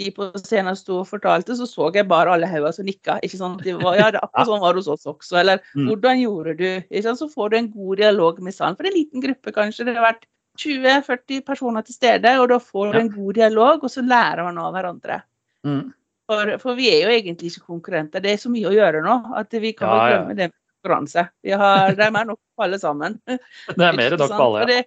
de 0.00 0.10
på 0.16 0.30
scenen 0.40 0.76
sto 0.78 1.00
og 1.02 1.08
fortalte, 1.10 1.54
så 1.58 1.68
så 1.68 1.90
jeg 1.94 2.08
bare 2.08 2.32
alle 2.34 2.48
hoder 2.48 2.74
som 2.74 2.88
nikka. 2.88 3.18
ikke 3.24 3.38
sant? 3.38 3.62
De 3.66 3.76
var, 3.78 3.98
ja, 4.00 4.08
det 4.14 4.22
akkurat 4.24 4.48
sånn 4.48 4.62
var 4.64 4.74
det 4.74 4.82
hos 4.82 4.90
oss 4.96 5.08
også. 5.12 5.38
Eller 5.42 5.62
mm. 5.76 5.86
hvordan 5.90 6.20
gjorde 6.22 6.56
du? 6.58 6.68
Ikke 6.88 7.06
sant? 7.08 7.20
Så 7.20 7.30
får 7.30 7.52
du 7.52 7.60
en 7.60 7.72
god 7.76 8.02
dialog 8.02 8.42
med 8.44 8.56
salen. 8.56 8.78
For 8.80 8.88
en 8.88 8.96
liten 8.96 9.24
gruppe, 9.24 9.54
kanskje. 9.56 9.86
Det 9.88 9.96
har 9.98 10.08
vært 10.08 10.28
20-40 10.60 11.44
personer 11.46 11.86
til 11.86 11.96
stede, 11.96 12.34
og 12.40 12.50
da 12.52 12.58
får 12.62 12.92
du 12.92 13.00
en 13.00 13.14
god 13.14 13.38
dialog, 13.38 13.84
og 13.86 13.92
så 13.92 14.04
lærer 14.04 14.44
man 14.48 14.60
av 14.60 14.74
hverandre. 14.76 15.22
Mm. 15.66 15.82
For, 16.30 16.52
for, 16.62 16.78
vi 16.78 16.86
er 16.92 17.04
jo 17.04 17.14
egentlig 17.14 17.50
ikke 17.50 17.72
konkurrenter. 17.72 18.22
Det 18.22 18.34
er 18.34 18.42
så 18.42 18.52
mye 18.52 18.68
å 18.70 18.74
gjøre 18.74 19.02
nå 19.02 19.16
at 19.40 19.56
vi 19.62 19.72
kan 19.74 19.90
ja, 19.90 20.02
glemme 20.10 20.34
ja. 20.34 20.38
det 20.38 20.50
med 20.52 20.58
konkurranse. 20.78 21.26
Vi 21.42 21.56
har, 21.58 21.96
det 21.98 22.06
er 22.06 22.14
mer 22.14 22.28
nok 22.28 22.38
på 22.54 22.66
alle 22.66 22.78
sammen. 22.82 23.18
Det 23.76 23.86
er 23.86 23.96
mer 23.98 24.14
nok 24.14 24.36
på 24.36 24.46
alle, 24.46 24.78
ja. 24.78 24.84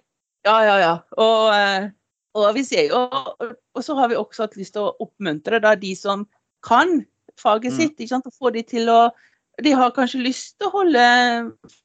ja, 0.48 0.56
ja, 0.64 0.76
ja. 0.80 0.94
Og, 1.20 1.50
eh, 1.52 1.90
og, 2.34 2.48
vi 2.56 2.64
ser 2.66 2.88
jo, 2.90 3.04
og 3.74 3.84
så 3.84 3.96
har 3.98 4.10
vi 4.10 4.18
også 4.18 4.46
hatt 4.46 4.56
lyst 4.58 4.74
til 4.76 4.88
å 4.88 4.94
oppmuntre 5.04 5.60
da, 5.62 5.74
de 5.78 5.92
som 5.98 6.26
kan 6.66 7.00
faget 7.40 7.72
mm. 7.72 7.78
sitt, 7.78 7.94
ikke 7.98 8.14
sant? 8.14 8.26
og 8.30 8.36
få 8.38 8.52
de 8.54 8.64
til 8.66 8.90
å 8.92 9.04
de 9.62 9.70
har 9.70 9.92
kanskje 9.94 10.22
lyst 10.24 10.56
til 10.58 10.66
å 10.66 10.72
holde 10.80 11.02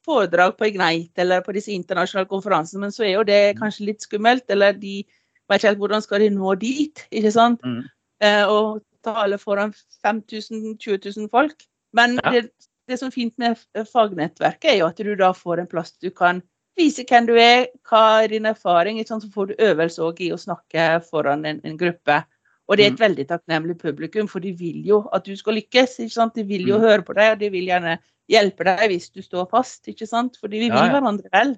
foredrag 0.07 0.55
på 0.57 0.71
Ignite 0.71 1.21
eller 1.21 1.43
på 1.45 1.53
disse 1.53 1.69
internasjonale 1.69 2.29
konferansene, 2.31 2.81
men 2.81 2.93
så 2.93 3.05
er 3.05 3.11
jo 3.13 3.25
det 3.27 3.41
mm. 3.53 3.59
kanskje 3.59 3.85
litt 3.91 4.05
skummelt. 4.05 4.47
Eller 4.49 4.73
de 4.73 5.03
vet 5.05 5.59
ikke 5.59 5.69
helt 5.69 5.83
hvordan 5.83 6.05
skal 6.05 6.23
de 6.23 6.31
nå 6.33 6.55
dit, 6.61 7.03
ikke 7.13 7.33
sant? 7.35 7.61
Mm. 7.61 7.83
Eh, 8.25 8.41
og 8.49 8.81
tale 9.05 9.37
foran 9.41 9.75
5000 10.05 10.79
20 10.81 11.11
000 11.17 11.29
folk. 11.29 11.61
Men 11.93 12.17
ja. 12.23 12.33
det, 12.33 12.69
det, 12.89 12.99
som 12.99 13.11
er 13.11 13.17
fint 13.19 13.35
med 13.41 13.61
fagnettverket, 13.91 14.71
er 14.73 14.81
jo 14.81 14.89
at 14.89 15.03
du 15.05 15.13
da 15.19 15.31
får 15.37 15.61
en 15.61 15.69
plass 15.69 15.93
du 16.01 16.09
kan 16.09 16.41
vise 16.79 17.05
hvem 17.07 17.27
du 17.27 17.35
er, 17.37 17.67
hva 17.89 18.23
er 18.23 18.33
din 18.33 18.49
erfaring. 18.49 18.99
Så 19.05 19.21
får 19.33 19.51
du 19.51 19.63
øvelse 19.69 20.11
i 20.25 20.33
å 20.33 20.39
snakke 20.39 20.91
foran 21.05 21.45
en, 21.45 21.61
en 21.63 21.79
gruppe. 21.79 22.23
Og 22.69 22.77
det 22.77 22.85
er 22.85 22.91
et 22.91 22.99
mm. 22.99 23.05
veldig 23.05 23.25
takknemlig 23.31 23.75
publikum, 23.81 24.27
for 24.29 24.43
de 24.45 24.51
vil 24.53 24.83
jo 24.85 25.01
at 25.13 25.25
du 25.25 25.33
skal 25.37 25.57
lykkes. 25.57 25.97
De 26.35 26.45
vil 26.45 26.67
jo 26.69 26.77
mm. 26.77 26.83
høre 26.85 27.05
på 27.05 27.15
deg, 27.17 27.33
og 27.33 27.39
de 27.41 27.49
vil 27.53 27.65
gjerne 27.71 27.97
hjelpe 28.29 28.67
deg 28.67 28.83
hvis 28.91 29.09
du 29.09 29.23
står 29.25 29.47
fast. 29.49 29.87
ikke 29.89 30.05
sant? 30.09 30.37
Fordi 30.37 30.61
vi 30.61 30.69
vil 30.69 30.77
ja, 30.77 30.85
ja. 30.85 30.93
hverandre 30.93 31.31
vel 31.33 31.55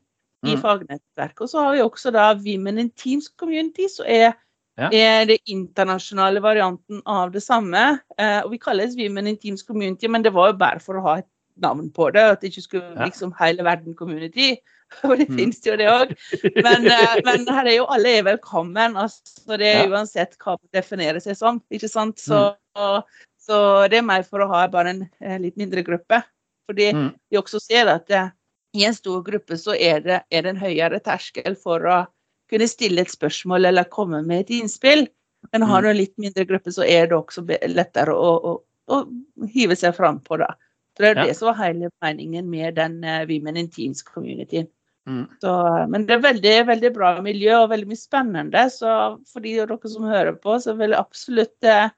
i 0.48 0.56
mm. 0.56 0.62
fagnettverk. 0.64 1.44
Og 1.44 1.52
så 1.52 1.66
har 1.66 1.76
vi 1.76 1.84
også 1.84 2.14
da 2.16 2.32
Women 2.40 2.80
in 2.86 2.94
Teams 2.96 3.28
Community, 3.28 3.90
som 3.92 4.08
er, 4.08 4.32
ja. 4.80 4.88
er 4.88 5.28
det 5.30 5.42
internasjonale 5.52 6.42
varianten 6.44 7.04
av 7.06 7.36
det 7.36 7.44
samme. 7.44 7.84
Eh, 8.18 8.40
og 8.46 8.56
vi 8.56 8.62
kalles 8.64 8.96
Women 8.98 9.34
in 9.34 9.40
Teams 9.42 9.68
Community, 9.68 10.08
men 10.08 10.24
det 10.24 10.34
var 10.34 10.54
jo 10.54 10.60
bare 10.64 10.80
for 10.80 10.98
å 10.98 11.06
ha 11.10 11.20
et 11.22 11.30
navn 11.62 11.92
på 11.92 12.08
det. 12.16 12.24
At 12.24 12.42
det 12.42 12.54
ikke 12.54 12.70
skulle 12.70 13.10
liksom 13.10 13.36
hele 13.42 13.68
verden 13.68 14.00
community. 14.00 14.56
Og 15.08 15.16
det 15.18 15.28
mm. 15.30 15.38
finnes 15.40 15.62
jo 15.66 15.78
det 15.80 15.88
òg. 15.92 16.14
Men, 16.58 16.88
uh, 16.88 17.16
men, 17.28 17.48
her 17.48 17.70
er 17.70 17.78
jo 17.78 17.88
alle 17.94 18.18
er 18.20 18.28
velkommen. 18.28 18.98
Altså, 19.00 19.58
det 19.60 19.72
er 19.72 19.92
uansett 19.92 20.38
hva 20.42 20.58
man 20.58 20.76
definerer 20.76 21.22
seg 21.24 21.40
som. 21.40 21.62
ikke 21.74 21.90
sant? 21.92 22.20
Så, 22.22 22.44
mm. 22.78 23.26
så, 23.42 23.58
det 23.92 24.02
er 24.02 24.08
mer 24.08 24.28
for 24.28 24.44
å 24.44 24.52
ha 24.52 24.66
bare 24.72 24.96
en, 24.96 25.06
litt 25.44 25.58
mindre 25.60 25.86
gruppe. 25.88 26.22
Fordi 26.70 26.92
mm. 26.96 27.10
vi 27.32 27.40
også 27.40 27.62
ser 27.64 27.92
at 27.92 28.08
det, 28.12 28.26
i 28.78 28.86
en 28.88 28.96
stor 28.96 29.24
gruppe 29.26 29.58
så 29.60 29.76
er 29.76 30.04
det, 30.06 30.22
er 30.32 30.46
det 30.46 30.54
en 30.54 30.62
høyere 30.62 31.02
terskel 31.04 31.58
for 31.60 31.84
å 31.84 32.02
kunne 32.52 32.68
stille 32.68 33.04
et 33.04 33.12
spørsmål 33.12 33.68
eller 33.70 33.90
komme 33.92 34.22
med 34.28 34.46
et 34.46 34.54
innspill. 34.62 35.06
Men 35.52 35.66
har 35.68 35.82
du 35.82 35.90
en 35.90 35.98
litt 35.98 36.14
mindre 36.22 36.46
gruppe, 36.48 36.72
så 36.72 36.86
er 36.86 37.10
det 37.10 37.18
også 37.18 37.44
lettere 37.72 38.14
å, 38.14 38.32
å, 38.52 38.52
å 38.92 39.48
hive 39.52 39.76
seg 39.80 39.96
fram 39.98 40.20
på. 40.24 40.38
Så 40.38 41.04
det 41.04 41.10
er 41.10 41.22
ja. 41.22 41.26
det 41.28 41.38
som 41.40 41.50
var 41.50 41.60
hele 41.64 41.90
meningen 42.04 42.50
med 42.52 42.78
den 42.78 43.00
uh, 43.04 43.24
Women 43.30 43.58
in 43.58 43.72
Teams-communityen. 43.72 44.70
Mm. 45.10 45.26
men 45.90 46.04
det 46.06 46.14
er 46.14 46.22
veldig, 46.22 46.54
veldig 46.68 46.90
bra 46.94 47.16
miljø 47.26 47.56
og 47.64 47.72
veldig 47.72 47.90
mye 47.90 48.00
spennende. 48.00 48.66
Så 48.70 48.92
for 49.32 49.44
de 49.44 49.56
av 49.64 49.72
dere 49.72 49.92
som 49.94 50.08
hører 50.08 50.38
på, 50.38 50.58
så 50.62 50.76
vil 50.78 50.94
jeg 50.94 51.02
absolutt 51.02 51.68
eh, 51.68 51.90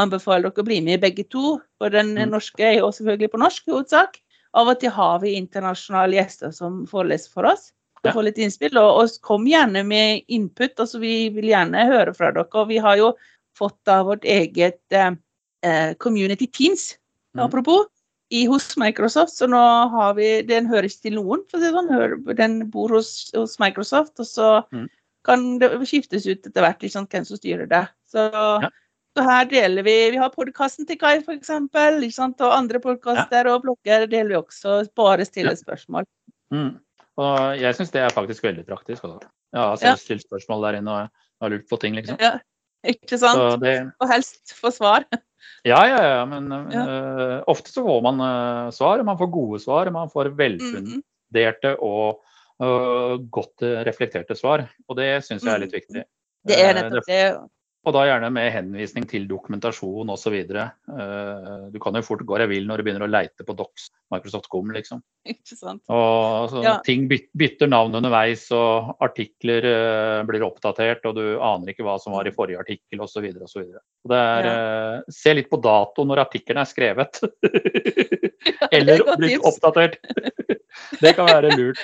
anbefale 0.00 0.48
dere 0.48 0.64
å 0.64 0.68
bli 0.68 0.80
med 0.84 0.98
i 0.98 1.02
begge 1.06 1.26
to. 1.32 1.58
For 1.80 1.92
den 1.92 2.14
mm. 2.18 2.26
norske 2.34 2.66
er 2.66 2.78
jo 2.80 2.90
selvfølgelig 2.92 3.32
på 3.32 3.42
norsk 3.42 3.68
i 3.68 3.74
hovedsak. 3.74 4.20
Av 4.60 4.68
og 4.68 4.80
til 4.82 4.92
har 4.92 5.20
vi 5.22 5.36
internasjonale 5.38 6.18
gjester 6.18 6.52
som 6.54 6.82
foreleser 6.90 7.32
for 7.32 7.48
oss. 7.52 7.70
Ja. 8.02 8.14
Få 8.16 8.24
litt 8.24 8.38
innspill, 8.40 8.78
og, 8.80 9.02
og, 9.02 9.16
kom 9.24 9.44
gjerne 9.48 9.82
med 9.86 10.24
input. 10.32 10.72
altså 10.80 11.00
Vi 11.02 11.28
vil 11.34 11.50
gjerne 11.52 11.88
høre 11.90 12.14
fra 12.16 12.32
dere. 12.34 12.48
og 12.52 12.68
Vi 12.70 12.80
har 12.80 12.98
jo 13.00 13.12
fått 13.56 13.92
av 13.92 14.06
vårt 14.08 14.24
eget 14.24 14.82
eh, 14.92 15.12
eh 15.66 15.92
Community 16.00 16.46
Teams, 16.46 16.94
mm. 17.36 17.44
apropos 17.44 17.88
i, 18.30 18.44
hos 18.46 18.76
Microsoft, 18.78 19.34
så 19.34 19.48
nå 19.50 19.60
har 19.90 20.14
vi 20.14 20.28
Den 20.46 20.68
hører 20.70 20.86
ikke 20.86 21.08
til 21.08 21.16
noen, 21.18 21.42
for 21.50 21.62
sånn. 21.62 21.90
Den 22.38 22.60
bor 22.70 22.92
hos, 22.94 23.30
hos 23.34 23.56
Microsoft, 23.62 24.14
og 24.22 24.28
så 24.28 24.50
mm. 24.70 24.84
kan 25.26 25.46
det 25.62 25.72
skiftes 25.90 26.28
ut 26.28 26.46
etter 26.46 26.62
hvert 26.62 26.84
liksom, 26.84 27.08
hvem 27.10 27.26
som 27.26 27.40
styrer 27.40 27.66
det. 27.70 27.82
Så, 28.10 28.28
ja. 28.30 28.70
så, 29.16 29.24
her 29.26 29.48
deler 29.50 29.86
vi 29.86 29.96
Vi 30.14 30.20
har 30.20 30.30
podkasten 30.34 30.86
til 30.86 30.98
Kai, 31.00 31.16
f.eks., 31.24 31.50
og 31.50 32.52
andre 32.54 32.82
podkaster 32.82 33.50
ja. 33.50 33.56
og 33.56 33.66
blogger 33.66 34.06
deler 34.06 34.30
vi 34.34 34.38
også. 34.38 34.84
Bare 34.98 35.26
stille 35.26 35.56
ja. 35.56 35.62
spørsmål. 35.62 36.06
Mm. 36.54 36.76
Og 37.20 37.58
jeg 37.60 37.76
syns 37.76 37.90
det 37.94 38.04
er 38.04 38.14
faktisk 38.14 38.46
veldig 38.46 38.62
praktisk. 38.68 39.04
Også. 39.04 39.26
Jeg 39.50 39.60
har 39.60 39.82
selv 39.82 40.04
stilt 40.04 40.28
spørsmål 40.28 40.68
der 40.68 40.78
inne 40.78 40.94
og 40.94 41.26
har 41.42 41.52
lurt 41.52 41.66
på 41.70 41.80
ting, 41.82 41.98
liksom. 41.98 42.20
Ja, 42.22 42.38
ikke 42.86 43.18
sant? 43.18 43.58
Det... 43.64 43.74
Og 43.98 44.08
helst 44.12 44.54
få 44.54 44.70
svar. 44.74 45.04
Ja, 45.66 45.80
ja, 45.88 46.00
ja. 46.04 46.24
Men 46.28 46.50
ja. 46.72 46.82
Uh, 46.86 47.36
ofte 47.52 47.72
så 47.72 47.84
får 47.86 48.02
man 48.06 48.20
uh, 48.22 48.72
svar. 48.74 49.04
Man 49.06 49.18
får 49.20 49.30
gode 49.34 49.60
svar. 49.62 49.90
Man 49.94 50.12
får 50.12 50.32
velfunderte 50.38 51.76
og 51.84 52.20
uh, 52.62 53.16
godt 53.32 53.66
reflekterte 53.88 54.36
svar. 54.38 54.66
Og 54.88 55.00
det 55.00 55.12
syns 55.26 55.44
jeg 55.44 55.54
er 55.54 55.64
litt 55.64 55.76
viktig. 55.76 56.04
Det 56.48 56.60
er 56.60 56.76
nettopp 56.78 57.08
det. 57.10 57.24
Og 57.80 57.94
da 57.96 58.02
gjerne 58.04 58.28
med 58.34 58.50
henvisning 58.52 59.06
til 59.08 59.24
dokumentasjon 59.28 60.10
osv. 60.12 60.34
Uh, 60.52 61.68
du 61.72 61.78
kan 61.80 61.96
jo 61.96 62.02
fort 62.04 62.24
gå 62.28 62.40
deg 62.42 62.50
vill 62.50 62.66
når 62.68 62.80
du 62.80 62.84
begynner 62.84 63.06
å 63.06 63.08
leite 63.08 63.46
på 63.46 63.54
Docs, 63.56 63.88
Microsoft 64.12 64.50
Com, 64.52 64.68
liksom. 64.76 65.00
Ikke 65.32 65.56
sant. 65.56 65.80
Og 65.88 66.58
ja. 66.60 66.74
Ting 66.84 67.06
bytter 67.08 67.70
navn 67.72 67.96
underveis, 67.96 68.44
og 68.52 68.92
artikler 69.00 69.64
uh, 69.64 70.20
blir 70.28 70.44
oppdatert, 70.44 71.08
og 71.08 71.16
du 71.16 71.24
aner 71.40 71.72
ikke 71.72 71.86
hva 71.86 71.96
som 72.02 72.12
var 72.16 72.28
i 72.28 72.34
forrige 72.36 72.60
artikkel 72.60 73.00
osv. 73.06 73.30
osv. 73.48 73.64
Ja. 73.72 73.82
Uh, 74.12 75.08
se 75.08 75.32
litt 75.36 75.48
på 75.48 75.60
dato 75.64 76.04
når 76.04 76.26
artikkelen 76.26 76.60
er 76.60 76.68
skrevet. 76.68 77.22
Eller 78.76 79.04
blitt 79.16 79.40
oppdatert. 79.40 79.96
det 81.00 81.16
kan 81.16 81.32
være 81.32 81.56
lurt. 81.56 81.80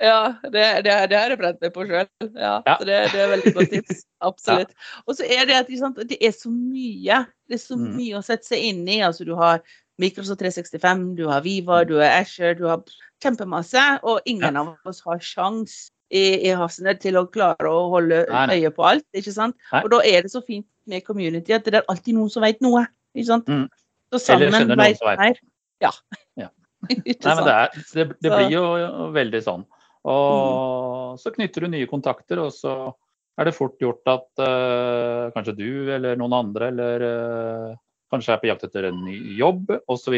Ja, 0.00 0.34
det, 0.42 0.64
det, 0.86 0.94
det 1.10 1.16
har 1.18 1.32
jeg 1.32 1.38
brent 1.40 1.60
meg 1.60 1.72
på 1.74 1.84
sjøl. 1.84 2.06
Ja, 2.32 2.54
ja. 2.64 2.76
det, 2.80 2.96
det, 3.12 3.20
er 3.20 3.30
veldig 3.34 3.52
godt 3.58 3.72
tips. 3.74 4.02
Absolutt. 4.30 4.72
Ja. 4.72 5.02
Og 5.04 5.18
så 5.18 5.28
er 5.28 5.44
det 5.48 5.58
at 5.58 5.68
det 6.08 6.16
er 6.16 6.32
så 6.32 6.52
mye. 6.52 7.20
Det 7.48 7.58
er 7.58 7.62
så 7.62 7.76
mm. 7.76 7.86
mye 7.98 8.16
å 8.16 8.24
sette 8.24 8.48
seg 8.48 8.64
inn 8.70 8.82
i. 8.88 9.02
Altså, 9.04 9.26
du 9.28 9.34
har 9.36 9.60
Microsoft 10.00 10.40
365, 10.40 11.04
du 11.18 11.26
har 11.28 11.44
Viva, 11.44 11.82
mm. 11.82 11.88
du 11.90 11.98
har 12.00 12.22
Asher, 12.22 12.56
du 12.56 12.64
har 12.70 12.80
kjempemasse. 13.20 13.82
Og 14.08 14.24
ingen 14.24 14.56
ja. 14.56 14.62
av 14.64 14.88
oss 14.88 15.02
har 15.04 15.20
sjans 15.24 15.90
i, 16.08 16.48
i 16.48 16.54
Hasselnød 16.56 17.02
til 17.02 17.18
å 17.20 17.26
klare 17.28 17.68
å 17.68 17.82
holde 17.92 18.22
øye 18.30 18.70
på 18.72 18.86
alt. 18.88 19.06
ikke 19.12 19.34
sant? 19.34 19.58
Og 19.82 19.90
da 19.92 20.00
er 20.08 20.24
det 20.24 20.32
så 20.32 20.40
fint 20.46 20.66
med 20.88 21.04
community 21.04 21.54
at 21.54 21.68
det 21.68 21.82
er 21.82 21.92
alltid 21.92 22.16
noen 22.16 22.32
som 22.32 22.46
vet 22.46 22.62
noe. 22.64 22.86
Ikke 23.12 23.28
sant? 23.34 23.52
Mm. 23.52 23.68
Så 24.10 24.16
Eller 24.32 24.48
sammen 24.48 24.56
skjønner 24.56 24.80
noen 24.80 24.86
vet 24.86 25.02
som 25.02 25.10
vet. 25.10 25.20
mer. 25.20 25.44
Ja. 25.84 25.92
Ja. 26.40 26.48
Nei, 26.88 27.34
men 27.36 27.44
det, 27.44 27.52
er, 27.52 27.84
det, 27.92 28.08
det 28.24 28.32
blir 28.32 28.56
jo 28.56 28.64
veldig 29.12 29.42
sånn. 29.44 29.68
Og 30.08 31.20
så 31.20 31.32
knytter 31.34 31.66
du 31.66 31.72
nye 31.74 31.88
kontakter, 31.90 32.40
og 32.40 32.54
så 32.54 32.92
er 33.40 33.48
det 33.48 33.56
fort 33.56 33.76
gjort 33.80 34.04
at 34.10 34.42
uh, 34.42 35.30
kanskje 35.34 35.56
du 35.58 35.70
eller 35.92 36.18
noen 36.20 36.34
andre 36.36 36.68
eller 36.72 37.04
uh, 37.04 37.78
kanskje 38.12 38.34
er 38.34 38.42
på 38.42 38.50
jakt 38.50 38.66
etter 38.68 38.88
en 38.90 39.00
ny 39.04 39.16
jobb 39.38 39.72
osv. 39.90 40.16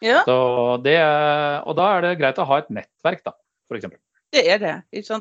Ja, 0.00 0.22
Så 0.24 0.36
det 0.84 0.98
og 1.00 1.74
da 1.76 1.88
er 1.96 2.06
det 2.06 2.18
greit 2.20 2.38
å 2.40 2.46
ha 2.48 2.60
et 2.60 2.70
nettverk, 2.72 3.24
da, 3.26 3.34
f.eks. 3.68 3.90
det 4.32 4.44
er 4.48 4.62
det. 4.62 4.76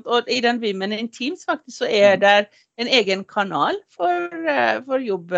Og 0.06 0.30
i 0.30 0.40
den 0.46 0.62
Women 0.64 0.94
in 0.96 1.10
Teams 1.12 1.46
faktisk 1.48 1.82
så 1.84 1.90
er 1.90 2.16
Mm. 2.16 2.22
det 2.22 2.36
en 2.78 2.88
egen 2.88 3.24
kanal 3.26 3.76
for, 3.90 4.30
eh, 4.48 4.82
for 4.86 5.00
jobb. 5.00 5.34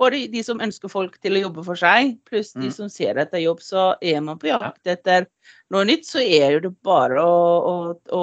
Både 0.00 0.22
de 0.32 0.40
som 0.46 0.60
ønsker 0.64 0.88
folk 0.88 1.18
til 1.20 1.36
å 1.36 1.42
jobbe 1.42 1.62
for 1.66 1.76
seg, 1.76 2.14
pluss 2.24 2.54
de 2.56 2.68
Mm. 2.70 2.72
som 2.72 2.88
ser 2.88 3.18
etter 3.20 3.42
jobb. 3.42 3.60
Så 3.60 3.94
er 4.00 4.20
man 4.24 4.38
på 4.40 4.48
jakt 4.48 4.86
etter 4.88 5.26
noe 5.70 5.84
nytt, 5.84 6.06
så 6.08 6.22
er 6.24 6.54
jo 6.56 6.60
det 6.64 6.70
bare 6.82 7.20
å, 7.20 7.36
å, 7.70 7.74
å 8.16 8.22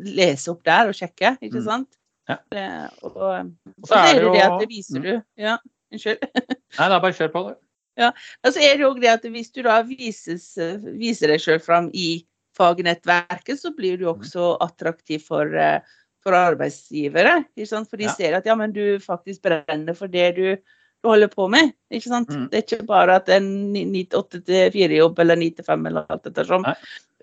lese 0.00 0.48
opp 0.54 0.62
der 0.64 0.88
og 0.88 0.94
sjekke, 0.96 1.36
ikke 1.42 1.60
Mm. 1.60 1.64
sant? 1.66 1.98
Ja. 2.28 2.38
Det, 2.50 2.90
og, 3.02 3.16
og 3.16 3.88
så 3.88 3.94
er 4.00 4.14
det 4.14 4.22
jo 4.22 4.32
det 4.32 4.42
at 4.46 4.58
det 4.60 4.68
viser 4.70 4.98
Mm. 4.98 5.02
du 5.02 5.22
Ja, 5.36 5.58
unnskyld. 5.92 6.18
Nei, 6.78 6.86
er 6.88 7.00
bare 7.00 7.12
kjør 7.12 7.32
på. 7.32 7.48
det. 7.48 7.56
Ja, 7.98 8.12
altså 8.46 8.60
er 8.62 8.76
det 8.78 8.80
jo 8.86 8.94
det 8.94 9.08
at 9.12 9.22
hvis 9.28 9.50
du 9.52 9.62
da 9.62 9.82
vises, 9.82 10.56
viser 10.96 11.28
deg 11.28 11.40
sjøl 11.42 11.60
fram 11.60 11.90
i 11.92 12.24
fagnettverket, 12.56 13.58
så 13.60 13.74
blir 13.76 13.98
du 13.98 14.06
også 14.08 14.56
attraktiv 14.62 15.20
for, 15.26 15.52
eh, 15.54 15.80
for 16.22 16.32
arbeidsgivere. 16.32 17.44
For 17.88 17.96
de 17.96 18.04
Ja. 18.04 18.10
ser 18.14 18.34
at 18.36 18.46
ja, 18.46 18.54
men 18.54 18.72
du 18.72 18.98
faktisk 18.98 19.42
brenner 19.42 19.94
for 19.94 20.06
det 20.08 20.36
du, 20.36 20.56
du 21.02 21.08
holder 21.08 21.30
på 21.32 21.46
med. 21.52 21.70
Ikke 21.90 22.10
sant? 22.12 22.28
Mm. 22.32 22.48
Det 22.52 22.58
er 22.58 22.64
ikke 22.66 22.86
bare 22.88 23.14
at 23.20 23.28
en 23.32 23.46
8-4-jobb 23.74 25.18
eller 25.24 25.36
9-5 25.40 25.86
eller 25.90 26.04
alt 26.12 26.26
dette 26.28 26.44
som 26.48 26.66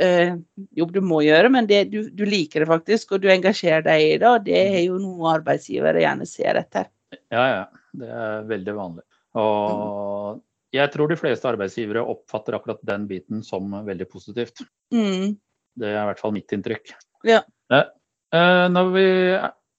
eh, 0.01 0.33
jobb 0.77 0.91
du 0.95 1.01
må 1.05 1.21
gjøre, 1.25 1.49
men 1.53 1.67
det, 1.69 1.83
du, 1.93 2.09
du 2.09 2.23
liker 2.25 2.63
det 2.65 2.69
faktisk, 2.71 3.13
og 3.15 3.21
du 3.23 3.29
engasjerer 3.33 3.85
deg 3.85 4.01
i 4.07 4.17
det. 4.21 4.27
Og 4.31 4.45
det 4.45 4.57
Mm. 4.67 4.75
er 4.77 4.83
jo 4.87 4.97
noe 5.01 5.33
arbeidsgivere 5.37 6.01
gjerne 6.03 6.27
ser 6.29 6.59
etter. 6.63 6.89
Ja, 7.31 7.45
ja. 7.53 7.63
Det 7.97 8.09
er 8.13 8.43
veldig 8.49 8.73
vanlig. 8.77 9.03
Og 9.37 10.41
jeg 10.75 10.91
tror 10.93 11.09
de 11.09 11.17
fleste 11.17 11.47
arbeidsgivere 11.49 12.03
oppfatter 12.05 12.57
akkurat 12.57 12.81
den 12.85 13.05
biten 13.09 13.43
som 13.45 13.71
veldig 13.85 14.09
positivt. 14.11 14.61
Mm. 14.93 15.37
Det 15.77 15.87
er 15.93 16.01
i 16.01 16.07
hvert 16.09 16.19
fall 16.21 16.33
mitt 16.35 16.51
inntrykk. 16.53 16.91
Ja. 17.25 17.39
Eh, 17.73 17.87
eh, 18.35 18.65
når 18.73 18.91
vi 18.93 19.07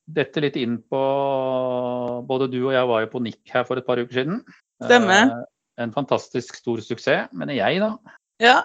detter 0.08 0.46
litt 0.46 0.56
inn 0.60 0.78
på 0.88 1.02
Både 2.28 2.48
du 2.50 2.58
og 2.62 2.72
jeg 2.74 2.88
var 2.90 3.04
jo 3.04 3.10
på 3.12 3.22
Nick 3.24 3.40
her 3.52 3.66
for 3.68 3.80
et 3.80 3.86
par 3.86 4.00
uker 4.00 4.20
siden. 4.20 4.40
Stemmer. 4.84 5.32
Eh, 5.34 5.46
en 5.84 5.94
fantastisk 5.94 6.58
stor 6.58 6.82
suksess, 6.82 7.28
mener 7.36 7.56
jeg, 7.58 7.78
da. 7.82 7.92
Ja, 8.42 8.56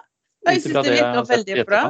jeg 0.47 0.63
syns 0.63 0.79
det 0.81 0.95
virker 0.97 1.27
veldig 1.29 1.65
bra. 1.67 1.83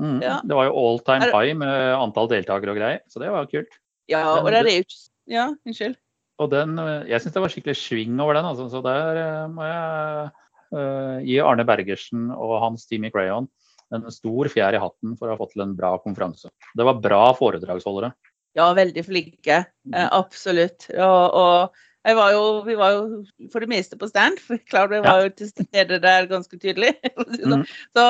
Mm. 0.00 0.20
Ja. 0.24 0.38
Det 0.40 0.56
var 0.56 0.70
jo 0.70 0.76
all 0.80 1.02
time 1.04 1.28
high 1.28 1.56
med 1.58 1.72
antall 1.98 2.30
deltakere 2.30 2.72
og 2.72 2.80
greier, 2.80 3.02
så 3.12 3.20
det 3.20 3.32
var 3.32 3.50
kult. 3.50 3.74
Ja, 4.10 4.22
og 4.38 4.48
der 4.48 4.62
er 4.62 4.70
jo 4.70 4.86
ikke 4.86 5.00
Ja, 5.30 5.44
unnskyld. 5.68 5.94
Og 6.42 6.48
den, 6.50 6.78
eh, 6.80 7.10
jeg 7.12 7.22
syns 7.22 7.34
det 7.36 7.42
var 7.44 7.52
skikkelig 7.52 7.78
sving 7.78 8.16
over 8.20 8.34
den, 8.34 8.48
altså, 8.48 8.66
så 8.72 8.80
der 8.82 9.20
eh, 9.20 9.50
må 9.52 9.66
jeg 9.68 10.30
uh, 10.72 11.18
gi 11.22 11.36
Arne 11.44 11.66
Bergersen 11.68 12.30
og 12.32 12.56
hans 12.64 12.88
team 12.88 13.04
i 13.06 13.12
Crayon 13.12 13.46
en 13.92 14.08
stor 14.12 14.48
fjær 14.48 14.74
i 14.74 14.80
hatten 14.80 15.16
for 15.18 15.28
å 15.28 15.34
ha 15.34 15.40
fått 15.40 15.52
til 15.54 15.64
en 15.66 15.74
bra 15.76 15.92
konferanse. 16.02 16.50
Det 16.74 16.86
var 16.88 17.00
bra 17.04 17.24
foredragsholdere. 17.36 18.12
Ja, 18.58 18.72
veldig 18.76 19.04
flinke. 19.06 19.64
Eh, 19.94 20.08
absolutt. 20.12 20.90
Og, 20.98 21.34
og 21.34 22.14
var 22.18 22.32
jo, 22.34 22.62
vi 22.66 22.74
var 22.74 22.96
jo 22.96 23.48
for 23.52 23.62
det 23.62 23.68
meste 23.70 23.96
på 23.96 24.08
stand, 24.10 24.40
for 24.42 24.58
klart 24.68 24.90
vi 24.90 24.98
var 25.04 25.20
jo 25.22 25.28
til 25.38 25.48
stede 25.52 26.00
der 26.02 26.26
ganske 26.30 26.58
tydelig. 26.58 26.90
sånn. 27.38 27.62
Mm. 27.62 27.66
Så, 27.94 28.06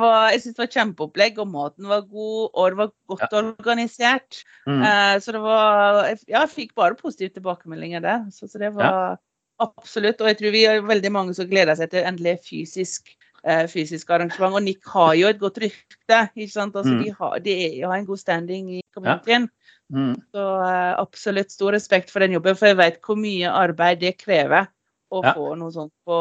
var, 0.00 0.32
jeg 0.34 0.42
syns 0.42 0.56
det 0.56 0.64
var 0.64 0.72
kjempeopplegg, 0.74 1.38
og 1.38 1.52
maten 1.52 1.86
var 1.88 2.02
god, 2.10 2.48
og 2.52 2.72
det 2.74 2.80
var 2.82 2.90
godt 3.14 3.36
organisert. 3.38 4.40
Mm. 4.66 4.82
Eh, 4.82 5.14
så 5.22 5.32
det 5.36 5.44
var 5.44 6.02
Ja, 6.26 6.42
jeg 6.42 6.52
fikk 6.56 6.74
bare 6.74 6.98
positive 6.98 7.30
tilbakemeldinger 7.38 8.02
der. 8.04 8.26
Så, 8.34 8.50
så 8.50 8.58
det 8.60 8.74
var 8.74 9.16
absolutt. 9.62 10.20
Og 10.20 10.28
jeg 10.28 10.38
tror 10.42 10.52
vi 10.52 10.64
er 10.68 10.82
veldig 10.84 11.12
mange 11.14 11.36
som 11.38 11.48
gleder 11.48 11.78
seg 11.78 11.94
til 11.94 12.04
endelig 12.04 12.38
fysisk. 12.50 13.14
eh, 13.46 13.68
fysisk 13.70 14.10
arrangement, 14.10 14.56
og 14.58 14.62
Nick 14.66 14.82
har 14.90 15.12
jo 15.14 15.28
et 15.30 15.38
godt 15.38 15.60
rykte. 15.62 16.18
ikke 16.34 16.50
sant? 16.52 16.74
Altså, 16.74 16.92
Mm. 16.96 17.02
de, 17.04 17.12
har, 17.14 17.38
de 17.38 17.54
har 17.84 17.94
en 17.94 18.06
god 18.08 18.18
standing 18.18 18.72
i 18.74 18.80
communityen. 18.96 19.46
Mm. 19.92 20.14
Så 20.34 20.44
eh, 20.66 20.94
absolutt 20.98 21.50
stor 21.54 21.72
respekt 21.76 22.10
for 22.10 22.20
den 22.24 22.32
jobben, 22.32 22.56
for 22.58 22.66
jeg 22.72 22.76
vet 22.80 23.00
hvor 23.06 23.16
mye 23.20 23.50
arbeid 23.54 24.00
det 24.00 24.16
krever 24.18 24.66
å 25.14 25.22
Ja. 25.24 25.32
få 25.36 25.52
noe 25.56 25.70
sånt 25.70 25.92
på, 26.06 26.16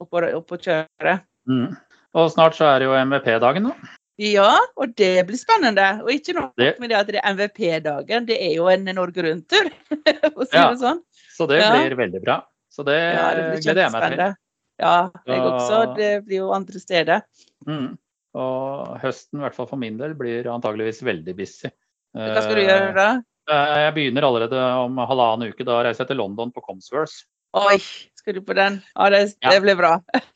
opp, 0.00 0.12
opp 0.12 0.52
og 0.52 0.60
kjøre. 0.60 1.14
Mm. 1.48 1.76
Og 2.14 2.30
snart 2.32 2.54
så 2.58 2.68
er 2.74 2.78
det 2.80 2.88
jo 2.90 2.96
MVP-dagen, 2.98 3.70
da. 3.70 3.94
Ja, 4.18 4.58
og 4.76 4.94
det 4.98 5.26
blir 5.28 5.38
spennende. 5.38 6.02
Og 6.02 6.10
ikke 6.10 6.34
nok 6.34 6.52
med 6.58 6.90
det 6.90 6.96
at 6.98 7.06
det 7.06 7.20
er 7.22 7.32
MVP-dagen, 7.32 8.26
det 8.26 8.36
er 8.42 8.54
jo 8.56 8.66
en 8.68 8.84
Norge 8.84 9.22
Rundt-tur, 9.22 9.70
si 10.50 10.56
Ja. 10.56 10.68
det 10.72 10.80
sånn. 10.82 11.00
Så 11.36 11.46
det 11.48 11.60
Ja. 11.62 11.70
blir 11.76 11.96
veldig 11.96 12.22
bra. 12.24 12.42
Så 12.70 12.84
det, 12.84 12.98
Ja, 13.14 13.34
det 13.34 13.44
blir 13.52 13.62
gleder 13.62 13.82
jeg 13.86 13.92
meg 13.92 14.10
til. 14.10 14.34
Ja, 14.78 15.10
jeg 15.26 15.36
Så- 15.38 15.52
også. 15.52 15.96
Det 15.96 16.24
blir 16.26 16.36
jo 16.38 16.50
andre 16.52 16.78
steder. 16.80 17.22
Mm. 17.66 17.96
Og 18.34 18.98
høsten, 19.00 19.38
i 19.38 19.42
hvert 19.42 19.54
fall 19.54 19.66
for 19.66 19.76
min 19.76 19.96
del, 19.96 20.14
blir 20.14 20.44
antageligvis 20.46 21.00
veldig 21.02 21.34
busy. 21.36 21.70
Hva 22.16 22.42
skal 22.42 22.56
du 22.56 22.62
gjøre 22.64 22.94
da? 22.96 23.08
Eh, 23.48 23.74
Jeg 23.86 23.94
begynner 23.96 24.26
allerede 24.28 24.62
om 24.84 24.96
halvannen 25.08 25.52
uke. 25.52 25.64
Da 25.66 25.82
reiser 25.84 26.04
jeg 26.04 26.12
til 26.12 26.20
London 26.20 26.52
på 26.52 26.62
Comsworth. 26.64 27.24
Oi, 27.56 27.78
skal 28.18 28.36
du 28.36 28.42
på 28.44 28.54
den? 28.56 28.82
Ja, 28.96 29.08
det, 29.10 29.20
Ja. 29.42 29.50
det 29.54 29.62
blir 29.64 29.76
bra. 29.78 29.92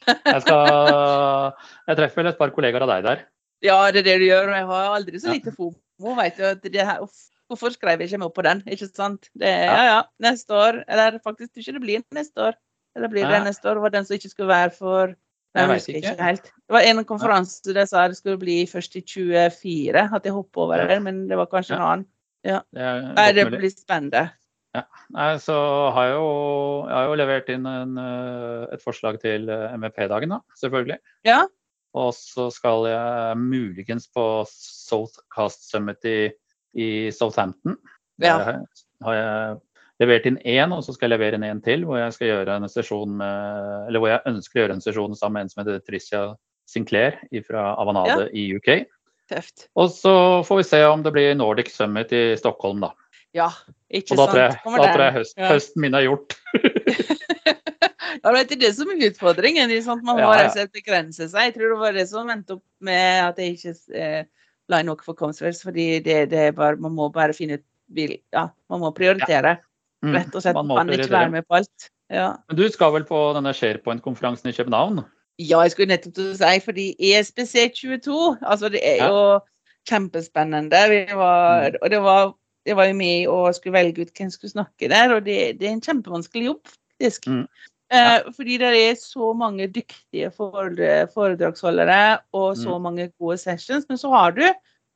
Jeg, 0.09 0.41
skal, 0.43 1.53
jeg 1.89 1.97
treffer 1.99 2.23
vel 2.23 2.31
et 2.33 2.39
par 2.39 2.51
kollegaer 2.55 2.83
av 2.87 2.89
deg 2.95 3.05
der. 3.05 3.25
Ja, 3.63 3.77
det 3.93 4.01
er 4.03 4.09
det 4.09 4.19
du 4.23 4.27
gjør. 4.31 4.49
Jeg 4.57 4.67
har 4.67 4.95
aldri 4.97 5.21
så 5.21 5.31
lite 5.35 5.53
FOMO. 5.55 5.77
Vet 6.19 6.37
du, 6.41 6.45
at 6.49 6.63
det 6.65 6.87
her, 6.89 7.03
uff, 7.05 7.29
hvorfor 7.53 7.71
skrev 7.75 8.01
jeg 8.01 8.09
ikke 8.11 8.19
meg 8.23 8.31
opp 8.31 8.35
på 8.41 8.47
den? 8.49 8.63
Ikke 8.67 8.89
sant? 8.89 9.29
Det, 9.39 9.47
Ja. 9.49 9.75
ja 9.77 9.85
ja, 9.91 10.01
neste 10.25 10.57
år. 10.57 10.81
Eller 10.89 11.21
faktisk, 11.23 11.53
tror 11.53 11.63
ikke 11.67 11.77
det 11.79 11.85
blir 11.85 12.03
neste 12.17 12.49
år. 12.49 12.57
Eller 12.97 13.09
blir 13.13 13.29
det 13.29 13.43
neste 13.45 13.69
år? 13.71 13.81
Var 13.81 13.91
den 13.95 14.05
som 14.09 14.17
ikke 14.17 14.33
skulle 14.33 14.49
være 14.53 14.73
for 14.75 15.15
Jeg 15.55 15.69
jeg 15.69 15.77
husker 15.77 15.97
ikke. 15.99 16.11
ikke 16.17 16.25
helt. 16.25 16.43
Det 16.45 16.73
var 16.73 16.81
en 16.89 17.05
konferanse 17.05 17.75
der 17.77 17.85
sa 17.87 18.07
det 18.09 18.17
skulle 18.17 18.39
bli 18.41 18.63
først 18.67 18.95
i 18.97 19.03
24, 19.05 20.07
at 20.17 20.25
jeg 20.25 20.33
hoppet 20.33 20.57
over 20.65 20.77
Ja. 20.81 20.87
det, 20.89 21.03
men 21.03 21.27
det 21.29 21.37
var 21.37 21.47
kanskje 21.47 21.77
Ja. 21.77 21.77
en 21.77 21.89
annen. 21.91 22.07
Det 22.43 22.83
er 22.83 23.13
Nei, 23.15 23.33
det 23.33 23.47
blir 23.53 23.71
spennende. 23.71 24.31
Nei, 25.13 25.37
så 25.37 25.93
har 25.93 26.07
jeg 26.09 26.15
jo, 26.17 26.87
jeg 26.89 26.95
har 26.97 27.05
jo 27.11 27.15
levert 27.21 27.49
inn 27.53 27.67
en, 27.67 27.99
eh, 27.99 28.73
et 28.73 28.81
forslag 28.83 29.21
til 29.21 29.49
eh, 29.51 29.77
MVP-dagen, 29.77 30.31
da, 30.31 30.39
selvfølgelig. 30.57 30.97
Ja. 31.29 31.43
Og 31.95 32.15
så 32.17 32.51
skal 32.51 32.87
jeg 32.89 33.37
muligens 33.37 34.09
på 34.09 34.47
Southcast 34.49 35.69
Summit 35.71 36.03
i, 36.09 36.31
i 36.75 37.11
Southampton. 37.13 37.77
Ja. 38.19 38.39
Der 38.39 38.65
har 39.05 39.15
jeg 39.15 39.61
levert 40.03 40.27
inn 40.29 40.39
én, 40.45 40.73
og 40.75 40.83
så 40.85 40.95
skal 40.97 41.09
jeg 41.09 41.15
levere 41.17 41.39
inn 41.39 41.47
en 41.49 41.61
til, 41.65 41.85
hvor 41.89 41.99
jeg 42.01 42.15
skal 42.17 42.29
gjøre 42.33 42.57
en 42.61 42.69
sesjon 42.71 43.17
med 43.21 43.89
Eller 43.89 44.03
hvor 44.03 44.11
jeg 44.13 44.27
ønsker 44.33 44.59
å 44.59 44.63
gjøre 44.65 44.77
en 44.79 44.85
sesjon 44.85 45.15
sammen 45.19 45.39
med 45.41 45.47
en 45.47 45.53
som 45.55 45.63
heter 45.63 45.83
Tricia 45.87 46.23
Sinclair 46.69 47.17
fra 47.47 47.73
Avanade 47.81 48.29
i 48.37 48.49
UK. 48.57 48.85
Tøft. 49.33 49.69
Og 49.79 49.91
så 49.95 50.13
får 50.47 50.61
vi 50.63 50.67
se 50.69 50.83
om 50.89 51.03
det 51.05 51.13
blir 51.15 51.35
Nordic 51.39 51.71
Summit 51.73 52.13
i 52.13 52.25
Stockholm, 52.41 52.81
da. 52.85 52.93
Ja, 53.33 53.49
ikke 53.89 54.13
Og 54.13 54.19
da 54.21 54.25
sant? 54.27 54.33
tror 54.35 54.43
jeg, 54.43 54.57
da 54.77 54.89
tror 54.93 55.05
jeg 55.07 55.15
høst, 55.17 55.35
Ja. 55.39 55.49
høsten 55.55 55.81
min 55.81 55.95
er 55.97 56.05
gjort. 56.11 56.37
Ja, 58.23 58.31
det 58.37 58.53
er 58.55 58.61
det 58.61 58.75
som 58.77 58.91
er 58.93 59.01
utfordringen. 59.09 59.71
ikke 59.73 59.87
sant? 59.87 60.05
Man 60.05 60.17
må 60.21 60.29
Ja, 60.29 60.51
ja. 60.55 60.67
begrense 60.71 61.29
seg. 61.31 61.49
Jeg 61.49 61.55
tror 61.57 61.73
det 61.73 61.79
var 61.81 61.93
det 61.97 62.09
som 62.11 62.29
endte 62.31 62.59
opp 62.59 62.65
med 62.81 63.25
at 63.25 63.39
jeg 63.41 63.57
ikke 63.57 63.75
eh, 63.99 64.25
la 64.69 64.83
noe 64.87 65.01
for 65.03 65.15
Comswells, 65.19 65.63
fordi 65.65 66.01
det, 66.05 66.29
det 66.31 66.39
er 66.39 66.53
bare, 66.53 66.77
man 66.77 66.95
må 66.95 67.09
bare 67.13 67.33
finne 67.35 67.59
ut 67.59 67.65
vil, 67.93 68.19
Ja, 68.33 68.49
man 68.71 68.81
må 68.81 68.93
prioritere. 68.95 69.57
Mm, 69.59 69.65
Rett 70.03 70.35
og 70.35 70.43
slett. 70.43 70.55
man 70.55 70.67
Man 70.67 70.87
kan 70.89 70.99
ikke 70.99 71.11
være 71.11 71.31
med 71.31 71.43
på 71.49 71.55
alt. 71.61 71.91
Ja. 72.11 72.33
Men 72.49 72.57
du 72.57 72.69
skal 72.69 72.93
vel 72.93 73.05
på 73.05 73.19
denne 73.37 73.53
SharePoint-konferansen 73.55 74.49
i 74.51 74.53
København? 74.53 75.05
ja, 75.39 75.61
jeg 75.63 75.71
skulle 75.73 75.89
nettopp 75.89 76.15
til 76.15 76.33
å 76.33 76.37
si, 76.37 76.61
fordi 76.61 76.95
E 77.01 77.15
ESPC 77.19 77.73
22, 77.75 78.39
altså 78.43 78.69
det 78.71 78.81
er 78.85 78.97
Ja. 78.97 79.09
jo 79.09 79.41
kjempespennende. 79.89 80.83
Vi 80.91 81.15
var, 81.15 81.71
Mm. 81.71 81.77
og 81.83 81.91
det 81.91 82.01
var, 82.03 82.35
det 82.67 82.77
var 82.77 82.85
jo 82.87 82.95
med 82.95 83.27
og 83.29 83.55
skulle 83.55 83.73
velge 83.73 84.03
ut 84.03 84.13
hvem 84.15 84.31
som 84.31 84.39
skulle 84.39 84.51
snakke 84.53 84.89
der, 84.89 85.15
og 85.15 85.25
det, 85.25 85.59
det 85.59 85.69
er 85.69 85.73
en 85.73 85.81
kjempevanskelig 85.81 86.45
jobb, 86.47 86.61
faktisk. 87.01 87.27
Mm. 87.27 87.47
Eh, 87.93 88.21
fordi 88.37 88.59
det 88.59 88.91
er 88.91 88.95
så 88.95 89.33
mange 89.37 89.67
dyktige 89.69 90.31
foredragsholdere 91.13 92.19
og 92.33 92.57
så 92.57 92.77
Mm. 92.79 92.83
mange 92.83 93.13
gode 93.21 93.39
sessions, 93.39 93.87
men 93.89 93.99
så 93.99 94.11
har 94.11 94.31
du 94.33 94.43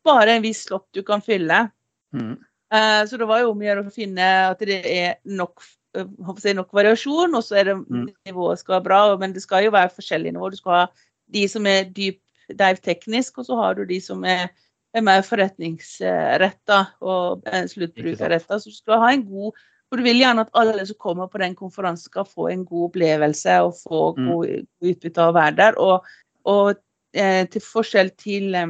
bare 0.05 0.37
en 0.37 0.43
viss 0.43 0.65
slott 0.67 0.87
du 0.95 1.03
kan 1.03 1.21
fylle. 1.21 1.71
Mm. 2.15 2.39
Eh, 2.73 3.03
så 3.07 3.17
det 3.19 3.27
var 3.29 3.41
jo 3.41 3.51
om 3.53 3.61
å 3.63 3.67
gjøre 3.69 3.85
å 3.87 3.93
finne 3.95 4.27
at 4.51 4.59
det 4.59 4.81
er 4.85 5.15
nok, 5.25 5.63
eh, 5.97 6.05
jeg, 6.43 6.57
nok 6.57 6.73
variasjon, 6.75 7.35
og 7.35 7.43
så 7.45 7.57
er 7.61 7.65
det 7.65 7.77
Mm. 7.77 8.09
nivået 8.27 8.59
skal 8.59 8.81
være 8.81 8.85
bra, 8.85 9.17
men 9.17 9.33
det 9.33 9.43
skal 9.43 9.65
jo 9.65 9.71
være 9.71 9.91
forskjellige 9.95 10.33
nivåer. 10.33 10.51
Du 10.51 10.57
skal 10.57 10.73
ha 10.73 10.87
de 11.33 11.47
som 11.49 11.67
er 11.67 11.85
dyp 11.85 12.21
dive 12.51 12.79
teknisk, 12.83 13.39
og 13.39 13.47
så 13.47 13.57
har 13.57 13.75
du 13.75 13.85
de 13.85 14.01
som 14.01 14.25
er, 14.25 14.49
er 14.95 15.01
mer 15.03 15.23
forretningsretta 15.23 16.87
og 17.03 17.43
eh, 17.47 17.67
sluttbrukerretta. 17.67 18.59
Så 18.61 18.71
du 18.71 18.75
skal 18.77 18.99
ha 19.03 19.13
en 19.13 19.25
god 19.27 19.53
For 19.89 19.97
du 19.99 20.03
vil 20.03 20.19
gjerne 20.19 20.41
at 20.43 20.49
alle 20.59 20.83
som 20.85 20.97
kommer 20.99 21.29
på 21.31 21.39
den 21.39 21.55
konferansen 21.55 22.11
skal 22.11 22.25
få 22.27 22.49
en 22.51 22.65
god 22.67 22.89
opplevelse 22.91 23.53
og 23.63 23.75
få 23.85 24.17
Mm. 24.19 24.27
god, 24.27 24.47
god 24.81 24.91
utbytte 24.91 25.19
av 25.23 25.29
å 25.31 25.37
være 25.37 25.57
der. 25.57 25.79
Og, 25.79 26.03
og 26.45 26.77
eh, 27.15 27.47
til 27.47 27.61
forskjell 27.63 28.11
til 28.19 28.55
eh, 28.55 28.67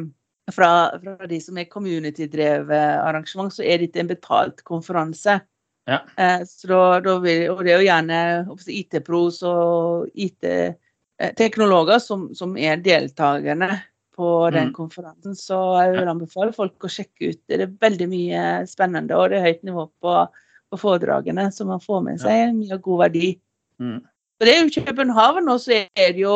fra, 0.53 0.71
fra 1.03 1.27
de 1.27 1.41
som 1.43 1.59
er 1.59 1.69
community-drevet 1.71 3.03
arrangement, 3.03 3.53
så 3.53 3.65
er 3.67 3.83
dette 3.83 4.01
en 4.03 4.11
betalt 4.11 4.63
konferanse. 4.67 5.41
Ja. 5.87 6.01
Eh, 6.19 6.43
så 6.47 6.69
da, 6.71 6.81
da 7.03 7.19
vil, 7.23 7.45
og 7.53 7.65
det 7.67 7.75
er 7.75 7.83
jo 7.83 7.89
gjerne 7.89 8.21
IT-pros 8.75 9.43
og 9.47 10.09
IT-teknologer 10.15 12.01
som, 12.03 12.29
som 12.35 12.57
er 12.59 12.81
deltakerne 12.83 13.71
på 14.17 14.51
den 14.51 14.71
Mm. 14.71 14.75
konferansen. 14.75 15.35
Så 15.37 15.57
jeg 15.83 15.93
vil 15.93 16.09
anbefale 16.09 16.53
folk 16.57 16.81
å 16.81 16.89
sjekke 16.91 17.31
ut. 17.35 17.41
Det 17.47 17.61
er 17.61 17.79
veldig 17.83 18.09
mye 18.09 18.43
spennende, 18.67 19.15
og 19.15 19.31
det 19.31 19.39
er 19.39 19.49
høyt 19.51 19.63
nivå 19.69 19.91
på, 20.01 20.15
på 20.73 20.79
foredragene, 20.81 21.51
så 21.53 21.67
man 21.69 21.83
får 21.85 22.03
med 22.03 22.23
seg 22.23 22.55
mye 22.57 22.79
god 22.81 23.03
verdi. 23.05 23.35
Mm. 23.79 24.01
Så 24.37 24.45
Det 24.45 24.53
er 24.53 24.59
jo 24.67 24.83
København, 24.85 25.47
og 25.49 25.61
så 25.65 25.79
er 25.97 26.11
det 26.13 26.21
jo 26.21 26.35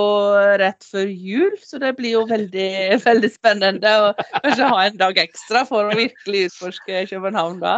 rett 0.62 0.86
før 0.88 1.10
jul, 1.12 1.56
så 1.60 1.76
det 1.82 1.90
blir 1.98 2.14
jo 2.14 2.22
veldig, 2.30 2.68
veldig 3.08 3.30
spennende 3.34 3.90
å 4.06 4.14
kanskje 4.40 4.70
ha 4.72 4.78
en 4.86 4.96
dag 5.02 5.18
ekstra 5.20 5.66
for 5.68 5.90
å 5.90 5.98
virkelig 5.98 6.46
utforske 6.48 7.02
København 7.10 7.60
da. 7.60 7.74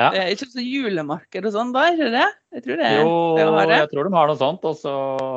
Ja. 0.00 0.08
Det 0.14 0.20
er 0.22 0.32
ikke 0.32 0.48
så 0.48 0.62
julemarked 0.64 1.46
og 1.46 1.52
sånn 1.54 1.70
da, 1.74 1.84
er 1.90 1.98
det 2.00 2.08
det? 2.16 2.26
Jeg 2.56 2.64
tror 2.64 2.80
det 2.80 2.90
Jo, 2.96 3.10
det 3.36 3.46
det. 3.68 3.78
jeg 3.82 3.90
tror 3.92 4.08
de 4.08 4.12
har 4.16 4.30
noe 4.30 4.40
sånt. 4.40 4.64
Også, 4.64 4.94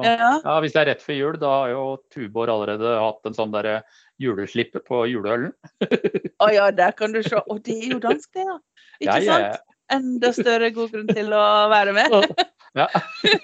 Ja. 0.08 0.30
ja, 0.40 0.56
Hvis 0.64 0.74
det 0.74 0.82
er 0.82 0.90
rett 0.94 1.04
før 1.04 1.18
jul, 1.20 1.38
da 1.42 1.52
har 1.60 1.74
jo 1.74 1.84
Tuborg 2.14 2.54
allerede 2.54 2.94
hatt 3.04 3.30
en 3.30 3.36
sånn 3.38 3.52
derre 3.54 3.82
juleslippe 4.24 4.80
på 4.88 5.04
juleølen. 5.12 5.52
Å 6.44 6.50
ja, 6.54 6.72
der 6.72 6.96
kan 6.98 7.14
du 7.14 7.22
se. 7.22 7.38
Og 7.52 7.62
det 7.68 7.76
er 7.76 7.94
jo 7.98 8.00
dansk, 8.02 8.30
det, 8.34 8.48
ja. 8.48 8.58
Ikke 9.04 9.20
sant? 9.28 9.62
Enda 9.94 10.32
større 10.34 10.72
god 10.74 10.94
grunn 10.96 11.12
til 11.12 11.34
å 11.36 11.44
være 11.70 11.94
med. 12.00 12.16
Ja. 12.78 12.88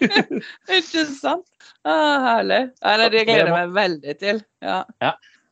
Ikke 0.79 1.03
sant? 1.13 1.45
Ah, 1.85 2.17
herlig. 2.25 2.63
Ja, 2.81 2.95
nei, 2.97 3.09
det 3.13 3.25
gleder 3.27 3.45
jeg 3.45 3.53
meg 3.55 3.75
veldig 3.75 4.15
til. 4.21 4.41
Ja. 4.65 4.79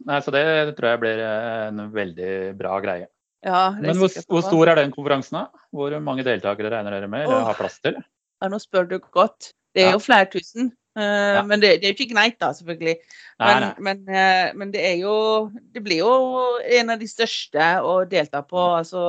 Nei, 0.07 0.17
så 0.23 0.33
det 0.33 0.43
tror 0.77 0.89
jeg 0.93 1.01
blir 1.03 1.21
en 1.27 1.83
veldig 1.93 2.31
bra 2.59 2.79
greie. 2.83 3.07
Ja, 3.45 3.69
det 3.77 3.85
Men 3.85 3.99
hvor, 4.01 4.11
hvor 4.33 4.43
stor 4.43 4.71
er 4.71 4.79
den 4.81 4.91
konferansen, 4.95 5.37
da? 5.39 5.63
Hvor 5.75 5.93
mange 6.03 6.25
deltakere 6.25 6.71
regner 6.73 6.97
dere 6.97 7.09
med? 7.11 7.27
Eller 7.27 7.37
oh. 7.43 7.45
har 7.47 7.57
plass 7.59 7.77
til? 7.83 7.95
Ja, 8.41 8.49
nå 8.51 8.59
spør 8.61 8.89
du 8.89 8.97
godt. 9.13 9.51
Det 9.77 9.83
er 9.85 9.91
Ja. 9.91 9.95
jo 9.95 10.01
flere 10.03 10.25
tusen. 10.33 10.71
eh, 10.97 11.35
Ja. 11.37 11.43
Men 11.45 11.61
det, 11.61 11.81
det 11.81 11.85
er 11.85 11.93
jo 11.93 11.97
ikke 11.99 12.15
greit, 12.15 12.39
da, 12.41 12.49
selvfølgelig. 12.57 12.95
Nei, 13.39 13.53
Men, 13.53 13.61
nei. 13.61 13.73
men, 13.87 14.09
eh, 14.09 14.53
men 14.57 14.71
det 14.73 14.81
er 14.85 14.95
jo 15.03 15.51
Det 15.73 15.83
blir 15.85 16.01
jo 16.01 16.57
en 16.79 16.89
av 16.89 16.99
de 16.99 17.07
største 17.07 17.67
å 17.85 17.99
delta 18.09 18.41
på. 18.41 18.57
Mm. 18.57 18.77
Altså, 18.81 19.03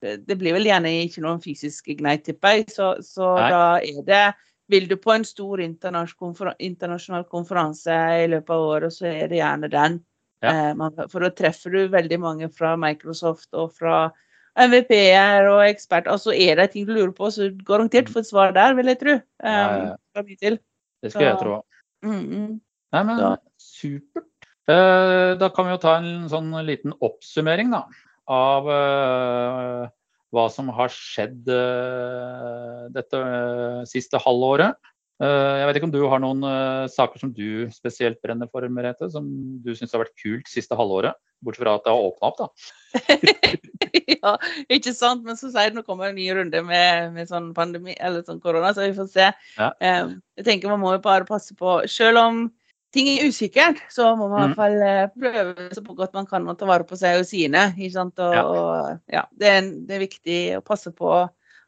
det 0.00 0.36
blir 0.40 0.56
vel 0.56 0.68
gjerne 0.68 0.92
ikke 1.04 1.24
noen 1.24 1.42
fysisk 1.44 1.90
ignite, 1.92 2.30
tipper 2.30 2.56
jeg. 2.56 2.70
Så, 2.72 2.92
så 3.04 3.34
da 3.38 3.64
er 3.84 4.06
det 4.06 4.22
Vil 4.70 4.86
du 4.86 4.94
på 5.02 5.10
en 5.10 5.24
stor 5.26 5.58
internasjonal, 5.58 7.24
konferanse 7.26 7.94
i 8.22 8.28
løpet 8.30 8.52
av 8.54 8.66
året, 8.68 8.94
så 8.94 9.08
er 9.10 9.26
det 9.26 9.40
gjerne 9.40 9.70
den. 9.72 9.96
Ja. 10.46 10.70
Eh, 10.70 11.06
for 11.10 11.26
da 11.26 11.30
treffer 11.34 11.74
du 11.74 11.88
veldig 11.90 12.18
mange 12.22 12.48
fra 12.54 12.76
Microsoft 12.78 13.50
og 13.50 13.72
fra 13.74 14.12
MVP-er 14.54 15.48
og 15.50 15.64
eksperter. 15.66 16.12
Altså 16.14 16.30
er 16.34 16.60
det 16.60 16.70
ting 16.72 16.86
du 16.86 16.94
lurer 16.94 17.12
på, 17.16 17.32
så 17.34 17.50
garantert 17.66 18.12
få 18.12 18.22
et 18.22 18.30
svar 18.30 18.54
der, 18.54 18.76
vil 18.78 18.92
jeg 18.92 19.00
tro. 19.02 19.16
Um, 19.42 19.90
Ja, 20.14 20.22
mye. 20.22 20.56
Det 21.00 21.12
skal 21.12 21.26
jeg 21.26 21.38
tro. 21.40 21.60
Mm, 22.04 22.22
mm. 22.22 22.54
Nei, 22.94 23.02
men 23.08 23.18
da. 23.20 23.34
supert. 23.58 24.26
Eh, 24.70 25.32
da 25.40 25.48
kan 25.54 25.66
vi 25.66 25.74
jo 25.74 25.82
ta 25.82 25.96
en 25.98 26.28
sånn 26.30 26.52
liten 26.66 26.94
oppsummering, 27.02 27.72
da. 27.72 27.84
Av 28.30 28.68
eh, 28.70 29.88
hva 30.30 30.44
som 30.54 30.70
har 30.76 30.92
skjedd 30.94 31.48
eh, 31.50 32.84
dette 32.94 33.18
eh, 33.18 33.82
siste 33.90 34.20
halvåret. 34.22 34.78
Jeg 35.20 35.66
vet 35.68 35.76
ikke 35.76 35.84
om 35.84 35.92
du 35.92 36.04
har 36.08 36.20
noen 36.22 36.40
saker 36.88 37.20
som 37.20 37.28
du 37.36 37.66
spesielt 37.74 38.16
brenner 38.24 38.48
for, 38.48 38.64
Merete, 38.72 39.04
som 39.12 39.26
du 39.60 39.74
syns 39.76 39.92
har 39.92 40.00
vært 40.00 40.14
kult 40.16 40.48
siste 40.48 40.72
halvåret? 40.78 41.12
Bortsett 41.44 41.60
fra 41.60 41.74
at 41.76 41.84
det 41.84 41.92
har 41.92 42.06
åpna 42.06 42.30
opp, 42.30 42.38
da. 42.40 43.26
ja, 44.14 44.32
ikke 44.72 44.94
sant. 44.96 45.26
Men 45.28 45.36
så 45.36 45.50
sier 45.52 45.76
nå 45.76 45.84
kommer 45.84 46.08
en 46.08 46.16
ny 46.16 46.30
runde 46.38 46.62
med, 46.64 47.12
med 47.12 47.28
sånn 47.28 47.50
pandemi 47.52 47.98
eller 48.00 48.24
sånn 48.24 48.40
korona, 48.40 48.72
så 48.72 48.86
vi 48.86 48.96
får 48.96 49.10
se. 49.12 49.28
Ja. 49.58 49.68
Jeg 49.84 50.48
tenker 50.48 50.72
man 50.72 50.80
må 50.86 50.94
jo 50.96 51.04
bare 51.04 51.28
passe 51.28 51.52
på 51.52 51.82
Selv 51.84 52.24
om 52.24 52.40
ting 52.92 53.08
er 53.08 53.26
usikkert, 53.28 53.78
så 53.90 54.16
må 54.18 54.28
man 54.30 54.40
i 54.42 54.46
Mhm. 54.48 54.54
hvert 54.54 54.56
fall 54.56 54.82
eh, 54.82 55.08
prøve 55.18 55.68
så 55.74 55.82
godt 55.94 56.14
man 56.14 56.26
kan 56.26 56.44
å 56.46 56.56
ta 56.58 56.66
vare 56.66 56.84
på 56.84 56.96
seg 56.98 57.20
og 57.20 57.26
sine. 57.26 57.72
Ikke 57.78 57.92
sant? 57.92 58.18
Og, 58.18 58.34
Ja. 58.34 58.42
og, 58.44 59.00
ja, 59.12 59.22
det, 59.38 59.46
er, 59.48 59.60
det 59.86 59.90
er 59.96 60.06
viktig 60.06 60.38
å 60.58 60.64
passe 60.64 60.90
på 60.90 61.10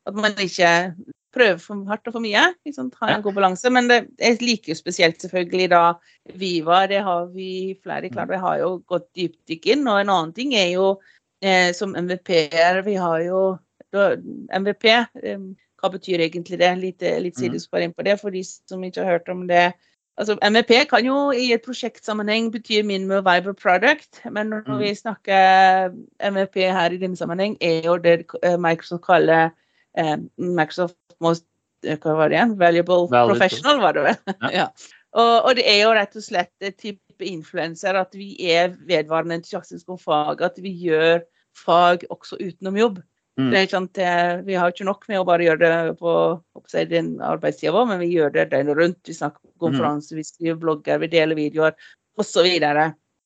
at 0.07 0.15
man 0.15 0.33
ikke 0.33 0.95
prøver 1.33 1.61
for 1.61 1.85
hardt 1.89 2.07
og 2.09 2.13
for 2.13 2.21
mye. 2.21 2.55
Ikke 2.67 2.75
sant? 2.75 2.95
Ha 3.01 3.07
en 3.09 3.15
Ja. 3.17 3.21
god 3.23 3.35
balanse. 3.35 3.71
Men 3.73 3.89
det, 3.89 4.09
jeg 4.19 4.41
liker 4.43 4.73
jo 4.75 4.75
spesielt 4.75 5.19
selvfølgelig 5.23 5.71
da 5.71 5.95
Viva. 6.35 6.87
Det 6.89 7.03
har 7.03 7.27
vi 7.33 7.75
flere 7.83 8.11
klart. 8.11 8.29
Vi 8.29 8.37
har 8.37 8.59
jo 8.59 8.83
gått 8.87 9.09
dypdykk 9.15 9.67
inn. 9.73 9.87
Og 9.89 10.01
en 10.01 10.09
annen 10.11 10.33
ting 10.35 10.53
er 10.55 10.73
jo 10.73 10.99
eh, 11.41 11.73
som 11.73 11.95
MVP-er 11.97 12.83
Vi 12.85 12.95
har 12.95 13.21
jo 13.23 13.59
da, 13.93 14.17
MVP. 14.53 14.85
Eh, 15.23 15.39
hva 15.83 15.91
betyr 15.91 16.21
egentlig 16.21 16.59
det? 16.59 16.79
Litt, 16.79 17.01
litt 17.01 17.35
Mhm. 17.37 17.41
sidespor 17.43 17.81
inn 17.83 17.93
på 17.93 18.05
det 18.05 18.21
for 18.21 18.31
de 18.31 18.43
som 18.45 18.81
ikke 18.83 19.03
har 19.05 19.19
hørt 19.19 19.29
om 19.29 19.47
det. 19.47 19.73
Altså, 20.21 20.37
MVP 20.45 20.75
kan 20.91 21.07
jo 21.07 21.31
i 21.33 21.47
et 21.55 21.63
prosjektsammenheng 21.65 22.51
bety 22.53 22.83
minimum 22.85 23.25
viable 23.25 23.55
product, 23.57 24.21
men 24.31 24.51
når 24.53 24.67
mm. 24.67 24.79
vi 24.83 24.95
snakker 24.95 25.95
MVP 26.31 26.59
her 26.69 26.93
i 26.93 27.01
denne 27.01 27.17
sammenheng, 27.17 27.57
er 27.65 27.87
jo 27.87 27.97
det 27.97 28.19
eh, 28.43 28.59
Microsoft 28.61 29.07
kaller 29.07 29.51
eh, 29.99 30.17
Microsoft 30.37 30.99
Most 31.23 31.47
eh, 31.87 31.97
hva 31.97 32.17
var 32.19 32.29
det 32.29 32.37
igjen? 32.37 32.59
Valuable, 32.61 33.07
Valuable. 33.09 33.39
Professional, 33.39 33.81
var 33.81 33.97
det 33.97 34.05
vel. 34.11 34.35
Ja. 34.43 34.51
ja. 34.61 34.67
Og, 35.13 35.33
og 35.45 35.57
det 35.57 35.65
er 35.69 35.81
jo 35.83 35.95
rett 35.97 36.17
og 36.17 36.25
slett 36.25 36.53
et 36.65 36.77
type 36.81 37.25
influenser 37.25 37.97
at 38.01 38.13
vi 38.17 38.35
er 38.53 38.77
vedvarende 38.89 39.41
entusiastiske 39.41 39.93
om 39.93 40.01
fag, 40.01 40.45
at 40.45 40.61
vi 40.61 40.73
gjør 40.87 41.25
fag 41.57 42.05
også 42.13 42.37
utenom 42.41 42.77
jobb. 42.81 43.01
Mm. 43.41 43.51
Det 43.51 43.59
er 43.59 43.67
sant, 43.73 43.93
det- 43.95 44.45
vi 44.45 44.55
har 44.55 44.71
ikke 44.71 44.85
nok 44.85 45.09
med 45.09 45.21
å 45.21 45.25
bare 45.25 45.45
gjøre 45.47 45.59
det 45.59 45.99
på 45.99 46.43
jeg, 46.73 46.89
den 46.91 47.19
arbeidstida 47.21 47.73
vår, 47.73 47.87
men 47.89 48.01
vi 48.01 48.13
gjør 48.15 48.33
det 48.33 48.51
døgnet 48.51 48.77
rundt. 48.77 49.01
Vi 49.07 49.15
snakker 49.15 49.41
på 49.41 49.69
konferanser, 49.69 50.17
vi 50.17 50.23
skriver 50.23 50.61
blogger, 50.61 51.01
vi 51.01 51.09
deler 51.09 51.35
videoer 51.35 51.73
osv. 52.19 52.47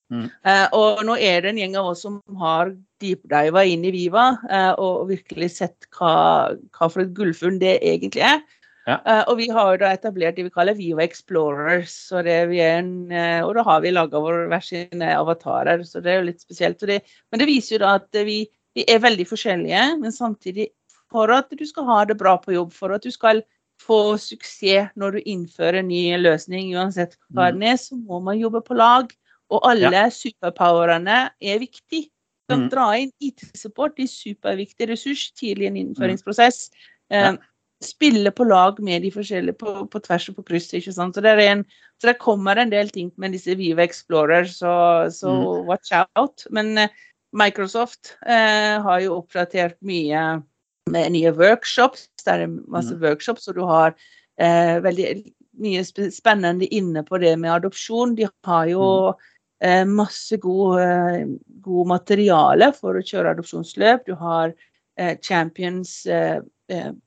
Mm. 0.06 0.30
Eh, 0.44 0.66
og 0.72 1.02
nå 1.04 1.16
er 1.18 1.40
det 1.42 1.50
en 1.50 1.58
gjeng 1.58 1.76
av 1.76 1.86
oss 1.90 2.02
som 2.02 2.20
har 2.38 2.70
deepdiva 3.02 3.64
inn 3.66 3.84
i 3.84 3.90
Viva 3.90 4.38
eh, 4.48 4.72
og 4.78 5.08
virkelig 5.08 5.50
sett 5.56 5.88
hva, 5.98 6.54
hva 6.70 6.88
for 6.88 7.02
et 7.02 7.14
gullfunn 7.16 7.58
det 7.58 7.80
egentlig 7.82 8.22
er. 8.22 8.44
Ja. 8.86 9.00
Uh, 9.02 9.22
og 9.32 9.40
vi 9.40 9.48
har 9.50 9.72
jo 9.72 9.78
da 9.80 9.88
etablert 9.96 10.36
det 10.38 10.44
vi 10.46 10.52
kaller 10.54 10.76
Viva 10.78 11.02
Explorers. 11.02 11.94
Og, 12.14 12.22
det 12.26 12.36
vi 12.52 12.60
en, 12.62 12.92
uh, 13.10 13.42
og 13.42 13.56
da 13.58 13.64
har 13.66 13.80
vi 13.82 13.90
laga 13.90 14.20
våre 14.22 14.44
hver 14.52 14.62
sine 14.62 15.08
avatarer, 15.16 15.82
så 15.82 16.02
det 16.02 16.12
er 16.12 16.20
jo 16.20 16.28
litt 16.28 16.44
spesielt. 16.44 16.84
Det, 16.86 17.00
men 17.32 17.42
det 17.42 17.48
viser 17.50 17.76
jo 17.76 17.82
da 17.82 17.96
at 17.98 18.20
vi, 18.28 18.44
vi 18.76 18.84
er 18.92 19.00
veldig 19.02 19.24
forskjellige, 19.30 19.84
men 20.00 20.12
samtidig 20.12 20.68
for 21.10 21.30
at 21.32 21.48
du 21.56 21.64
skal 21.66 21.86
ha 21.88 22.00
det 22.04 22.18
bra 22.20 22.36
på 22.42 22.52
jobb, 22.54 22.72
for 22.76 22.92
at 22.92 23.02
du 23.06 23.10
skal 23.14 23.42
få 23.82 24.16
suksess 24.20 24.90
når 24.96 25.16
du 25.18 25.30
innfører 25.32 25.80
en 25.80 25.88
ny 25.88 26.16
løsning, 26.20 26.74
uansett 26.76 27.16
hva 27.32 27.48
Mm. 27.50 27.58
den 27.60 27.62
er, 27.72 27.76
så 27.76 27.96
må 27.96 28.20
man 28.22 28.38
jobbe 28.40 28.62
på 28.64 28.76
lag. 28.76 29.10
Og 29.50 29.60
alle 29.62 30.10
superpowerne 30.10 31.30
er 31.40 31.58
viktig. 31.60 32.08
Kan 32.48 32.64
Mm. 32.66 32.70
dra 32.70 32.86
inn 32.98 33.12
IT-support, 33.20 33.98
er 33.98 34.06
superviktig 34.06 34.88
ressurs 34.88 35.32
tidlig 35.32 35.64
i 35.64 35.66
en 35.66 35.76
innføringsprosess. 35.76 36.70
Ja. 37.10 37.32
Eh, 37.32 37.36
Spille 37.82 38.30
på 38.32 38.48
lag 38.48 38.78
med 38.80 39.02
de 39.02 39.10
forskjellige 39.10 39.58
på, 39.58 39.86
på 39.90 40.00
tvers 40.00 40.30
og 40.30 40.36
på 40.36 40.44
kryss. 40.46 40.72
ikke 40.72 40.94
sant? 40.94 41.14
Så 41.14 41.20
det, 41.20 41.32
er 41.36 41.52
en, 41.52 41.64
så 42.00 42.06
det 42.08 42.18
kommer 42.18 42.56
en 42.56 42.70
del 42.70 42.88
ting 42.88 43.12
med 43.18 43.32
disse 43.32 43.54
Viva 43.54 43.82
Explorer, 43.84 44.44
så, 44.48 45.10
så 45.12 45.28
Mm. 45.28 45.66
watch 45.66 45.92
out. 46.16 46.46
Men 46.50 46.78
eh, 46.78 46.88
Microsoft 47.32 48.16
eh, 48.26 48.76
har 48.82 49.00
jo 49.00 49.16
oppdatert 49.20 49.76
mye 49.82 50.42
med 50.90 51.12
nye 51.12 51.32
workshops. 51.34 52.08
Det 52.24 52.32
er 52.34 52.46
masse 52.68 52.94
Mm. 52.94 53.00
workshops, 53.02 53.48
og 53.48 53.54
du 53.54 53.64
har 53.66 53.94
eh, 54.38 54.78
veldig 54.80 55.32
mye 55.58 55.82
spennende 56.12 56.66
inne 56.68 57.02
på 57.02 57.18
det 57.18 57.38
med 57.38 57.50
adopsjon. 57.50 58.14
De 58.16 58.28
har 58.44 58.66
jo 58.68 59.14
eh, 59.62 59.84
masse 59.84 60.36
god, 60.36 60.78
eh, 60.80 61.26
god 61.64 61.86
materiale 61.88 62.72
for 62.76 62.94
å 62.94 63.02
kjøre 63.02 63.32
adopsjonsløp. 63.34 64.04
Du 64.06 64.14
har 64.14 64.52
eh, 64.98 65.16
Champions 65.22 66.06
eh, 66.06 66.40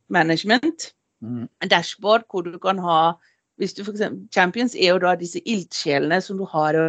Management, 0.09 0.93
Mm. 1.22 1.49
dashboard 1.67 2.24
hvor 2.32 2.45
du 2.47 2.57
kan 2.59 2.78
ha 2.80 3.13
hvis 3.59 3.74
du 3.76 3.84
for 3.84 3.91
eksempel, 3.91 4.22
Champions 4.32 4.74
er 4.74 4.93
jo 4.93 4.99
da 5.03 5.15
disse 5.20 5.41
ildsjelene 5.43 6.22
som 6.24 6.38
du 6.38 6.45
har 6.45 6.74
i 6.74 6.84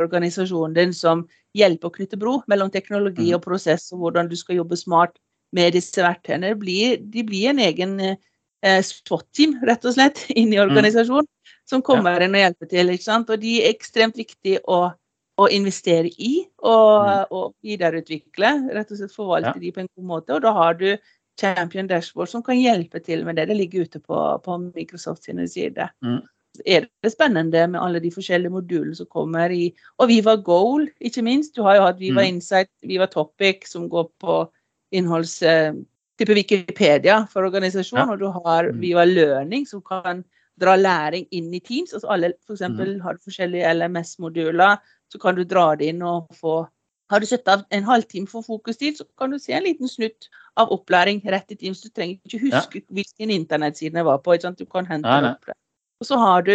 organisasjonen 0.00 0.72
din, 0.74 0.92
som 0.96 1.28
hjelper 1.54 1.88
å 1.90 1.94
knytte 1.94 2.18
bro 2.18 2.42
mellom 2.50 2.70
teknologi 2.70 3.28
Mhm. 3.30 3.34
og 3.36 3.42
prosess, 3.44 3.92
og 3.92 4.00
hvordan 4.00 4.28
du 4.28 4.36
skal 4.36 4.56
jobbe 4.56 4.76
smart 4.76 5.18
med 5.52 5.72
disse 5.72 6.02
verktøyene. 6.02 6.50
De 6.50 6.54
blir, 6.58 6.96
de 6.98 7.22
blir 7.22 7.50
en 7.50 7.58
egen 7.62 8.00
eh, 8.00 8.80
SWAT-team, 8.82 9.60
rett 9.62 9.84
og 9.84 9.94
slett, 9.94 10.24
inn 10.34 10.52
i 10.52 10.58
organisasjonen, 10.58 11.28
som 11.68 11.82
kommer 11.82 12.20
inn 12.24 12.34
og 12.34 12.40
hjelper 12.42 12.68
til. 12.70 12.88
ikke 12.90 13.04
sant? 13.04 13.30
Og 13.30 13.40
de 13.40 13.58
er 13.62 13.70
ekstremt 13.74 14.16
viktige 14.16 14.60
å, 14.66 14.92
å 15.38 15.48
investere 15.50 16.08
i 16.18 16.46
og, 16.62 17.04
mm. 17.04 17.26
og 17.30 17.54
videreutvikle. 17.62 18.54
Rett 18.74 18.90
og 18.90 18.98
slett 18.98 19.12
forvalte 19.14 19.54
Ja. 19.54 19.60
de 19.60 19.70
på 19.72 19.80
en 19.84 19.88
god 19.96 20.06
måte. 20.06 20.34
Og 20.34 20.42
da 20.42 20.52
har 20.52 20.74
du 20.74 20.96
Champion 21.40 21.86
Dashboard 21.86 22.28
som 22.30 22.42
kan 22.42 22.56
hjelpe 22.56 23.02
til 23.04 23.24
med 23.24 23.36
det. 23.36 23.48
Det 23.48 23.56
ligger 23.56 23.82
ute 23.88 24.00
på, 24.00 24.18
på 24.44 24.58
Microsoft 24.74 25.24
sine 25.24 25.46
sider. 25.48 25.90
Mm. 26.02 26.22
Er 26.66 26.86
det 27.02 27.12
spennende 27.12 27.64
med 27.70 27.80
alle 27.82 28.00
de 28.00 28.10
forskjellige 28.14 28.52
modulene 28.52 28.94
som 28.94 29.06
kommer 29.10 29.50
i 29.50 29.74
Og 29.98 30.08
Viva 30.08 30.36
Goal, 30.36 30.88
ikke 31.00 31.22
minst. 31.26 31.54
Du 31.56 31.62
har 31.62 31.76
jo 31.76 31.82
hatt 31.82 31.98
Viva 31.98 32.20
Mm. 32.22 32.36
Insight, 32.36 32.70
Viva 32.82 33.06
Topic, 33.06 33.66
som 33.66 33.88
går 33.88 34.10
på 34.20 34.48
innholds... 34.92 35.42
eh, 35.42 35.72
type 36.16 36.30
Wikipedia 36.34 37.26
for 37.26 37.42
organisasjon, 37.42 37.98
Ja. 37.98 38.12
og 38.12 38.18
du 38.20 38.28
har 38.30 38.70
Mm. 38.70 38.80
Viva 38.80 39.04
Learning, 39.04 39.66
som 39.66 39.82
kan 39.82 40.24
dra 40.60 40.76
læring 40.76 41.26
inn 41.32 41.52
i 41.52 41.58
Teams. 41.60 41.92
Altså 41.92 42.06
alle, 42.08 42.32
for 42.46 42.54
Mm. 42.54 42.56
eksempel, 42.56 43.00
har 43.02 43.12
du 43.14 43.18
forskjellige 43.18 43.66
LMS-moduler, 43.74 44.78
så 45.10 45.18
kan 45.20 45.34
du 45.34 45.42
dra 45.44 45.74
det 45.74 45.86
inn 45.88 46.02
og 46.02 46.28
få 46.32 46.68
Har 47.10 47.20
du 47.20 47.26
satt 47.26 47.46
av 47.48 47.64
en 47.70 47.82
halvtime 47.84 48.26
for 48.26 48.40
fokustid, 48.42 48.96
så 48.96 49.04
kan 49.18 49.30
du 49.30 49.38
se 49.38 49.52
en 49.52 49.62
liten 49.62 49.86
snutt 49.88 50.28
av 50.56 50.70
opplæring 50.70 51.20
rett 51.26 51.52
i 51.52 51.54
Teams. 51.54 51.82
Du 51.82 51.88
trenger 51.90 52.18
ikke 52.26 52.40
huske 52.50 52.82
hvilken 52.90 53.30
internettside 53.30 53.92
jeg 53.92 54.04
var 54.04 54.18
på. 54.18 54.56
Du 54.56 54.64
kan 54.64 54.86
hente 54.86 55.06
ja, 55.06 55.20
det 55.20 55.30
opp 55.32 55.46
der. 55.46 55.54
Og 56.00 56.06
så 56.08 56.18
har 56.18 56.42
du 56.42 56.54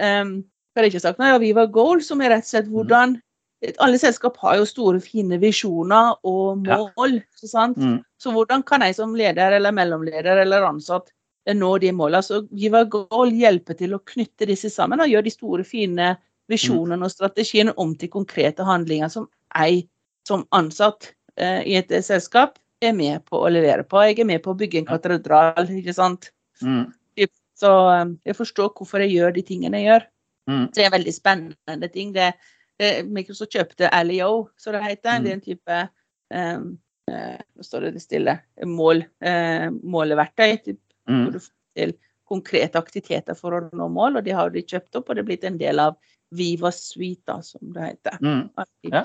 um, 0.00 0.32
nå? 0.76 1.26
Ja, 1.26 1.38
Viva 1.38 1.66
Goal, 1.66 2.00
som 2.02 2.20
er 2.20 2.30
rett 2.30 2.46
og 2.46 2.50
slett 2.52 2.68
Mm. 2.70 2.74
hvordan 2.76 3.20
Alle 3.78 3.98
selskap 4.00 4.38
har 4.40 4.56
jo 4.56 4.64
store, 4.64 5.00
fine 5.04 5.36
visjoner 5.38 6.14
og 6.24 6.66
Ja. 6.66 6.78
mål. 6.96 7.20
ikke 7.20 7.48
sant? 7.48 7.76
Mm. 7.76 8.02
Så 8.18 8.32
hvordan 8.32 8.64
kan 8.64 8.80
jeg 8.80 8.94
som 8.96 9.14
leder 9.14 9.52
eller 9.52 9.70
mellomleder 9.70 10.40
eller 10.40 10.62
ansatt 10.64 11.10
eh, 11.46 11.52
nå 11.54 11.78
de 11.78 11.92
målene? 11.92 12.22
Så 12.24 12.48
Viva 12.50 12.84
Goal 12.84 13.30
hjelper 13.30 13.76
til 13.76 13.90
å 13.92 14.00
knytte 14.00 14.46
disse 14.46 14.70
sammen 14.70 14.98
og 15.00 15.08
gjøre 15.08 15.24
de 15.24 15.30
store, 15.30 15.62
fine 15.64 16.16
visjonene 16.48 17.04
og 17.04 17.10
strategiene 17.10 17.74
om 17.76 17.94
til 17.94 18.08
konkrete 18.08 18.64
handlinger 18.64 19.10
som 19.10 19.28
jeg 19.54 19.86
som 20.26 20.46
ansatt 20.52 21.12
eh, 21.36 21.60
i 21.66 21.74
et 21.76 21.88
selskap 22.02 22.58
er 22.80 22.92
med 22.92 23.24
på 23.26 23.44
å 23.44 23.50
levere 23.52 23.84
på. 23.84 24.00
Jeg 24.08 24.20
er 24.20 24.24
med 24.24 24.42
på 24.42 24.54
å 24.54 24.56
bygge 24.58 24.78
en 24.78 24.86
katedral, 24.86 25.68
ikke 25.68 25.94
sant. 25.94 26.30
Mm. 26.62 26.92
Så 27.60 27.70
eh, 27.92 28.04
jeg 28.30 28.38
forstår 28.38 28.72
hvorfor 28.76 29.04
jeg 29.04 29.14
gjør 29.16 29.34
de 29.36 29.46
tingene 29.46 29.82
jeg 29.82 29.90
gjør. 29.90 30.06
Mm. 30.50 30.66
Så 30.66 30.76
det 30.80 30.86
er 30.86 30.94
veldig 30.96 31.14
spennende 31.14 31.90
ting. 31.92 32.12
Det, 32.16 32.30
det, 32.80 32.92
Microsoft 33.12 33.54
kjøpte 33.54 33.90
LEO, 34.06 34.46
som 34.58 34.76
det 34.76 34.84
heter. 34.86 35.18
Mm. 35.18 35.24
Det 35.24 35.32
er 35.32 35.38
en 35.38 35.48
type 35.48 35.82
um, 36.34 36.70
Nå 37.10 37.64
står 37.66 37.88
det 37.90 38.00
stille. 38.04 38.36
Mål, 38.70 39.00
uh, 39.26 39.66
måleverktøy. 39.82 40.60
Typ, 40.62 40.78
hvor 41.08 41.16
Mm. 41.16 41.32
du 41.34 41.40
får 41.40 41.52
til 41.74 41.92
konkrete 42.30 42.78
aktiviteter 42.78 43.34
for 43.34 43.56
å 43.56 43.60
nå 43.74 43.88
mål. 43.90 44.20
Og 44.20 44.24
de 44.24 44.34
har 44.36 44.52
de 44.54 44.62
kjøpt 44.62 44.94
opp, 45.00 45.08
og 45.10 45.16
det 45.18 45.24
er 45.24 45.28
blitt 45.32 45.46
en 45.48 45.58
del 45.58 45.82
av 45.82 45.96
Viva 46.30 46.70
Suite, 46.70 47.24
da, 47.26 47.40
som 47.42 47.72
det 47.74 47.88
heter. 47.88 48.18
Mm. 48.22 48.44
Ja. 48.94 49.02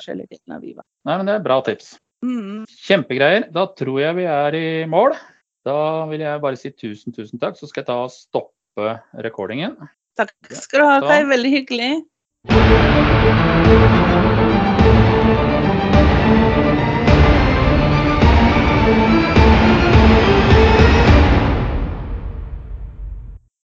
Nei, 1.09 1.17
men 1.17 1.25
det 1.25 1.39
er 1.39 1.45
bra 1.47 1.57
tips. 1.65 1.95
Mm. 2.25 2.65
Kjempegreier. 2.85 3.47
Da 3.53 3.65
tror 3.77 3.99
jeg 4.01 4.17
vi 4.19 4.27
er 4.29 4.57
i 4.59 4.67
mål. 4.89 5.17
Da 5.65 6.05
vil 6.11 6.21
jeg 6.21 6.41
bare 6.41 6.57
si 6.61 6.69
tusen, 6.69 7.13
tusen 7.13 7.41
takk. 7.41 7.57
Så 7.57 7.69
skal 7.69 7.81
jeg 7.81 7.87
ta 7.89 7.97
og 8.05 8.11
stoppe 8.13 8.99
recordingen. 9.25 9.77
Takk 10.19 10.35
skal 10.53 10.79
du 10.83 10.85
ha, 10.85 10.99
Kai. 11.01 11.23
Veldig 11.31 11.51
hyggelig. 11.57 11.91